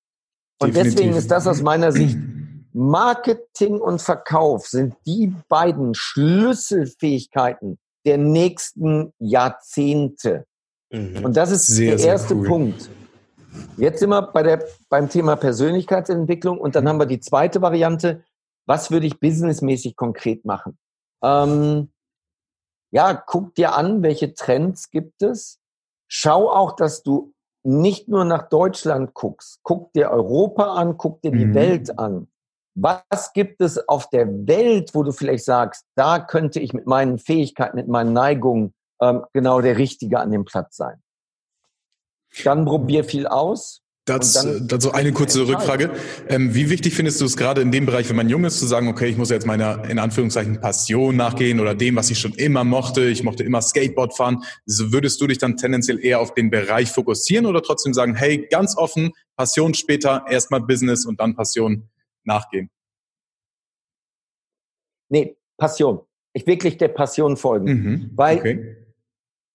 Und 0.58 0.74
Definitiv. 0.74 0.94
deswegen 0.94 1.16
ist 1.16 1.30
das 1.30 1.46
aus 1.46 1.60
meiner 1.60 1.92
Sicht 1.92 2.16
Marketing 2.72 3.78
und 3.78 4.00
Verkauf 4.00 4.66
sind 4.66 4.94
die 5.06 5.34
beiden 5.48 5.94
Schlüsselfähigkeiten 5.94 7.78
der 8.06 8.16
nächsten 8.16 9.12
Jahrzehnte. 9.18 10.46
Mhm. 10.90 11.24
Und 11.24 11.36
das 11.36 11.50
ist 11.50 11.66
sehr, 11.66 11.96
der 11.96 12.06
erste 12.06 12.34
cool. 12.34 12.46
Punkt. 12.46 12.88
Jetzt 13.76 14.00
sind 14.00 14.10
wir 14.10 14.22
bei 14.22 14.42
der, 14.42 14.64
beim 14.88 15.08
Thema 15.08 15.36
Persönlichkeitsentwicklung 15.36 16.58
und 16.58 16.74
dann 16.74 16.88
haben 16.88 16.98
wir 16.98 17.06
die 17.06 17.20
zweite 17.20 17.60
Variante. 17.62 18.24
Was 18.66 18.90
würde 18.90 19.06
ich 19.06 19.20
businessmäßig 19.20 19.96
konkret 19.96 20.44
machen? 20.44 20.78
Ähm, 21.22 21.90
ja, 22.90 23.14
guck 23.14 23.54
dir 23.54 23.74
an, 23.74 24.02
welche 24.02 24.34
Trends 24.34 24.90
gibt 24.90 25.22
es. 25.22 25.58
Schau 26.08 26.50
auch, 26.50 26.72
dass 26.76 27.02
du 27.02 27.34
nicht 27.64 28.08
nur 28.08 28.24
nach 28.24 28.48
Deutschland 28.48 29.12
guckst. 29.12 29.60
Guck 29.62 29.92
dir 29.92 30.10
Europa 30.10 30.74
an, 30.74 30.96
guck 30.96 31.20
dir 31.22 31.32
die 31.32 31.46
mhm. 31.46 31.54
Welt 31.54 31.98
an. 31.98 32.28
Was 32.74 33.32
gibt 33.32 33.60
es 33.60 33.88
auf 33.88 34.08
der 34.10 34.28
Welt, 34.46 34.94
wo 34.94 35.02
du 35.02 35.12
vielleicht 35.12 35.44
sagst, 35.44 35.84
da 35.96 36.18
könnte 36.18 36.60
ich 36.60 36.72
mit 36.72 36.86
meinen 36.86 37.18
Fähigkeiten, 37.18 37.76
mit 37.76 37.88
meinen 37.88 38.12
Neigungen 38.12 38.74
ähm, 39.00 39.24
genau 39.32 39.60
der 39.60 39.78
Richtige 39.78 40.20
an 40.20 40.30
dem 40.30 40.44
Platz 40.44 40.76
sein? 40.76 41.02
Dann 42.44 42.64
probier 42.64 43.04
viel 43.04 43.26
aus. 43.26 43.82
Dazu, 44.06 44.60
dazu 44.60 44.92
eine 44.92 45.12
kurze 45.12 45.48
Rückfrage. 45.48 45.90
Ähm, 46.28 46.54
wie 46.54 46.70
wichtig 46.70 46.94
findest 46.94 47.20
du 47.20 47.24
es 47.24 47.36
gerade 47.36 47.60
in 47.60 47.72
dem 47.72 47.86
Bereich, 47.86 48.08
wenn 48.08 48.14
man 48.14 48.28
jung 48.28 48.44
ist, 48.44 48.60
zu 48.60 48.66
sagen, 48.66 48.86
okay, 48.86 49.08
ich 49.08 49.16
muss 49.16 49.30
jetzt 49.30 49.46
meiner, 49.46 49.84
in 49.90 49.98
Anführungszeichen, 49.98 50.60
Passion 50.60 51.16
nachgehen 51.16 51.58
oder 51.58 51.74
dem, 51.74 51.96
was 51.96 52.08
ich 52.08 52.20
schon 52.20 52.32
immer 52.34 52.62
mochte. 52.62 53.06
Ich 53.06 53.24
mochte 53.24 53.42
immer 53.42 53.60
Skateboard 53.60 54.16
fahren. 54.16 54.44
So 54.64 54.92
würdest 54.92 55.20
du 55.20 55.26
dich 55.26 55.38
dann 55.38 55.56
tendenziell 55.56 55.98
eher 55.98 56.20
auf 56.20 56.34
den 56.34 56.50
Bereich 56.50 56.92
fokussieren 56.92 57.46
oder 57.46 57.62
trotzdem 57.62 57.94
sagen, 57.94 58.14
hey, 58.14 58.46
ganz 58.48 58.76
offen, 58.76 59.10
Passion 59.36 59.74
später, 59.74 60.24
erstmal 60.30 60.60
Business 60.60 61.04
und 61.04 61.18
dann 61.18 61.34
Passion 61.34 61.88
nachgehen? 62.22 62.70
Nee, 65.08 65.36
Passion. 65.56 66.00
Ich 66.32 66.46
wirklich 66.46 66.78
der 66.78 66.88
Passion 66.88 67.36
folgen. 67.36 67.66
Mhm, 67.66 68.10
Weil 68.14 68.38
okay. 68.38 68.76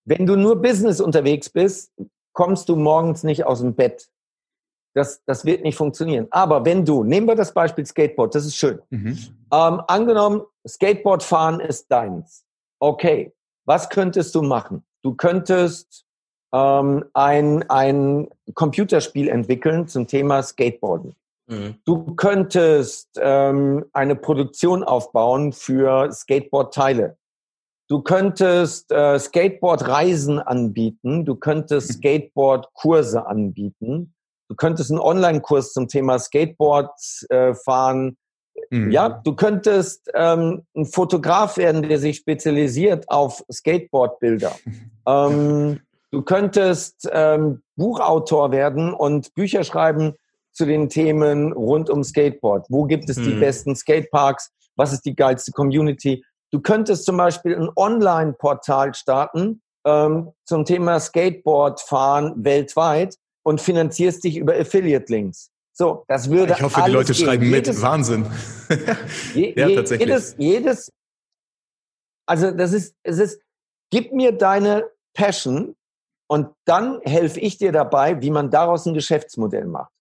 wenn 0.04 0.26
du 0.26 0.36
nur 0.36 0.62
Business 0.62 1.00
unterwegs 1.00 1.50
bist, 1.50 1.94
kommst 2.34 2.70
du 2.70 2.76
morgens 2.76 3.24
nicht 3.24 3.46
aus 3.46 3.60
dem 3.60 3.76
Bett. 3.76 4.10
Das, 4.94 5.24
das 5.26 5.46
wird 5.46 5.63
nicht 5.63 5.78
funktionieren. 5.78 6.28
Aber 6.32 6.65
wenn 6.65 6.84
du, 6.84 7.04
nehmen 7.04 7.28
wir 7.28 7.36
das 7.36 7.54
Beispiel 7.54 7.86
Skateboard, 7.86 8.36
das 8.36 8.46
ist 8.46 8.58
schön. 8.58 8.82
Mhm. 8.89 9.17
Ähm, 9.54 9.82
angenommen, 9.88 10.41
Skateboard 10.67 11.24
fahren 11.24 11.60
ist 11.60 11.89
deins. 11.89 12.46
Okay, 12.80 13.34
was 13.65 13.89
könntest 13.89 14.36
du 14.36 14.41
machen? 14.41 14.84
Du 15.02 15.15
könntest 15.15 16.06
ähm, 16.54 17.06
ein, 17.13 17.70
ein 17.70 18.28
Computerspiel 18.54 19.30
entwickeln 19.30 19.88
zum 19.88 20.08
Thema 20.08 20.44
Skateboarden. 20.44 21.15
Mhm. 21.48 21.76
Du 21.86 22.15
könntest 22.15 23.10
ähm, 23.22 23.86
eine 23.94 24.15
Produktion 24.15 24.84
aufbauen 24.84 25.54
für 25.54 26.12
Skateboard-Teile. 26.12 27.17
Du 27.92 28.02
könntest 28.02 28.90
äh, 28.94 29.20
Skateboard-Reisen 29.20 30.40
anbieten. 30.40 31.26
Du 31.26 31.36
könntest 31.36 31.90
mhm. 31.90 31.94
Skateboard-Kurse 31.96 33.28
anbieten. 33.28 34.14
Du 34.48 34.56
könntest 34.56 34.92
einen 34.92 35.02
Online-Kurs 35.02 35.74
zum 35.74 35.90
Thema 35.90 36.18
Skateboard 36.18 36.98
äh, 37.28 37.54
fahren. 37.54 38.16
Mhm. 38.70 38.92
Ja, 38.92 39.10
du 39.10 39.36
könntest 39.36 40.10
ähm, 40.14 40.62
ein 40.74 40.86
Fotograf 40.86 41.58
werden, 41.58 41.82
der 41.82 42.00
sich 42.00 42.16
spezialisiert 42.16 43.10
auf 43.10 43.44
Skateboard-Bilder. 43.52 44.56
ähm, 45.06 45.82
du 46.12 46.22
könntest 46.22 47.10
ähm, 47.12 47.62
Buchautor 47.76 48.54
werden 48.54 48.94
und 48.94 49.34
Bücher 49.34 49.66
schreiben 49.66 50.14
zu 50.54 50.66
den 50.66 50.88
Themen 50.88 51.52
rund 51.52 51.90
um 51.90 52.06
Skateboard. 52.06 52.68
Wo 52.70 52.86
gibt 52.86 53.10
es 53.10 53.18
die 53.18 53.34
mhm. 53.34 53.42
besten 53.42 53.76
Skateparks? 53.76 54.50
Was 54.78 54.94
ist 54.94 55.02
die 55.02 55.14
geilste 55.14 55.52
Community? 55.52 56.24
Du 56.52 56.60
könntest 56.60 57.06
zum 57.06 57.18
Beispiel 57.18 57.56
ein 57.56 57.70
Online-Portal 57.76 58.94
starten 58.94 59.62
ähm, 59.86 60.32
zum 60.46 60.66
Thema 60.66 61.00
Skateboard 61.00 61.82
fahren 61.82 62.34
weltweit 62.38 63.16
und 63.44 63.62
finanzierst 63.62 64.24
dich 64.24 64.38
über 64.38 64.54
Affiliate-Links. 64.56 65.50
So, 65.74 66.04
das 66.08 66.30
würde. 66.30 66.54
Ich 66.54 66.62
hoffe, 66.62 66.84
die 66.86 66.92
Leute 66.92 67.14
gehen. 67.14 67.26
schreiben 67.26 67.46
jedes, 67.46 67.78
mit. 67.78 67.84
Wahnsinn. 67.84 68.26
je, 69.34 69.54
ja, 69.56 69.70
tatsächlich. 69.76 70.08
Jedes, 70.08 70.36
jedes, 70.38 70.92
also 72.28 72.52
das 72.52 72.74
ist, 72.74 72.96
es 73.04 73.18
ist, 73.18 73.42
gib 73.90 74.14
mir 74.14 74.34
deine 74.34 74.90
Passion 75.14 75.76
und 76.28 76.50
dann 76.66 77.00
helfe 77.02 77.40
ich 77.40 77.58
dir 77.58 77.72
dabei, 77.72 78.22
wie 78.22 78.30
man 78.30 78.52
daraus 78.52 78.86
ein 78.86 78.94
Geschäftsmodell 78.94 79.66
macht. 79.66 79.92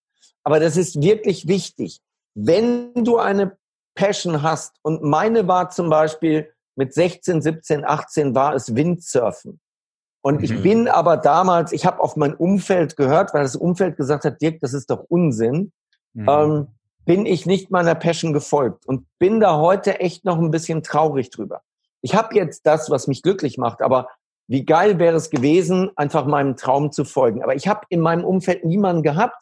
Aber 0.44 0.60
das 0.60 0.76
ist 0.76 1.00
wirklich 1.00 1.48
wichtig. 1.48 2.00
Wenn 2.34 2.92
du 2.94 3.18
eine 3.18 3.56
Passion 3.94 4.42
hast, 4.42 4.76
und 4.82 5.02
meine 5.02 5.46
war 5.48 5.70
zum 5.70 5.90
Beispiel 5.90 6.52
mit 6.76 6.94
16, 6.94 7.42
17, 7.42 7.84
18 7.84 8.34
war 8.34 8.54
es 8.54 8.74
Windsurfen. 8.74 9.60
Und 10.22 10.38
mhm. 10.38 10.44
ich 10.44 10.62
bin 10.62 10.88
aber 10.88 11.16
damals, 11.16 11.72
ich 11.72 11.86
habe 11.86 12.00
auf 12.00 12.16
mein 12.16 12.34
Umfeld 12.34 12.96
gehört, 12.96 13.34
weil 13.34 13.42
das 13.42 13.56
Umfeld 13.56 13.96
gesagt 13.96 14.24
hat, 14.24 14.40
Dirk, 14.40 14.60
das 14.60 14.74
ist 14.74 14.90
doch 14.90 15.04
Unsinn, 15.08 15.72
mhm. 16.12 16.28
ähm, 16.28 16.66
bin 17.04 17.26
ich 17.26 17.46
nicht 17.46 17.70
meiner 17.70 17.94
Passion 17.94 18.32
gefolgt 18.32 18.86
und 18.86 19.06
bin 19.18 19.40
da 19.40 19.58
heute 19.58 20.00
echt 20.00 20.24
noch 20.24 20.38
ein 20.38 20.50
bisschen 20.50 20.82
traurig 20.82 21.30
drüber. 21.30 21.62
Ich 22.02 22.14
habe 22.14 22.34
jetzt 22.34 22.66
das, 22.66 22.90
was 22.90 23.06
mich 23.06 23.22
glücklich 23.22 23.58
macht, 23.58 23.82
aber 23.82 24.08
wie 24.46 24.64
geil 24.64 24.98
wäre 24.98 25.16
es 25.16 25.30
gewesen, 25.30 25.90
einfach 25.96 26.26
meinem 26.26 26.56
Traum 26.56 26.92
zu 26.92 27.04
folgen. 27.04 27.42
Aber 27.42 27.54
ich 27.54 27.68
habe 27.68 27.82
in 27.88 28.00
meinem 28.00 28.24
Umfeld 28.24 28.64
niemanden 28.64 29.02
gehabt, 29.02 29.36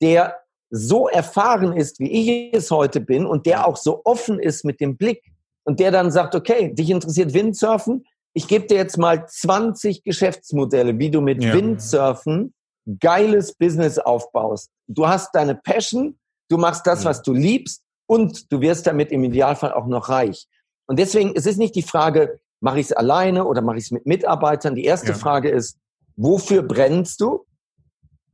der 0.00 0.36
so 0.70 1.08
erfahren 1.08 1.76
ist, 1.76 1.98
wie 1.98 2.10
ich 2.10 2.54
es 2.54 2.70
heute 2.70 3.00
bin 3.00 3.26
und 3.26 3.46
der 3.46 3.66
auch 3.66 3.76
so 3.76 4.02
offen 4.04 4.38
ist 4.38 4.64
mit 4.64 4.80
dem 4.80 4.96
Blick 4.96 5.22
und 5.64 5.80
der 5.80 5.90
dann 5.90 6.10
sagt, 6.10 6.34
okay, 6.34 6.72
dich 6.74 6.90
interessiert 6.90 7.34
Windsurfen, 7.34 8.04
ich 8.34 8.46
gebe 8.46 8.66
dir 8.66 8.76
jetzt 8.76 8.98
mal 8.98 9.26
20 9.26 10.04
Geschäftsmodelle, 10.04 10.98
wie 10.98 11.10
du 11.10 11.20
mit 11.20 11.42
ja. 11.42 11.54
Windsurfen 11.54 12.54
geiles 13.00 13.52
Business 13.54 13.98
aufbaust. 13.98 14.70
Du 14.86 15.06
hast 15.06 15.34
deine 15.34 15.54
Passion, 15.54 16.18
du 16.48 16.56
machst 16.56 16.86
das, 16.86 17.04
was 17.04 17.22
du 17.22 17.32
liebst 17.32 17.82
und 18.06 18.50
du 18.50 18.60
wirst 18.60 18.86
damit 18.86 19.12
im 19.12 19.24
Idealfall 19.24 19.72
auch 19.72 19.86
noch 19.86 20.08
reich. 20.08 20.46
Und 20.86 20.98
deswegen, 20.98 21.32
es 21.34 21.46
ist 21.46 21.58
nicht 21.58 21.74
die 21.74 21.82
Frage, 21.82 22.40
mache 22.60 22.80
ich 22.80 22.86
es 22.86 22.92
alleine 22.92 23.44
oder 23.44 23.60
mache 23.60 23.76
ich 23.76 23.84
es 23.84 23.90
mit 23.90 24.06
Mitarbeitern. 24.06 24.74
Die 24.74 24.84
erste 24.84 25.08
ja. 25.08 25.14
Frage 25.14 25.50
ist, 25.50 25.76
wofür 26.16 26.62
brennst 26.62 27.20
du? 27.20 27.44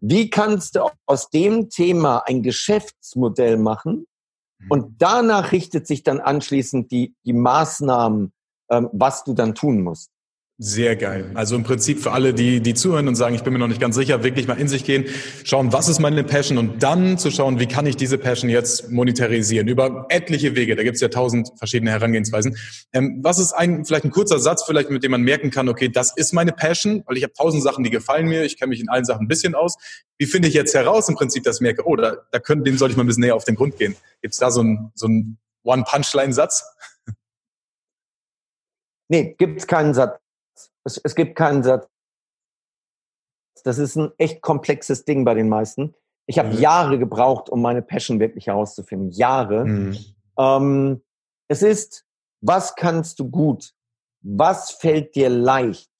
Wie 0.07 0.29
kannst 0.29 0.77
du 0.77 0.91
aus 1.07 1.31
dem 1.31 1.71
Thema 1.71 2.19
ein 2.27 2.43
Geschäftsmodell 2.43 3.57
machen? 3.57 4.07
Mhm. 4.59 4.71
Und 4.71 4.95
danach 4.99 5.53
richtet 5.53 5.87
sich 5.87 6.03
dann 6.03 6.21
anschließend 6.21 6.93
die, 6.93 7.15
die 7.25 7.33
Maßnahmen, 7.33 8.33
ähm, 8.71 8.91
was 8.93 9.25
du 9.25 9.33
dann 9.33 9.55
tun 9.55 9.81
musst. 9.81 10.11
Sehr 10.59 10.95
geil. 10.95 11.33
Also 11.35 11.57
im 11.57 11.65
Prinzip 11.65 11.99
für 11.99 12.13
alle, 12.13 12.33
die, 12.33 12.61
die 12.61 12.75
zuhören 12.75 13.09
und 13.09 13.17
sagen, 13.17 13.35
ich 13.35 13.43
bin 13.43 13.53
mir 13.53 13.59
noch 13.59 13.67
nicht 13.67 13.81
ganz 13.81 13.97
sicher, 13.97 14.23
wirklich 14.23 14.47
mal 14.47 14.55
in 14.55 14.69
sich 14.69 14.85
gehen, 14.85 15.07
schauen, 15.43 15.73
was 15.73 15.89
ist 15.89 15.99
meine 15.99 16.23
Passion 16.23 16.59
und 16.59 16.81
dann 16.81 17.19
zu 17.19 17.33
schauen, 17.33 17.59
wie 17.59 17.67
kann 17.67 17.87
ich 17.87 17.97
diese 17.97 18.19
Passion 18.19 18.49
jetzt 18.49 18.93
monetarisieren 18.93 19.67
über 19.67 20.07
etliche 20.11 20.55
Wege. 20.55 20.77
Da 20.77 20.85
gibt 20.85 20.95
es 20.95 21.01
ja 21.01 21.09
tausend 21.09 21.51
verschiedene 21.57 21.91
Herangehensweisen. 21.91 22.57
Ähm, 22.93 23.19
was 23.21 23.41
ist 23.41 23.53
ein, 23.53 23.85
vielleicht 23.85 24.05
ein 24.05 24.13
kurzer 24.13 24.39
Satz, 24.39 24.63
vielleicht 24.63 24.91
mit 24.91 25.03
dem 25.03 25.11
man 25.11 25.23
merken 25.23 25.51
kann, 25.51 25.69
okay, 25.69 25.89
das 25.89 26.17
ist 26.17 26.33
meine 26.33 26.53
Passion, 26.53 27.03
weil 27.07 27.17
ich 27.17 27.25
habe 27.25 27.33
tausend 27.33 27.65
Sachen, 27.65 27.83
die 27.83 27.91
gefallen 27.91 28.29
mir, 28.29 28.45
ich 28.45 28.57
kenne 28.57 28.69
mich 28.69 28.81
in 28.81 28.89
allen 28.89 29.05
Sachen 29.05 29.25
ein 29.25 29.29
bisschen 29.29 29.57
aus. 29.57 29.75
Wie 30.19 30.27
finde 30.27 30.47
ich 30.47 30.55
jetzt 30.55 30.73
heraus 30.73 31.09
im 31.09 31.17
Prinzip, 31.17 31.43
dass 31.43 31.57
ich 31.57 31.63
merke, 31.63 31.85
oh, 31.85 31.97
da, 31.97 32.19
da 32.31 32.39
können, 32.39 32.63
dem 32.63 32.79
sollte 32.79 32.93
ich 32.93 32.97
mal 32.97 33.03
ein 33.03 33.09
bisschen 33.09 33.23
näher 33.23 33.35
auf 33.35 33.45
den 33.45 33.57
Grund 33.57 33.77
gehen. 33.77 33.97
Gibt 34.23 34.35
es 34.35 34.39
da 34.39 34.53
so 34.53 34.63
ein, 34.63 34.93
so 34.95 35.09
ein 35.09 35.37
One-Punchline-Satz? 35.65 36.63
Nee, 39.09 39.35
gibt 39.37 39.59
es 39.59 39.67
keinen 39.67 39.95
Satz. 39.95 40.24
Es, 40.85 40.99
es 41.03 41.15
gibt 41.15 41.37
keinen 41.37 41.63
Satz. 41.63 41.89
Das 43.65 43.79
ist 43.79 43.97
ein 43.97 44.13
echt 44.19 44.43
komplexes 44.43 45.05
Ding 45.05 45.25
bei 45.25 45.35
den 45.35 45.49
meisten. 45.49 45.95
Ich 46.27 46.39
habe 46.39 46.51
Mhm. 46.51 46.59
Jahre 46.61 46.99
gebraucht, 46.99 47.49
um 47.49 47.63
meine 47.63 47.83
Passion 47.83 48.21
wirklich 48.21 48.47
herauszufinden. 48.47 49.11
Jahre. 49.11 49.65
Mhm. 49.65 49.99
Ähm, 50.39 51.03
es 51.49 51.63
ist, 51.63 52.05
was 52.41 52.75
kannst 52.75 53.19
du 53.21 53.31
gut? 53.31 53.73
Was 54.23 54.71
fällt 54.73 55.15
dir 55.15 55.29
leicht? 55.29 55.91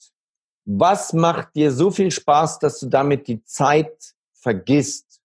Was 0.67 1.13
macht 1.13 1.55
dir 1.55 1.71
so 1.71 1.91
viel 1.91 2.11
Spaß, 2.11 2.59
dass 2.59 2.81
du 2.81 2.87
damit 2.87 3.29
die 3.29 3.43
Zeit 3.45 4.15
vergisst? 4.33 5.21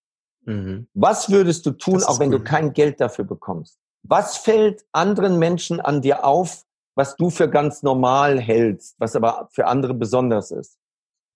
Mhm. 0.46 0.88
Was 0.94 1.30
würdest 1.30 1.66
du 1.66 1.72
tun, 1.72 2.04
auch 2.04 2.20
wenn 2.20 2.32
cool. 2.34 2.40
du 2.40 2.44
kein 2.44 2.74
Geld 2.74 3.00
dafür 3.00 3.26
bekommst? 3.26 3.80
Was 4.04 4.38
fällt 4.38 4.86
anderen 4.92 5.40
Menschen 5.40 5.80
an 5.80 6.02
dir 6.02 6.26
auf, 6.26 6.66
was 7.00 7.16
du 7.16 7.30
für 7.30 7.50
ganz 7.50 7.82
normal 7.82 8.42
hältst, 8.42 8.96
was 9.00 9.16
aber 9.16 9.48
für 9.54 9.68
andere 9.68 9.94
besonders 9.94 10.52
ist? 10.52 10.78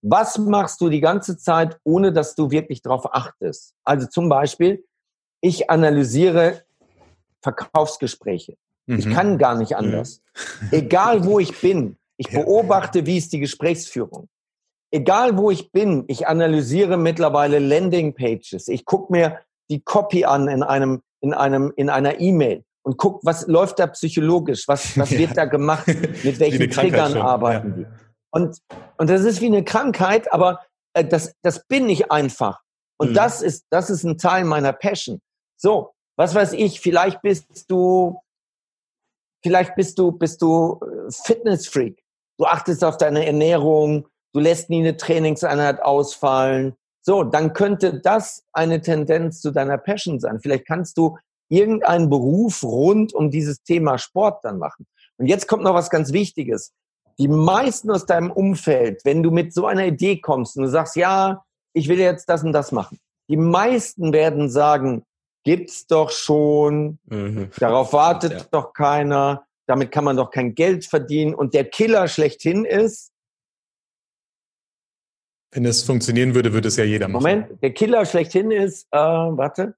Was 0.01 0.37
machst 0.37 0.81
du 0.81 0.89
die 0.89 0.99
ganze 0.99 1.37
Zeit, 1.37 1.79
ohne 1.85 2.11
dass 2.11 2.35
du 2.35 2.51
wirklich 2.51 2.81
darauf 2.81 3.13
achtest? 3.13 3.73
Also 3.85 4.05
zum 4.07 4.27
Beispiel, 4.27 4.83
ich 5.39 5.69
analysiere 5.69 6.65
Verkaufsgespräche. 7.41 8.57
Ich 8.87 9.05
Mhm. 9.05 9.13
kann 9.13 9.37
gar 9.37 9.55
nicht 9.55 9.77
anders. 9.77 10.21
Egal 10.71 11.23
wo 11.23 11.39
ich 11.39 11.61
bin, 11.61 11.97
ich 12.17 12.27
beobachte, 12.45 13.05
wie 13.05 13.17
ist 13.17 13.31
die 13.31 13.39
Gesprächsführung. 13.39 14.27
Egal 14.91 15.37
wo 15.37 15.49
ich 15.49 15.71
bin, 15.71 16.03
ich 16.07 16.27
analysiere 16.27 16.97
mittlerweile 16.97 17.59
Landingpages. 17.59 18.67
Ich 18.67 18.83
gucke 18.83 19.13
mir 19.13 19.39
die 19.69 19.79
Copy 19.79 20.25
an 20.25 20.49
in 20.49 20.61
einem 20.61 21.01
in 21.21 21.33
einem 21.33 21.71
in 21.77 21.89
einer 21.89 22.19
E-Mail 22.19 22.65
und 22.85 22.97
guck, 22.97 23.23
was 23.23 23.47
läuft 23.47 23.79
da 23.79 23.87
psychologisch, 23.87 24.67
was 24.67 24.97
was 24.97 25.11
wird 25.17 25.37
da 25.37 25.45
gemacht, 25.45 25.87
mit 25.87 26.39
welchen 26.39 26.69
Triggern 26.69 27.17
arbeiten 27.17 27.75
die. 27.75 27.85
Und 28.31 28.57
und 28.97 29.09
das 29.09 29.21
ist 29.21 29.41
wie 29.41 29.47
eine 29.47 29.63
Krankheit, 29.63 30.31
aber 30.31 30.61
äh, 30.93 31.05
das 31.05 31.33
das 31.41 31.65
bin 31.67 31.89
ich 31.89 32.11
einfach. 32.11 32.61
Und 32.97 33.11
Mhm. 33.11 33.13
das 33.15 33.41
ist 33.41 33.65
das 33.69 33.89
ist 33.89 34.03
ein 34.03 34.17
Teil 34.17 34.43
meiner 34.43 34.73
Passion. 34.73 35.21
So, 35.57 35.93
was 36.17 36.35
weiß 36.35 36.53
ich, 36.53 36.79
vielleicht 36.79 37.21
bist 37.21 37.65
du 37.69 38.19
vielleicht 39.43 39.75
bist 39.75 39.99
du, 39.99 40.11
bist 40.11 40.41
du 40.41 40.79
äh, 40.81 41.11
Fitnessfreak. 41.11 42.01
Du 42.39 42.45
achtest 42.45 42.83
auf 42.83 42.97
deine 42.97 43.25
Ernährung, 43.25 44.07
du 44.33 44.39
lässt 44.39 44.69
nie 44.69 44.79
eine 44.79 44.97
Trainingseinheit 44.97 45.81
ausfallen. 45.81 46.75
So, 47.05 47.23
dann 47.23 47.53
könnte 47.53 47.99
das 47.99 48.43
eine 48.53 48.81
Tendenz 48.81 49.41
zu 49.41 49.51
deiner 49.51 49.77
Passion 49.77 50.19
sein. 50.19 50.39
Vielleicht 50.39 50.65
kannst 50.65 50.97
du 50.97 51.17
irgendeinen 51.53 52.09
Beruf 52.09 52.63
rund 52.63 53.13
um 53.13 53.29
dieses 53.31 53.61
Thema 53.63 53.97
Sport 53.97 54.43
dann 54.43 54.57
machen. 54.57 54.85
Und 55.17 55.27
jetzt 55.27 55.47
kommt 55.47 55.63
noch 55.63 55.73
was 55.73 55.89
ganz 55.89 56.11
Wichtiges. 56.11 56.73
Die 57.19 57.27
meisten 57.27 57.91
aus 57.91 58.05
deinem 58.05 58.31
Umfeld, 58.31 59.01
wenn 59.05 59.21
du 59.21 59.29
mit 59.31 59.53
so 59.53 59.67
einer 59.67 59.85
Idee 59.85 60.19
kommst 60.19 60.57
und 60.57 60.63
du 60.63 60.69
sagst, 60.69 60.95
ja, 60.95 61.43
ich 61.73 61.87
will 61.87 61.99
jetzt 61.99 62.27
das 62.27 62.43
und 62.43 62.53
das 62.53 62.71
machen. 62.71 62.99
Die 63.29 63.37
meisten 63.37 64.11
werden 64.13 64.49
sagen, 64.49 65.03
gibt's 65.45 65.85
doch 65.87 66.09
schon, 66.09 66.97
Mhm. 67.05 67.49
Darauf 67.59 67.93
wartet 67.93 68.31
Ja. 68.33 68.45
doch 68.51 68.73
keiner. 68.73 69.45
Damit 69.67 69.91
kann 69.91 70.03
man 70.03 70.17
doch 70.17 70.31
kein 70.31 70.55
Geld 70.55 70.85
verdienen. 70.85 71.33
Und 71.35 71.53
der 71.53 71.65
Killer 71.65 72.07
schlechthin 72.07 72.65
ist, 72.65 73.11
Wenn 75.51 75.65
es 75.65 75.83
funktionieren 75.83 76.33
würde, 76.33 76.51
würde 76.51 76.67
es 76.67 76.77
ja 76.77 76.83
jeder 76.83 77.07
machen. 77.07 77.21
Moment, 77.21 77.61
der 77.61 77.71
Killer 77.73 78.05
schlechthin 78.05 78.49
ist, 78.49 78.87
äh, 78.91 78.97
warte, 78.97 79.75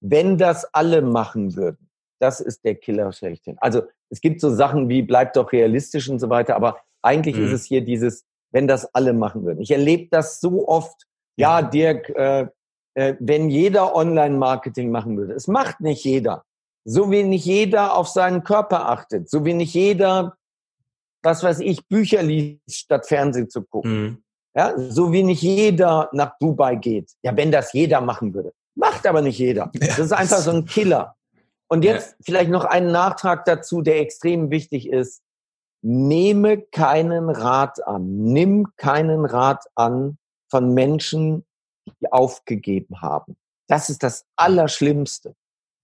wenn 0.00 0.38
das 0.38 0.64
alle 0.74 1.02
machen 1.02 1.56
würden. 1.56 1.88
Das 2.20 2.40
ist 2.40 2.64
der 2.64 2.74
Killer 2.74 3.12
schlechthin. 3.12 3.56
Also 3.60 3.82
es 4.10 4.20
gibt 4.20 4.40
so 4.40 4.50
Sachen 4.50 4.88
wie 4.88 5.02
bleib 5.02 5.34
doch 5.34 5.52
realistisch 5.52 6.08
und 6.08 6.18
so 6.18 6.28
weiter, 6.30 6.56
aber 6.56 6.78
eigentlich 7.02 7.36
Mhm. 7.36 7.44
ist 7.46 7.52
es 7.52 7.64
hier 7.64 7.80
dieses, 7.82 8.24
wenn 8.50 8.66
das 8.66 8.92
alle 8.94 9.12
machen 9.12 9.44
würden. 9.44 9.60
Ich 9.60 9.70
erlebe 9.70 10.08
das 10.10 10.40
so 10.40 10.66
oft. 10.68 11.06
Ja, 11.36 11.62
Dirk, 11.62 12.08
äh, 12.10 12.48
äh, 12.94 13.14
wenn 13.20 13.48
jeder 13.50 13.94
Online-Marketing 13.94 14.90
machen 14.90 15.16
würde. 15.16 15.34
Es 15.34 15.46
macht 15.46 15.80
nicht 15.80 16.04
jeder. 16.04 16.44
So 16.84 17.10
wie 17.12 17.22
nicht 17.22 17.44
jeder 17.44 17.94
auf 17.96 18.08
seinen 18.08 18.42
Körper 18.42 18.88
achtet. 18.88 19.30
So 19.30 19.44
wie 19.44 19.54
nicht 19.54 19.74
jeder, 19.74 20.36
was 21.22 21.44
weiß 21.44 21.60
ich, 21.60 21.86
Bücher 21.86 22.22
liest, 22.22 22.60
statt 22.68 23.06
Fernsehen 23.06 23.48
zu 23.50 23.62
gucken. 23.62 24.02
Mhm. 24.02 24.22
Ja, 24.56 24.74
so 24.76 25.12
wie 25.12 25.22
nicht 25.22 25.42
jeder 25.42 26.08
nach 26.12 26.36
Dubai 26.40 26.74
geht. 26.74 27.12
Ja, 27.22 27.36
wenn 27.36 27.52
das 27.52 27.72
jeder 27.72 28.00
machen 28.00 28.34
würde. 28.34 28.52
Macht 28.78 29.08
aber 29.08 29.22
nicht 29.22 29.38
jeder. 29.38 29.72
Das 29.74 29.98
ist 29.98 30.12
einfach 30.12 30.38
so 30.38 30.52
ein 30.52 30.64
Killer. 30.64 31.16
Und 31.66 31.84
jetzt 31.84 32.16
vielleicht 32.20 32.48
noch 32.48 32.64
einen 32.64 32.92
Nachtrag 32.92 33.44
dazu, 33.44 33.82
der 33.82 33.98
extrem 33.98 34.50
wichtig 34.50 34.88
ist. 34.88 35.20
Nehme 35.82 36.60
keinen 36.62 37.28
Rat 37.28 37.84
an. 37.84 38.22
Nimm 38.24 38.68
keinen 38.76 39.24
Rat 39.24 39.64
an 39.74 40.16
von 40.48 40.74
Menschen, 40.74 41.44
die 42.00 42.12
aufgegeben 42.12 43.02
haben. 43.02 43.36
Das 43.66 43.90
ist 43.90 44.04
das 44.04 44.24
Allerschlimmste. 44.36 45.34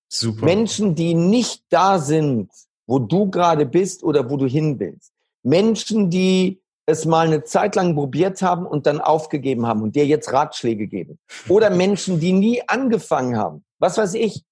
Super. 0.09 0.45
Menschen, 0.45 0.95
die 0.95 1.14
nicht 1.14 1.64
da 1.70 1.99
sind, 1.99 2.51
wo 2.86 3.01
du 3.01 3.28
gerade 3.28 3.66
bist 3.66 4.05
oder 4.05 4.30
wo 4.30 4.36
du 4.36 4.47
hin 4.47 4.78
willst. 4.78 5.12
Menschen, 5.42 6.11
die 6.11 6.62
es 6.87 7.05
mal 7.05 7.26
eine 7.26 7.45
Zeit 7.45 7.76
lang 7.76 7.95
probiert 7.95 8.43
haben 8.43 8.66
und 8.66 8.87
dann 8.87 9.01
aufgegeben 9.01 9.66
haben 9.66 9.82
und 9.82 9.97
dir 9.97 10.07
jetzt 10.07 10.32
Ratschläge 10.32 10.87
geben. 10.87 11.18
Oder 11.49 11.70
Menschen, 11.85 12.20
die 12.20 12.32
nie 12.32 12.62
angefangen 12.68 13.37
haben. 13.37 13.64
Was 13.78 13.99
weiß 13.99 14.14
ich? 14.14 14.45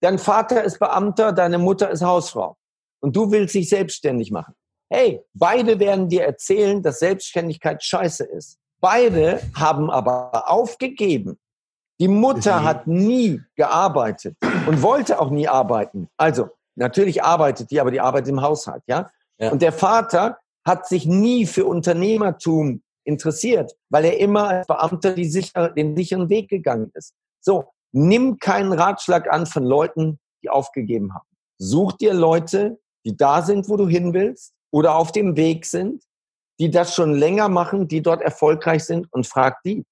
Dein 0.00 0.18
Vater 0.18 0.62
ist 0.62 0.78
Beamter, 0.78 1.32
deine 1.32 1.58
Mutter 1.58 1.90
ist 1.90 2.02
Hausfrau. 2.02 2.56
Und 3.00 3.16
du 3.16 3.30
willst 3.30 3.54
dich 3.54 3.68
selbstständig 3.68 4.30
machen. 4.30 4.54
Hey, 4.90 5.22
beide 5.34 5.78
werden 5.78 6.08
dir 6.08 6.24
erzählen, 6.24 6.82
dass 6.82 6.98
Selbstständigkeit 7.00 7.82
scheiße 7.82 8.24
ist. 8.24 8.58
Beide 8.80 9.40
haben 9.54 9.90
aber 9.90 10.50
aufgegeben. 10.50 11.38
Die 12.00 12.08
Mutter 12.08 12.60
Mhm. 12.60 12.64
hat 12.64 12.86
nie 12.86 13.42
gearbeitet 13.56 14.36
und 14.66 14.82
wollte 14.82 15.20
auch 15.20 15.30
nie 15.30 15.48
arbeiten. 15.48 16.08
Also, 16.16 16.50
natürlich 16.76 17.22
arbeitet 17.24 17.70
die, 17.70 17.80
aber 17.80 17.90
die 17.90 18.00
arbeitet 18.00 18.28
im 18.28 18.40
Haushalt, 18.40 18.82
ja? 18.86 19.10
Ja. 19.38 19.50
Und 19.50 19.62
der 19.62 19.72
Vater 19.72 20.38
hat 20.68 20.86
sich 20.86 21.06
nie 21.06 21.46
für 21.46 21.66
Unternehmertum 21.66 22.82
interessiert, 23.04 23.74
weil 23.90 24.04
er 24.04 24.18
immer 24.18 24.48
als 24.48 24.66
Beamter 24.68 25.16
sicher, 25.16 25.70
den 25.70 25.96
sicheren 25.96 26.28
Weg 26.28 26.48
gegangen 26.48 26.92
ist. 26.94 27.14
So, 27.40 27.72
nimm 27.92 28.38
keinen 28.38 28.72
Ratschlag 28.72 29.28
an 29.32 29.46
von 29.46 29.64
Leuten, 29.64 30.20
die 30.42 30.50
aufgegeben 30.50 31.14
haben. 31.14 31.26
Such 31.58 31.94
dir 31.94 32.14
Leute, 32.14 32.78
die 33.04 33.16
da 33.16 33.42
sind, 33.42 33.68
wo 33.68 33.76
du 33.76 33.88
hin 33.88 34.12
willst 34.12 34.52
oder 34.70 34.94
auf 34.94 35.10
dem 35.10 35.36
Weg 35.36 35.66
sind, 35.66 36.04
die 36.60 36.70
das 36.70 36.94
schon 36.94 37.14
länger 37.14 37.48
machen, 37.48 37.88
die 37.88 38.02
dort 38.02 38.20
erfolgreich 38.20 38.84
sind 38.84 39.12
und 39.12 39.26
frag 39.26 39.62
die. 39.64 39.84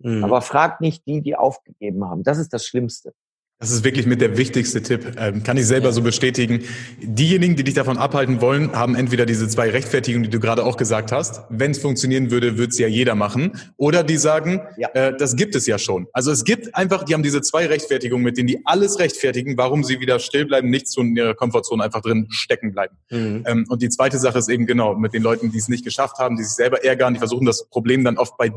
Mhm. 0.00 0.24
Aber 0.24 0.42
frag 0.42 0.80
nicht 0.80 1.06
die, 1.06 1.20
die 1.22 1.36
aufgegeben 1.36 2.04
haben. 2.04 2.22
Das 2.22 2.38
ist 2.38 2.52
das 2.52 2.66
Schlimmste. 2.66 3.12
Das 3.60 3.72
ist 3.72 3.82
wirklich 3.82 4.06
mit 4.06 4.20
der 4.20 4.38
wichtigste 4.38 4.82
Tipp. 4.82 5.16
Ähm, 5.18 5.42
kann 5.42 5.56
ich 5.56 5.66
selber 5.66 5.92
so 5.92 6.00
bestätigen. 6.00 6.62
Diejenigen, 7.02 7.56
die 7.56 7.64
dich 7.64 7.74
davon 7.74 7.98
abhalten 7.98 8.40
wollen, 8.40 8.70
haben 8.70 8.94
entweder 8.94 9.26
diese 9.26 9.48
zwei 9.48 9.70
Rechtfertigungen, 9.70 10.22
die 10.22 10.30
du 10.30 10.38
gerade 10.38 10.62
auch 10.64 10.76
gesagt 10.76 11.10
hast. 11.10 11.42
Wenn 11.50 11.72
es 11.72 11.78
funktionieren 11.78 12.30
würde, 12.30 12.56
würde 12.56 12.70
es 12.70 12.78
ja 12.78 12.86
jeder 12.86 13.16
machen. 13.16 13.60
Oder 13.76 14.04
die 14.04 14.16
sagen, 14.16 14.60
Ja. 14.76 14.90
äh, 14.94 15.16
das 15.16 15.34
gibt 15.34 15.56
es 15.56 15.66
ja 15.66 15.76
schon. 15.76 16.06
Also 16.12 16.30
es 16.30 16.44
gibt 16.44 16.72
einfach, 16.76 17.02
die 17.02 17.14
haben 17.14 17.24
diese 17.24 17.42
zwei 17.42 17.66
Rechtfertigungen, 17.66 18.22
mit 18.24 18.36
denen 18.38 18.46
die 18.46 18.60
alles 18.64 19.00
rechtfertigen, 19.00 19.56
warum 19.56 19.82
sie 19.82 19.98
wieder 19.98 20.20
still 20.20 20.46
bleiben, 20.46 20.70
nicht 20.70 20.86
so 20.86 21.00
in 21.00 21.16
ihrer 21.16 21.34
Komfortzone 21.34 21.82
einfach 21.82 22.02
drin 22.02 22.28
stecken 22.30 22.70
bleiben. 22.70 22.96
Mhm. 23.10 23.42
Ähm, 23.44 23.66
und 23.68 23.82
die 23.82 23.88
zweite 23.88 24.20
Sache 24.20 24.38
ist 24.38 24.48
eben 24.48 24.66
genau 24.66 24.94
mit 24.94 25.14
den 25.14 25.22
Leuten, 25.24 25.50
die 25.50 25.58
es 25.58 25.66
nicht 25.68 25.84
geschafft 25.84 26.18
haben, 26.18 26.36
die 26.36 26.44
sich 26.44 26.54
selber 26.54 26.84
ärgern, 26.84 27.14
die 27.14 27.18
versuchen 27.18 27.44
das 27.44 27.68
Problem 27.68 28.04
dann 28.04 28.18
oft 28.18 28.36
bei 28.38 28.52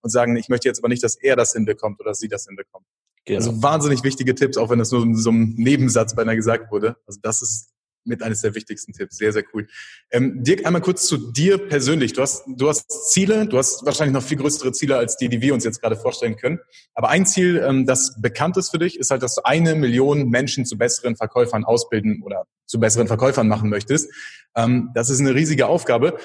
und 0.00 0.10
sagen, 0.10 0.36
ich 0.36 0.48
möchte 0.48 0.68
jetzt 0.68 0.78
aber 0.80 0.88
nicht, 0.88 1.02
dass 1.02 1.16
er 1.16 1.36
das 1.36 1.52
hinbekommt 1.52 2.00
oder 2.00 2.14
sie 2.14 2.28
das 2.28 2.46
hinbekommt. 2.46 2.86
Genau. 3.24 3.38
Also 3.38 3.62
wahnsinnig 3.62 4.04
wichtige 4.04 4.34
Tipps, 4.34 4.56
auch 4.56 4.70
wenn 4.70 4.78
das 4.78 4.92
nur 4.92 5.02
in 5.02 5.16
so 5.16 5.30
einem 5.30 5.54
Nebensatz 5.56 6.14
beinahe 6.14 6.36
gesagt 6.36 6.70
wurde. 6.70 6.96
Also 7.06 7.20
das 7.22 7.40
ist 7.40 7.74
mit 8.04 8.22
eines 8.22 8.42
der 8.42 8.54
wichtigsten 8.54 8.92
Tipps. 8.92 9.16
Sehr, 9.16 9.32
sehr 9.32 9.44
cool. 9.52 9.66
Ähm, 10.10 10.42
Dirk, 10.42 10.66
einmal 10.66 10.82
kurz 10.82 11.06
zu 11.06 11.32
dir 11.32 11.58
persönlich. 11.58 12.12
Du 12.12 12.22
hast, 12.22 12.44
du 12.46 12.68
hast 12.68 13.10
Ziele, 13.10 13.46
du 13.46 13.58
hast 13.58 13.84
wahrscheinlich 13.84 14.14
noch 14.14 14.22
viel 14.22 14.36
größere 14.36 14.72
Ziele 14.72 14.96
als 14.96 15.16
die, 15.16 15.28
die 15.28 15.40
wir 15.40 15.54
uns 15.54 15.64
jetzt 15.64 15.80
gerade 15.80 15.96
vorstellen 15.96 16.36
können. 16.36 16.60
Aber 16.94 17.08
ein 17.08 17.26
Ziel, 17.26 17.62
ähm, 17.66 17.86
das 17.86 18.20
bekannt 18.20 18.56
ist 18.56 18.70
für 18.70 18.78
dich, 18.78 18.98
ist 18.98 19.10
halt, 19.10 19.22
dass 19.22 19.36
du 19.36 19.44
eine 19.44 19.74
Million 19.74 20.28
Menschen 20.28 20.66
zu 20.66 20.76
besseren 20.76 21.16
Verkäufern 21.16 21.64
ausbilden 21.64 22.22
oder 22.22 22.46
zu 22.66 22.78
besseren 22.78 23.06
Verkäufern 23.06 23.48
machen 23.48 23.70
möchtest. 23.70 24.10
Ähm, 24.54 24.90
das 24.94 25.10
ist 25.10 25.20
eine 25.20 25.34
riesige 25.34 25.66
Aufgabe. 25.66 26.18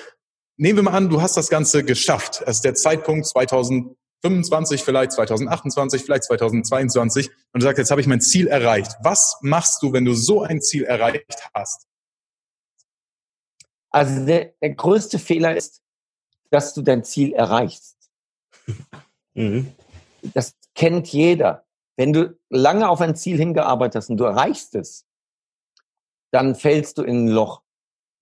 Nehmen 0.62 0.80
wir 0.80 0.84
mal 0.84 0.98
an, 0.98 1.08
du 1.08 1.22
hast 1.22 1.38
das 1.38 1.48
Ganze 1.48 1.86
geschafft. 1.86 2.44
Es 2.46 2.58
ist 2.58 2.66
der 2.66 2.76
Zeitpunkt 2.76 3.26
2025, 3.26 4.84
vielleicht 4.84 5.14
2028, 5.14 6.04
vielleicht 6.04 6.26
2022 6.26 7.30
und 7.54 7.62
du 7.62 7.66
sagst, 7.66 7.78
jetzt 7.78 7.92
habe 7.92 8.02
ich 8.02 8.08
mein 8.08 8.20
Ziel 8.20 8.48
erreicht. 8.48 8.92
Was 9.02 9.38
machst 9.40 9.82
du, 9.82 9.94
wenn 9.94 10.04
du 10.04 10.14
so 10.14 10.42
ein 10.42 10.62
Ziel 10.62 10.84
erreicht 10.84 11.50
hast? 11.54 11.88
Also 13.90 14.26
der, 14.26 14.54
der 14.62 14.72
größte 14.72 15.18
Fehler 15.18 15.56
ist, 15.56 15.82
dass 16.50 16.74
du 16.74 16.82
dein 16.82 17.06
Ziel 17.06 17.34
erreichst. 17.34 17.96
Mhm. 19.36 19.72
Das 20.34 20.56
kennt 20.74 21.08
jeder. 21.10 21.66
Wenn 21.96 22.12
du 22.12 22.38
lange 22.50 22.90
auf 22.90 23.00
ein 23.00 23.16
Ziel 23.16 23.38
hingearbeitet 23.38 23.98
hast 23.98 24.10
und 24.10 24.18
du 24.18 24.26
erreichst 24.26 24.74
es, 24.74 25.06
dann 26.32 26.56
fällst 26.56 26.98
du 26.98 27.04
in 27.04 27.26
ein 27.26 27.28
Loch. 27.28 27.62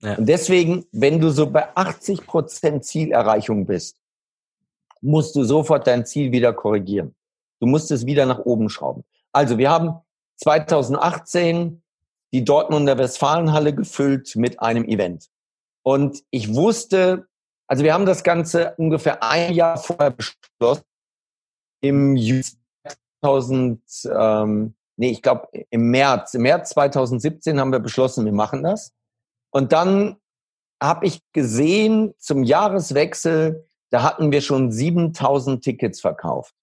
Ja. 0.01 0.15
Und 0.15 0.27
deswegen, 0.27 0.85
wenn 0.91 1.19
du 1.19 1.29
so 1.29 1.49
bei 1.49 1.75
80 1.75 2.25
Prozent 2.25 2.85
Zielerreichung 2.85 3.65
bist, 3.65 3.97
musst 5.01 5.35
du 5.35 5.43
sofort 5.43 5.87
dein 5.87 6.05
Ziel 6.05 6.31
wieder 6.31 6.53
korrigieren. 6.53 7.15
Du 7.59 7.67
musst 7.67 7.91
es 7.91 8.05
wieder 8.05 8.25
nach 8.25 8.39
oben 8.39 8.69
schrauben. 8.69 9.03
Also 9.31 9.57
wir 9.57 9.69
haben 9.69 9.99
2018 10.37 11.81
die 12.33 12.43
Dortmunder 12.43 12.97
Westfalenhalle 12.97 13.73
gefüllt 13.73 14.35
mit 14.35 14.59
einem 14.59 14.85
Event. 14.85 15.29
Und 15.83 16.23
ich 16.29 16.53
wusste, 16.53 17.27
also 17.67 17.83
wir 17.83 17.93
haben 17.93 18.05
das 18.05 18.23
Ganze 18.23 18.75
ungefähr 18.77 19.23
ein 19.23 19.53
Jahr 19.53 19.77
vorher 19.77 20.11
beschlossen, 20.11 20.83
im 21.81 22.15
Juli 22.15 22.43
2000, 23.21 23.81
ähm, 24.13 24.75
nee, 24.95 25.11
ich 25.11 25.21
glaube 25.21 25.47
im 25.69 25.89
März, 25.89 26.33
im 26.33 26.43
März 26.43 26.69
2017 26.71 27.59
haben 27.59 27.71
wir 27.71 27.79
beschlossen, 27.79 28.25
wir 28.25 28.33
machen 28.33 28.63
das. 28.63 28.93
Und 29.51 29.71
dann 29.71 30.17
habe 30.81 31.07
ich 31.07 31.21
gesehen, 31.33 32.13
zum 32.19 32.43
Jahreswechsel, 32.43 33.67
da 33.89 34.03
hatten 34.03 34.31
wir 34.31 34.41
schon 34.41 34.71
7000 34.71 35.63
Tickets 35.63 36.01
verkauft. 36.01 36.53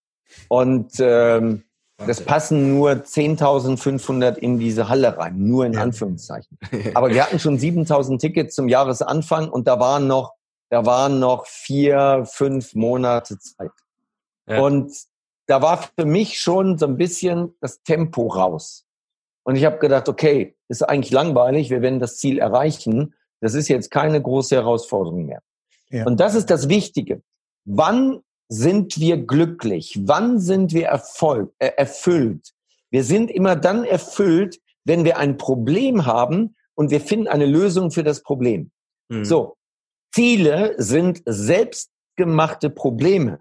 Und 0.49 0.93
ähm, 0.99 1.65
das 1.99 2.21
passen 2.21 2.77
nur 2.77 2.91
10.500 2.93 4.37
in 4.37 4.59
diese 4.59 4.89
Halle 4.89 5.17
rein, 5.17 5.39
nur 5.39 5.65
in. 5.65 5.77
Anführungszeichen. 5.77 6.59
Aber 6.95 7.11
wir 7.11 7.25
hatten 7.25 7.39
schon 7.39 7.59
7.000 7.59 8.19
Tickets 8.19 8.55
zum 8.55 8.69
Jahresanfang 8.69 9.49
und 9.49 9.67
da 9.67 9.79
waren 9.79 10.07
noch, 10.07 10.35
da 10.71 10.85
waren 10.87 11.21
noch 11.21 11.47
vier, 11.47 12.25
fünf 12.27 12.75
Monate 12.75 13.39
Zeit. 13.39 13.71
Ja. 14.49 14.61
Und 14.61 14.93
da 15.47 15.63
war 15.63 15.89
für 15.97 16.05
mich 16.05 16.41
schon 16.41 16.79
so 16.79 16.87
ein 16.87 16.97
bisschen 16.97 17.55
das 17.61 17.83
Tempo 17.83 18.27
raus. 18.27 18.87
Und 19.45 19.57
ich 19.57 19.65
habe 19.65 19.79
gedacht, 19.79 20.09
okay, 20.09 20.57
ist 20.69 20.83
eigentlich 20.83 21.13
langweilig, 21.13 21.71
wir 21.71 21.83
werden 21.83 22.01
das 22.01 22.17
Ziel 22.17 22.39
erreichen. 22.39 23.15
Das 23.41 23.55
ist 23.55 23.69
jetzt 23.69 23.91
keine 23.91 24.21
große 24.21 24.57
Herausforderung 24.57 25.27
mehr. 25.27 25.43
Ja. 25.91 26.07
Und 26.07 26.19
das 26.19 26.35
ist 26.35 26.51
das 26.51 26.69
Wichtige. 26.69 27.23
Wann 27.65 28.21
sind 28.49 28.99
wir 28.99 29.19
glücklich? 29.19 29.99
Wann 30.03 30.41
sind 30.41 30.73
wir 30.73 30.87
Erfolg, 30.87 31.53
äh, 31.59 31.71
erfüllt? 31.77 32.53
Wir 32.91 33.05
sind 33.05 33.31
immer 33.31 33.57
dann 33.57 33.85
erfüllt, 33.85 34.61
wenn 34.85 35.05
wir 35.05 35.19
ein 35.19 35.37
Problem 35.37 36.07
haben 36.07 36.57
und 36.75 36.91
wir 36.91 37.01
finden 37.01 37.29
eine 37.29 37.47
Lösung 37.47 37.91
für 37.91 38.03
das 38.03 38.23
Problem. 38.23 38.71
Mhm. 39.09 39.25
So, 39.25 39.57
Ziele 40.15 40.75
sind 40.79 41.23
selbstgemachte 41.27 42.71
Probleme. 42.71 43.41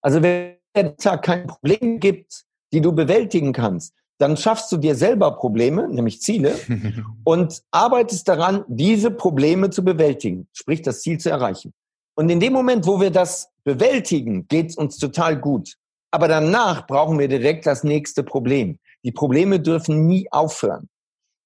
Also 0.00 0.22
wenn 0.22 0.56
es 0.74 1.04
kein 1.22 1.46
Problem 1.46 2.00
gibt, 2.00 2.44
die 2.72 2.80
du 2.80 2.92
bewältigen 2.92 3.52
kannst, 3.52 3.94
dann 4.20 4.36
schaffst 4.36 4.70
du 4.70 4.76
dir 4.76 4.94
selber 4.94 5.32
Probleme, 5.32 5.88
nämlich 5.88 6.20
Ziele, 6.20 6.54
und 7.24 7.62
arbeitest 7.70 8.28
daran, 8.28 8.64
diese 8.68 9.10
Probleme 9.10 9.70
zu 9.70 9.82
bewältigen, 9.82 10.46
sprich 10.52 10.82
das 10.82 11.00
Ziel 11.00 11.18
zu 11.18 11.30
erreichen. 11.30 11.72
Und 12.14 12.28
in 12.28 12.38
dem 12.38 12.52
Moment, 12.52 12.86
wo 12.86 13.00
wir 13.00 13.10
das 13.10 13.48
bewältigen, 13.64 14.46
geht's 14.46 14.76
uns 14.76 14.98
total 14.98 15.40
gut. 15.40 15.76
Aber 16.10 16.28
danach 16.28 16.86
brauchen 16.86 17.18
wir 17.18 17.28
direkt 17.28 17.64
das 17.66 17.82
nächste 17.82 18.22
Problem. 18.22 18.78
Die 19.04 19.12
Probleme 19.12 19.58
dürfen 19.58 20.06
nie 20.06 20.28
aufhören. 20.30 20.88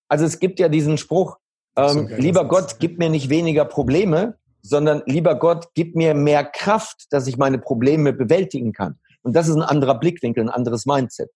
Also 0.09 0.25
es 0.25 0.41
gibt 0.41 0.59
ja 0.59 0.69
diesen 0.69 0.99
Spruch, 0.99 1.37
ähm, 1.77 2.09
lieber 2.17 2.49
Gott, 2.49 2.77
gib 2.81 2.99
mir 2.99 3.09
nicht 3.09 3.29
weniger 3.29 3.65
Probleme, 3.65 4.37
sondern 4.63 5.03
lieber 5.07 5.37
Gott, 5.37 5.69
gib 5.75 5.95
mir 5.95 6.15
mehr 6.15 6.45
Kraft, 6.45 7.07
dass 7.11 7.29
ich 7.29 7.37
meine 7.37 7.59
Probleme 7.59 8.13
bewältigen 8.13 8.73
kann. 8.73 8.99
Und 9.23 9.37
das 9.37 9.47
ist 9.47 9.55
ein 9.55 9.63
anderer 9.63 9.95
Blickwinkel, 9.95 10.43
ein 10.43 10.51
anderes 10.51 10.87
Mindset. 10.87 11.31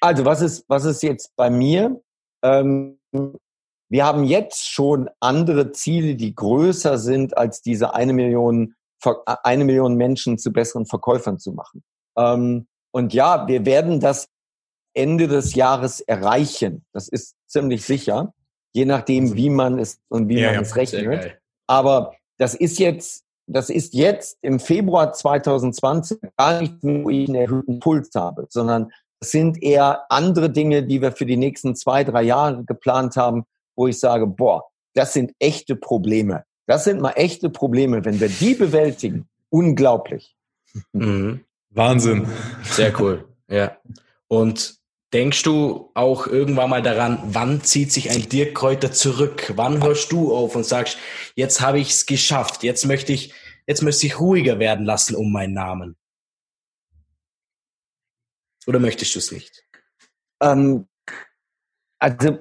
Also 0.00 0.24
was 0.24 0.40
ist, 0.40 0.64
was 0.68 0.84
ist 0.84 1.02
jetzt 1.02 1.34
bei 1.36 1.50
mir? 1.50 2.00
Ähm, 2.42 2.98
wir 3.88 4.04
haben 4.04 4.24
jetzt 4.24 4.68
schon 4.68 5.08
andere 5.20 5.72
Ziele, 5.72 6.16
die 6.16 6.34
größer 6.34 6.98
sind 6.98 7.36
als 7.36 7.62
diese 7.62 7.94
eine 7.94 8.12
Million, 8.12 8.74
eine 9.42 9.64
Million 9.64 9.96
Menschen 9.96 10.38
zu 10.38 10.52
besseren 10.52 10.86
Verkäufern 10.86 11.38
zu 11.38 11.52
machen. 11.52 11.82
Ähm, 12.16 12.66
und 12.92 13.12
ja, 13.12 13.46
wir 13.46 13.66
werden 13.66 14.00
das 14.00 14.28
Ende 14.94 15.28
des 15.28 15.54
Jahres 15.54 16.00
erreichen. 16.00 16.84
Das 16.92 17.08
ist 17.08 17.34
ziemlich 17.46 17.84
sicher, 17.84 18.32
je 18.72 18.84
nachdem, 18.84 19.34
wie 19.34 19.50
man 19.50 19.78
es 19.78 20.00
und 20.08 20.28
wie 20.28 20.40
ja, 20.40 20.46
man 20.46 20.54
ja, 20.54 20.60
es 20.60 20.76
rechnet. 20.76 21.38
Aber 21.66 22.14
das 22.38 22.54
ist 22.54 22.78
jetzt, 22.78 23.24
das 23.46 23.70
ist 23.70 23.94
jetzt 23.94 24.38
im 24.42 24.60
Februar 24.60 25.12
2020 25.12 26.18
gar 26.36 26.60
nicht, 26.60 26.76
wo 26.82 27.10
ich 27.10 27.28
einen 27.28 27.36
erhöhten 27.36 27.80
Puls 27.80 28.10
habe, 28.14 28.46
sondern 28.48 28.90
sind 29.20 29.62
eher 29.62 30.04
andere 30.10 30.50
Dinge, 30.50 30.82
die 30.82 31.00
wir 31.00 31.12
für 31.12 31.26
die 31.26 31.36
nächsten 31.36 31.74
zwei, 31.76 32.04
drei 32.04 32.22
Jahre 32.22 32.64
geplant 32.64 33.16
haben, 33.16 33.44
wo 33.76 33.86
ich 33.86 33.98
sage, 33.98 34.26
boah, 34.26 34.64
das 34.94 35.12
sind 35.12 35.32
echte 35.38 35.76
Probleme. 35.76 36.44
Das 36.66 36.84
sind 36.84 37.00
mal 37.00 37.12
echte 37.12 37.50
Probleme. 37.50 38.04
Wenn 38.04 38.20
wir 38.20 38.28
die 38.28 38.54
bewältigen, 38.54 39.28
unglaublich. 39.50 40.34
Mhm. 40.92 41.44
Wahnsinn. 41.70 42.28
Sehr 42.62 42.98
cool. 43.00 43.24
Ja. 43.48 43.76
Und 44.28 44.76
denkst 45.12 45.42
du 45.42 45.90
auch 45.94 46.26
irgendwann 46.26 46.70
mal 46.70 46.82
daran, 46.82 47.18
wann 47.26 47.62
zieht 47.62 47.92
sich 47.92 48.10
ein 48.10 48.28
Dirk 48.28 48.54
Kräuter 48.54 48.92
zurück? 48.92 49.52
Wann 49.56 49.82
hörst 49.82 50.12
du 50.12 50.34
auf 50.34 50.56
und 50.56 50.64
sagst, 50.64 50.98
jetzt 51.36 51.60
habe 51.60 51.78
ich 51.78 51.90
es 51.90 52.06
geschafft, 52.06 52.62
jetzt 52.62 52.86
möchte 52.86 53.12
ich, 53.12 53.32
jetzt 53.66 53.82
möchte 53.82 54.06
ich 54.06 54.20
ruhiger 54.20 54.58
werden 54.58 54.84
lassen 54.84 55.14
um 55.14 55.32
meinen 55.32 55.54
Namen? 55.54 55.96
Oder 58.66 58.78
möchtest 58.78 59.14
du 59.14 59.18
es 59.18 59.32
nicht? 59.32 59.64
Ähm, 60.40 60.86
also 61.98 62.38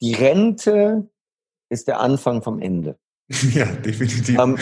die 0.00 0.14
Rente 0.14 1.08
ist 1.68 1.88
der 1.88 2.00
Anfang 2.00 2.42
vom 2.42 2.60
Ende. 2.60 2.98
Ja, 3.52 3.66
definitiv. 3.66 4.38
Ähm, 4.38 4.56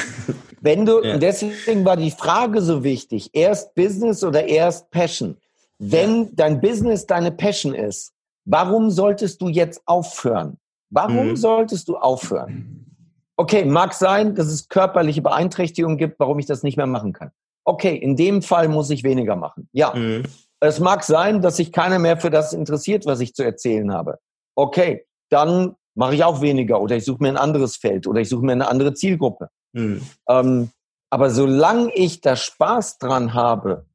wenn 0.62 0.86
du, 0.86 1.02
ja. 1.02 1.18
deswegen 1.18 1.84
war 1.84 1.98
die 1.98 2.10
Frage 2.10 2.62
so 2.62 2.82
wichtig, 2.82 3.30
erst 3.34 3.74
Business 3.74 4.24
oder 4.24 4.46
erst 4.46 4.90
Passion. 4.90 5.36
Wenn 5.78 6.22
ja. 6.22 6.28
dein 6.32 6.60
Business 6.62 7.04
deine 7.04 7.30
Passion 7.30 7.74
ist, 7.74 8.14
warum 8.46 8.90
solltest 8.90 9.42
du 9.42 9.48
jetzt 9.48 9.82
aufhören? 9.84 10.56
Warum 10.88 11.30
mhm. 11.30 11.36
solltest 11.36 11.88
du 11.88 11.96
aufhören? 11.96 12.86
Okay, 13.36 13.64
mag 13.66 13.92
sein, 13.92 14.34
dass 14.34 14.46
es 14.46 14.68
körperliche 14.68 15.20
Beeinträchtigungen 15.20 15.98
gibt, 15.98 16.18
warum 16.18 16.38
ich 16.38 16.46
das 16.46 16.62
nicht 16.62 16.76
mehr 16.76 16.86
machen 16.86 17.12
kann 17.12 17.32
okay, 17.64 17.96
in 17.96 18.16
dem 18.16 18.42
Fall 18.42 18.68
muss 18.68 18.90
ich 18.90 19.04
weniger 19.04 19.36
machen. 19.36 19.68
Ja. 19.72 19.94
Mhm. 19.94 20.24
Es 20.60 20.80
mag 20.80 21.04
sein, 21.04 21.42
dass 21.42 21.56
sich 21.56 21.72
keiner 21.72 21.98
mehr 21.98 22.16
für 22.16 22.30
das 22.30 22.52
interessiert, 22.52 23.04
was 23.06 23.20
ich 23.20 23.34
zu 23.34 23.42
erzählen 23.42 23.92
habe. 23.92 24.18
Okay, 24.56 25.06
dann 25.30 25.76
mache 25.94 26.14
ich 26.14 26.24
auch 26.24 26.40
weniger 26.40 26.80
oder 26.80 26.96
ich 26.96 27.04
suche 27.04 27.22
mir 27.22 27.28
ein 27.28 27.36
anderes 27.36 27.76
Feld 27.76 28.06
oder 28.06 28.20
ich 28.20 28.28
suche 28.28 28.44
mir 28.44 28.52
eine 28.52 28.68
andere 28.68 28.94
Zielgruppe. 28.94 29.48
Mhm. 29.72 30.02
Ähm, 30.28 30.70
aber 31.10 31.30
solange 31.30 31.92
ich 31.94 32.20
da 32.20 32.34
Spaß 32.34 32.98
dran 32.98 33.34
habe, 33.34 33.86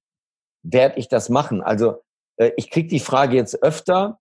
werde 0.64 1.00
ich 1.00 1.08
das 1.08 1.30
machen. 1.30 1.62
Also 1.62 2.02
äh, 2.38 2.52
ich 2.58 2.70
kriege 2.70 2.88
die 2.88 3.00
Frage 3.00 3.36
jetzt 3.36 3.62
öfter, 3.64 4.20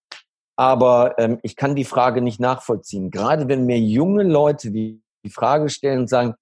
aber 0.57 1.19
ähm, 1.19 1.39
ich 1.43 1.55
kann 1.55 1.77
die 1.77 1.85
Frage 1.85 2.23
nicht 2.23 2.41
nachvollziehen. 2.41 3.11
Gerade 3.11 3.49
wenn 3.49 3.67
mir 3.67 3.79
junge 3.79 4.25
Leute 4.25 4.71
die, 4.71 5.03
die 5.25 5.31
Frage 5.31 5.69
stellen 5.69 6.01
und 6.01 6.09
sagen, 6.09 6.35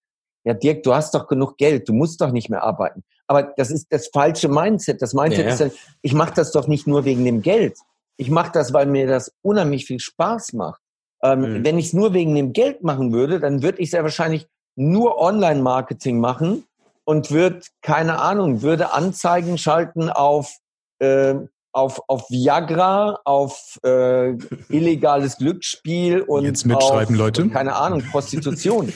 ja 0.47 0.55
Dirk, 0.55 0.85
du 0.85 0.95
hast 0.95 1.13
doch 1.15 1.27
genug 1.27 1.59
Geld, 1.59 1.89
du 1.89 1.93
musst 1.93 2.21
doch 2.21 2.31
nicht 2.31 2.49
mehr 2.49 2.63
arbeiten. 2.63 3.03
Aber 3.27 3.43
das 3.43 3.71
ist 3.71 3.89
das 3.91 4.09
falsche 4.09 4.49
Mindset. 4.49 5.03
Das 5.03 5.13
Mindset 5.13 5.45
ja. 5.45 5.53
ist 5.53 5.61
dann, 5.61 5.73
ich 6.03 6.15
mache 6.15 6.35
das 6.35 6.53
doch 6.53 6.69
nicht 6.69 6.87
nur 6.87 7.05
wegen 7.05 7.25
dem 7.25 7.43
Geld. 7.43 7.77
Ich 8.17 8.31
mache 8.31 8.53
das, 8.53 8.73
weil 8.73 8.87
mir 8.87 9.09
das 9.09 9.33
unheimlich 9.43 9.87
viel 9.87 9.99
Spaß 9.99 10.53
macht. 10.53 10.81
Ähm, 11.23 11.41
mhm. 11.41 11.65
Wenn 11.65 11.79
ich 11.79 11.87
es 11.87 11.93
nur 11.93 12.15
wegen 12.15 12.35
dem 12.37 12.53
Geld 12.53 12.85
machen 12.85 13.13
würde, 13.13 13.41
dann 13.41 13.63
würde 13.63 13.81
ich 13.81 13.91
sehr 13.91 14.05
wahrscheinlich 14.05 14.47
nur 14.77 15.19
Online-Marketing 15.19 16.21
machen 16.21 16.65
und 17.05 17.33
würde, 17.33 17.61
keine 17.83 18.21
Ahnung, 18.21 18.63
würde 18.63 18.93
Anzeigen 18.93 19.59
schalten 19.59 20.11
auf, 20.11 20.59
äh, 21.01 21.35
auf, 21.73 22.01
auf 22.07 22.31
Viagra, 22.31 23.19
auf 23.25 23.81
äh, 23.85 24.31
illegales 24.69 25.39
Glücksspiel 25.39 26.21
und 26.21 26.45
Jetzt 26.45 26.67
mitschreiben, 26.67 27.17
auf, 27.17 27.21
Leute. 27.21 27.49
keine 27.49 27.75
Ahnung, 27.75 28.03
Prostitution. 28.13 28.93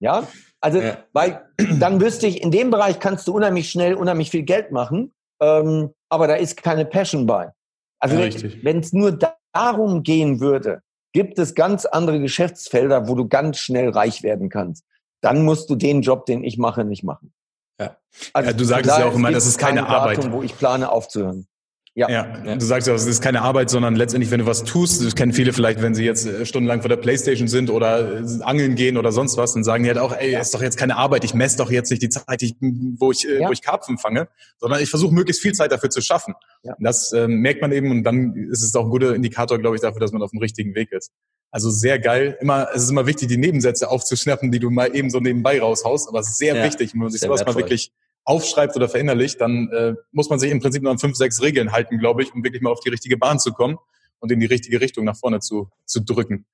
ja, 0.00 0.26
also, 0.62 0.80
Ja. 0.80 0.96
weil 1.12 1.42
dann 1.78 2.00
wüsste 2.00 2.26
ich, 2.26 2.42
in 2.42 2.50
dem 2.50 2.70
Bereich 2.70 2.98
kannst 2.98 3.26
du 3.28 3.34
unheimlich 3.34 3.70
schnell 3.70 3.94
unheimlich 3.94 4.30
viel 4.30 4.42
Geld 4.42 4.72
machen, 4.72 5.12
ähm, 5.40 5.90
aber 6.08 6.26
da 6.28 6.34
ist 6.34 6.62
keine 6.62 6.84
Passion 6.86 7.26
bei. 7.26 7.52
Also, 8.00 8.16
Ja, 8.16 8.32
wenn- 8.62 8.80
es 8.80 8.92
nur 8.92 9.12
da- 9.12 9.36
darum 9.52 10.02
gehen 10.02 10.40
würde, 10.40 10.80
gibt 11.12 11.38
es 11.38 11.54
ganz 11.54 11.84
andere 11.84 12.20
Geschäftsfelder, 12.20 13.06
wo 13.08 13.14
du 13.14 13.28
ganz 13.28 13.58
schnell 13.58 13.90
reich 13.90 14.22
werden 14.22 14.48
kannst. 14.48 14.84
Dann 15.20 15.44
musst 15.44 15.68
du 15.70 15.74
den 15.76 16.00
Job, 16.02 16.26
den 16.26 16.42
ich 16.42 16.58
mache, 16.58 16.84
nicht 16.84 17.04
machen. 17.04 17.32
Ja. 17.78 17.96
Also, 18.32 18.50
Ja, 18.50 18.56
du 18.56 18.64
sagtest 18.64 18.94
von 18.94 19.02
ja 19.04 19.10
auch 19.10 19.14
immer, 19.14 19.30
das 19.30 19.46
ist 19.46 19.58
keine 19.58 19.82
kein 19.82 19.90
Datum, 19.90 20.24
Arbeit. 20.24 20.32
wo 20.32 20.42
ich 20.42 20.56
plane 20.56 20.90
aufzuhören. 20.90 21.46
Ja. 21.94 22.08
Ja, 22.08 22.54
du 22.56 22.64
sagst 22.64 22.88
ja, 22.88 22.94
es 22.94 23.04
ist 23.04 23.20
keine 23.20 23.42
Arbeit, 23.42 23.68
sondern 23.68 23.96
letztendlich, 23.96 24.30
wenn 24.30 24.38
du 24.40 24.46
was 24.46 24.64
tust, 24.64 25.04
das 25.04 25.14
kennen 25.14 25.34
viele 25.34 25.52
vielleicht, 25.52 25.82
wenn 25.82 25.94
sie 25.94 26.04
jetzt 26.06 26.24
äh, 26.26 26.46
stundenlang 26.46 26.80
vor 26.80 26.88
der 26.88 26.96
Playstation 26.96 27.48
sind 27.48 27.68
oder 27.68 28.20
äh, 28.20 28.24
angeln 28.40 28.76
gehen 28.76 28.96
oder 28.96 29.12
sonst 29.12 29.36
was, 29.36 29.52
dann 29.52 29.62
sagen 29.62 29.84
die 29.84 29.90
halt 29.90 29.98
auch, 29.98 30.16
ey, 30.16 30.32
das 30.32 30.46
ist 30.46 30.54
doch 30.54 30.62
jetzt 30.62 30.78
keine 30.78 30.96
Arbeit, 30.96 31.22
ich 31.24 31.34
messe 31.34 31.58
doch 31.58 31.70
jetzt 31.70 31.90
nicht 31.90 32.02
die 32.02 32.08
Zeit, 32.08 32.40
ich, 32.40 32.54
wo 32.60 33.10
ich, 33.10 33.28
äh, 33.28 33.40
Ja. 33.42 33.48
wo 33.48 33.52
ich 33.52 33.60
Karpfen 33.60 33.98
fange, 33.98 34.28
sondern 34.58 34.80
ich 34.82 34.88
versuche 34.88 35.12
möglichst 35.12 35.42
viel 35.42 35.52
Zeit 35.52 35.70
dafür 35.70 35.90
zu 35.90 36.00
schaffen. 36.00 36.32
Ja. 36.62 36.74
Das 36.80 37.12
ähm, 37.12 37.40
merkt 37.40 37.60
man 37.60 37.72
eben 37.72 37.90
und 37.90 38.04
dann 38.04 38.34
ist 38.50 38.62
es 38.62 38.74
auch 38.74 38.84
ein 38.84 38.90
guter 38.90 39.14
Indikator, 39.14 39.58
glaube 39.58 39.76
ich, 39.76 39.82
dafür, 39.82 40.00
dass 40.00 40.12
man 40.12 40.22
auf 40.22 40.30
dem 40.30 40.40
richtigen 40.40 40.74
Weg 40.74 40.92
ist. 40.92 41.10
Also 41.50 41.68
sehr 41.68 41.98
geil. 41.98 42.38
Immer, 42.40 42.68
es 42.74 42.84
ist 42.84 42.90
immer 42.90 43.04
wichtig, 43.06 43.28
die 43.28 43.36
Nebensätze 43.36 43.90
aufzuschnappen, 43.90 44.50
die 44.50 44.60
du 44.60 44.70
mal 44.70 44.96
eben 44.96 45.10
so 45.10 45.20
nebenbei 45.20 45.60
raushaust, 45.60 46.08
aber 46.08 46.22
sehr 46.22 46.56
Ja, 46.56 46.64
wichtig, 46.64 46.94
wenn 46.94 47.00
man 47.00 47.10
sich 47.10 47.20
sowas 47.20 47.40
mal 47.40 47.48
wertvoll. 47.48 47.62
wirklich 47.64 47.92
aufschreibt 48.24 48.76
oder 48.76 48.88
verinnerlicht, 48.88 49.40
dann 49.40 49.68
äh, 49.70 49.94
muss 50.12 50.30
man 50.30 50.38
sich 50.38 50.50
im 50.50 50.60
Prinzip 50.60 50.82
nur 50.82 50.92
an 50.92 50.98
fünf, 50.98 51.16
sechs 51.16 51.42
Regeln 51.42 51.72
halten, 51.72 51.98
glaube 51.98 52.22
ich, 52.22 52.32
um 52.34 52.44
wirklich 52.44 52.62
mal 52.62 52.70
auf 52.70 52.80
die 52.80 52.90
richtige 52.90 53.16
Bahn 53.16 53.38
zu 53.38 53.52
kommen 53.52 53.78
und 54.20 54.30
in 54.30 54.40
die 54.40 54.46
richtige 54.46 54.80
Richtung 54.80 55.04
nach 55.04 55.16
vorne 55.16 55.40
zu, 55.40 55.68
zu 55.84 56.00
drücken. 56.00 56.46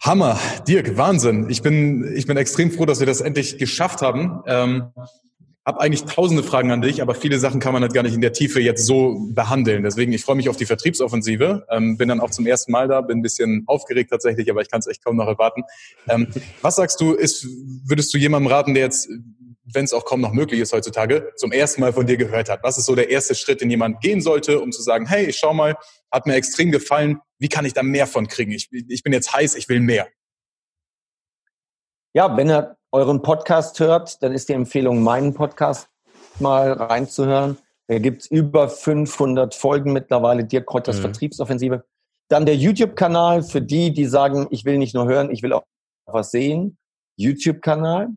Hammer, 0.00 0.38
Dirk, 0.68 0.98
Wahnsinn. 0.98 1.48
Ich 1.48 1.62
bin, 1.62 2.14
ich 2.14 2.26
bin 2.26 2.36
extrem 2.36 2.70
froh, 2.70 2.84
dass 2.84 3.00
wir 3.00 3.06
das 3.06 3.22
endlich 3.22 3.56
geschafft 3.56 4.02
haben. 4.02 4.42
Ähm, 4.46 4.92
hab 5.64 5.78
eigentlich 5.78 6.04
tausende 6.04 6.42
Fragen 6.42 6.70
an 6.72 6.82
dich, 6.82 7.00
aber 7.00 7.14
viele 7.14 7.38
Sachen 7.38 7.58
kann 7.58 7.72
man 7.72 7.80
halt 7.80 7.94
gar 7.94 8.02
nicht 8.02 8.14
in 8.14 8.20
der 8.20 8.34
Tiefe 8.34 8.60
jetzt 8.60 8.84
so 8.84 9.28
behandeln. 9.30 9.82
Deswegen, 9.82 10.12
ich 10.12 10.22
freue 10.22 10.36
mich 10.36 10.50
auf 10.50 10.58
die 10.58 10.66
Vertriebsoffensive. 10.66 11.66
Ähm, 11.70 11.96
bin 11.96 12.10
dann 12.10 12.20
auch 12.20 12.30
zum 12.30 12.46
ersten 12.46 12.70
Mal 12.70 12.86
da, 12.86 13.00
bin 13.00 13.20
ein 13.20 13.22
bisschen 13.22 13.64
aufgeregt 13.66 14.10
tatsächlich, 14.10 14.50
aber 14.50 14.60
ich 14.60 14.70
kann 14.70 14.80
es 14.80 14.86
echt 14.86 15.02
kaum 15.02 15.16
noch 15.16 15.26
erwarten. 15.26 15.62
Ähm, 16.06 16.26
was 16.60 16.76
sagst 16.76 17.00
du, 17.00 17.12
ist, 17.14 17.46
würdest 17.86 18.12
du 18.12 18.18
jemandem 18.18 18.52
raten, 18.52 18.74
der 18.74 18.82
jetzt, 18.82 19.08
wenn 19.64 19.84
es 19.84 19.92
auch 19.92 20.04
kaum 20.04 20.20
noch 20.20 20.32
möglich 20.32 20.60
ist 20.60 20.72
heutzutage, 20.72 21.32
zum 21.36 21.52
ersten 21.52 21.80
Mal 21.80 21.92
von 21.92 22.06
dir 22.06 22.16
gehört 22.16 22.48
hat? 22.48 22.62
Was 22.62 22.78
ist 22.78 22.86
so 22.86 22.94
der 22.94 23.10
erste 23.10 23.34
Schritt, 23.34 23.60
den 23.60 23.70
jemand 23.70 24.00
gehen 24.00 24.20
sollte, 24.20 24.60
um 24.60 24.72
zu 24.72 24.82
sagen, 24.82 25.06
hey, 25.06 25.26
ich 25.26 25.36
schau 25.38 25.54
mal, 25.54 25.76
hat 26.10 26.26
mir 26.26 26.34
extrem 26.34 26.70
gefallen, 26.70 27.20
wie 27.38 27.48
kann 27.48 27.64
ich 27.64 27.72
da 27.72 27.82
mehr 27.82 28.06
von 28.06 28.28
kriegen? 28.28 28.52
Ich, 28.52 28.68
ich 28.72 29.02
bin 29.02 29.12
jetzt 29.12 29.32
heiß, 29.32 29.54
ich 29.54 29.68
will 29.68 29.80
mehr. 29.80 30.08
Ja, 32.14 32.36
wenn 32.36 32.48
ihr 32.48 32.76
euren 32.92 33.22
Podcast 33.22 33.80
hört, 33.80 34.22
dann 34.22 34.32
ist 34.32 34.48
die 34.48 34.52
Empfehlung, 34.52 35.02
meinen 35.02 35.34
Podcast 35.34 35.88
mal 36.38 36.72
reinzuhören. 36.72 37.58
Da 37.88 37.98
gibt's 37.98 38.26
über 38.26 38.68
500 38.68 39.54
Folgen 39.54 39.92
mittlerweile, 39.92 40.44
Dirk 40.44 40.66
Kreuters 40.66 40.98
Mhm. 40.98 41.02
Vertriebsoffensive. 41.02 41.84
Dann 42.28 42.46
der 42.46 42.56
YouTube-Kanal 42.56 43.42
für 43.42 43.60
die, 43.60 43.92
die 43.92 44.06
sagen, 44.06 44.46
ich 44.50 44.64
will 44.64 44.78
nicht 44.78 44.94
nur 44.94 45.06
hören, 45.06 45.30
ich 45.30 45.42
will 45.42 45.52
auch 45.52 45.64
was 46.06 46.30
sehen. 46.30 46.78
YouTube-Kanal. 47.16 48.08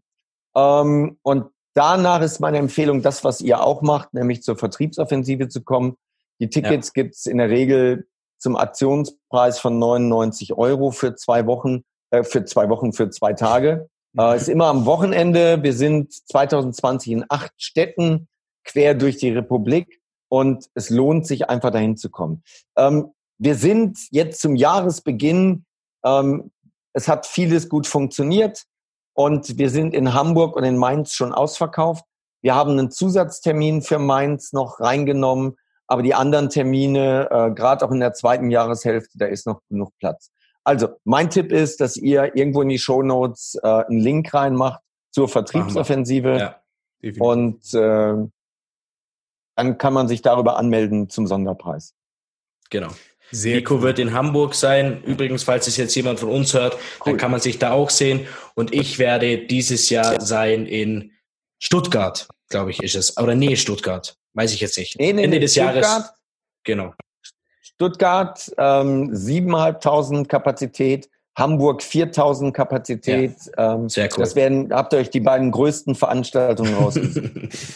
Ähm, 0.58 1.18
und 1.22 1.46
danach 1.76 2.22
ist 2.22 2.40
meine 2.40 2.58
Empfehlung, 2.58 3.02
das, 3.02 3.24
was 3.24 3.42
ihr 3.42 3.64
auch 3.64 3.82
macht, 3.82 4.14
nämlich 4.14 4.42
zur 4.42 4.58
Vertriebsoffensive 4.58 5.48
zu 5.48 5.62
kommen. 5.62 5.96
Die 6.40 6.50
Tickets 6.50 6.94
gibt's 6.94 7.26
in 7.26 7.38
der 7.38 7.50
Regel 7.50 8.08
zum 8.40 8.56
Aktionspreis 8.56 9.60
von 9.60 9.80
99 9.80 10.54
Euro 10.54 10.92
für 10.92 11.16
zwei 11.16 11.46
Wochen, 11.46 11.84
äh, 12.12 12.24
für 12.24 12.46
zwei 12.46 12.70
Wochen, 12.70 12.94
für 12.94 13.10
zwei 13.10 13.34
Tage. 13.34 13.90
Äh, 14.18 14.36
ist 14.36 14.50
immer 14.50 14.68
am 14.68 14.86
Wochenende. 14.86 15.62
Wir 15.62 15.74
sind 15.74 16.14
2020 16.14 17.12
in 17.12 17.26
acht 17.30 17.54
Städten 17.58 18.28
quer 18.64 18.96
durch 18.96 19.18
die 19.18 19.30
Republik 19.30 20.02
und 20.30 20.66
es 20.74 20.90
lohnt 20.90 21.26
sich 21.28 21.50
einfach 21.50 21.72
dahin 21.72 21.98
zu 21.98 22.10
kommen. 22.10 22.44
Ähm, 22.76 23.12
wir 23.40 23.56
sind 23.56 24.00
jetzt 24.12 24.42
zum 24.42 24.56
Jahresbeginn. 24.56 25.66
Ähm, 26.04 26.52
es 26.94 27.08
hat 27.08 27.28
vieles 27.28 27.70
gut 27.70 27.86
funktioniert 27.86 28.66
und 29.18 29.58
wir 29.58 29.72
sind 29.72 29.96
in 29.96 30.14
Hamburg 30.14 30.56
und 30.56 30.64
in 30.64 30.78
Mainz 30.78 31.14
schon 31.14 31.34
ausverkauft. 31.34 32.06
Wir 32.44 32.54
haben 32.54 32.72
einen 32.74 32.92
Zusatztermin 32.92 33.82
für 33.82 33.98
Mainz 33.98 34.54
noch 34.54 34.80
reingenommen, 34.80 35.58
aber 35.88 36.04
die 36.04 36.14
anderen 36.14 36.50
Termine, 36.50 37.28
äh, 37.32 37.52
gerade 37.52 37.84
auch 37.84 37.92
in 37.92 38.00
der 38.00 38.14
zweiten 38.14 38.52
Jahreshälfte, 38.52 39.18
da 39.18 39.26
ist 39.26 39.48
noch 39.48 39.62
genug 39.70 39.92
Platz. 39.98 40.30
Also 40.64 40.90
mein 41.04 41.32
Tipp 41.32 41.52
ist, 41.52 41.82
dass 41.82 41.98
ihr 41.98 42.36
irgendwo 42.36 42.62
in 42.62 42.70
die 42.70 42.78
Shownotes 42.78 43.58
äh, 43.64 43.68
einen 43.68 44.00
Link 44.00 44.32
reinmacht 44.36 44.82
zur 45.10 45.28
Vertriebsoffensive 45.28 46.38
Ja, 46.38 46.62
Definitiv. 47.02 47.22
und 47.22 47.74
äh, 47.74 48.30
dann 49.56 49.78
kann 49.80 49.94
man 49.94 50.08
sich 50.08 50.22
darüber 50.22 50.58
anmelden 50.58 51.10
zum 51.10 51.26
Sonderpreis. 51.26 51.96
genau. 52.70 52.90
Sehr 53.32 53.56
Nico 53.58 53.82
wird 53.82 54.00
in 54.00 54.14
Hamburg 54.14 54.56
sein. 54.56 55.04
Übrigens, 55.04 55.44
falls 55.44 55.68
es 55.68 55.78
jetzt 55.78 55.94
jemand 55.96 56.20
von 56.20 56.30
uns 56.30 56.54
hört, 56.54 56.74
dann 57.04 57.14
Cool. 57.14 57.18
kann 57.18 57.32
man 57.32 57.40
sich 57.42 57.60
da 57.60 57.72
auch 57.72 57.90
sehen. 57.90 58.28
Und 58.56 58.74
ich 58.74 59.00
werde 59.00 59.40
dieses 59.46 59.90
Jahr 59.90 60.22
sein 60.22 60.66
in 60.66 61.12
Stuttgart, 61.60 62.28
glaube 62.50 62.72
ich, 62.72 62.82
ist 62.82 62.96
es. 62.96 63.18
Oder 63.18 63.36
nee, 63.36 63.56
Stuttgart. 63.56 64.16
Weiß 64.34 64.54
ich 64.54 64.62
jetzt 64.62 64.78
nicht. 64.78 64.98
Nee, 65.00 65.14
nee, 65.14 65.24
Ende 65.24 65.40
des 65.40 65.56
Jahres. 65.56 65.86
Stuttgart, 65.86 66.14
Genau. 66.64 66.94
Stuttgart 67.62 68.52
ähm, 68.58 69.12
7.500 69.14 70.26
Kapazität, 70.28 71.10
Hamburg 71.38 71.82
4.000 71.84 72.52
Kapazität. 72.52 73.36
Ähm, 73.60 73.90
Sehr 73.90 74.06
cool. 74.06 74.24
Das 74.24 74.36
werden, 74.36 74.74
habt 74.74 74.92
ihr 74.94 74.98
euch 75.00 75.12
die 75.12 75.20
beiden 75.20 75.52
größten 75.52 75.94
Veranstaltungen 75.94 76.74
rausgesucht. 76.74 77.30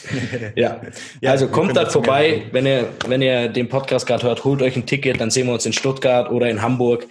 ja. 0.56 0.82
Ja, 1.22 1.32
also 1.32 1.48
kommt 1.48 1.78
da 1.78 1.86
vorbei, 1.88 2.46
wenn 2.52 2.66
ihr, 2.66 2.90
wenn 3.08 3.22
ihr 3.22 3.50
den 3.50 3.70
Podcast 3.70 4.08
gerade 4.08 4.24
hört, 4.24 4.44
holt 4.46 4.64
euch 4.64 4.76
ein 4.76 4.88
Ticket, 4.88 5.22
dann 5.22 5.30
sehen 5.30 5.46
wir 5.46 5.54
uns 5.54 5.68
in 5.68 5.74
Stuttgart 5.74 6.32
oder 6.32 6.50
in 6.50 6.64
Hamburg. 6.64 7.06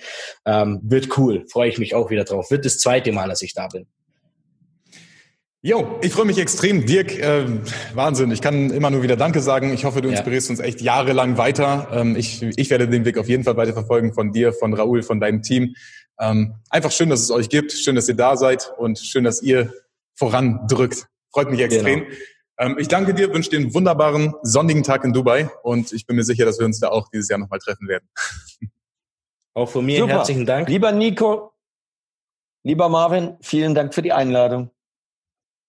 Ähm, 0.45 0.81
wird 0.83 1.17
cool, 1.17 1.47
freue 1.49 1.69
ich 1.69 1.79
mich 1.79 1.95
auch 1.95 2.11
wieder 2.11 2.25
drauf. 2.25 2.51
Wird 2.51 2.65
das 2.65 2.79
zweite 2.79 3.13
Mal, 3.13 3.29
dass 3.29 3.43
ich 3.43 3.55
da 3.55 3.69
bin. 3.69 3.87
Jo, 5.63 5.99
ich 6.01 6.15
freue 6.15 6.25
mich 6.25 6.39
extrem. 6.39 6.87
Dirk, 6.87 7.19
äh, 7.19 7.45
Wahnsinn. 7.93 8.31
Ich 8.31 8.41
kann 8.41 8.71
immer 8.71 8.89
nur 8.89 9.03
wieder 9.03 9.17
Danke 9.17 9.41
sagen. 9.41 9.75
Ich 9.75 9.85
hoffe, 9.85 10.01
du 10.01 10.09
Ja. 10.09 10.15
inspirierst 10.15 10.49
uns 10.49 10.59
echt 10.59 10.81
jahrelang 10.81 11.37
weiter. 11.37 11.89
Ähm, 11.93 12.17
ich, 12.17 12.43
ich 12.43 12.71
werde 12.71 12.89
den 12.89 13.05
Weg 13.05 13.19
auf 13.19 13.29
jeden 13.29 13.45
Fall 13.45 13.59
weiterverfolgen 13.59 14.15
von 14.15 14.33
dir, 14.33 14.55
von 14.55 14.73
Raoul, 14.73 15.03
von 15.03 15.21
deinem 15.21 15.43
Team. 15.43 15.75
Ähm, 16.21 16.55
einfach 16.69 16.93
schön, 16.93 17.09
dass 17.09 17.21
es 17.21 17.31
euch 17.31 17.49
gibt. 17.49 17.73
Schön, 17.73 17.97
dass 17.97 18.09
ihr 18.09 18.17
da 18.17 18.37
seid 18.37 18.73
und 18.77 18.99
schön, 18.99 19.25
dass 19.25 19.43
ihr 19.43 19.73
vorandrückt. 20.15 21.07
Freut 21.33 21.51
mich 21.51 21.61
extrem. 21.61 22.05
Genau. 22.05 22.17
Ähm, 22.59 22.77
ich 22.79 22.89
danke 22.89 23.15
dir, 23.15 23.33
wünsche 23.33 23.51
dir 23.51 23.59
einen 23.59 23.73
wunderbaren 23.73 24.35
sonnigen 24.43 24.83
Tag 24.83 25.05
in 25.05 25.15
Dubai 25.15 25.51
und 25.63 25.93
ich 25.93 26.07
bin 26.07 26.17
mir 26.17 26.25
sicher, 26.25 26.45
dass 26.45 26.59
wir 26.59 26.67
uns 26.67 26.79
da 26.79 26.89
auch 26.89 27.09
dieses 27.09 27.29
Jahr 27.29 27.39
nochmal 27.39 27.59
treffen 27.59 27.89
werden. 27.89 28.09
Auch 29.53 29.69
von 29.69 29.85
mir 29.85 29.99
Super. 29.99 30.13
herzlichen 30.13 30.47
Dank. 30.47 30.69
Lieber 30.69 30.93
Nico, 30.93 31.53
lieber 32.63 32.89
Marvin, 32.89 33.37
vielen 33.41 33.75
Dank 33.75 33.93
für 33.93 34.01
die 34.01 34.13
Einladung. 34.13 34.71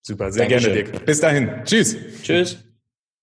Super, 0.03 0.31
sehr 0.31 0.47
Dankeschön. 0.47 0.73
gerne, 0.73 0.91
Dirk. 0.91 1.05
Bis 1.05 1.19
dahin. 1.19 1.61
Tschüss. 1.65 1.97
Tschüss. 2.21 2.70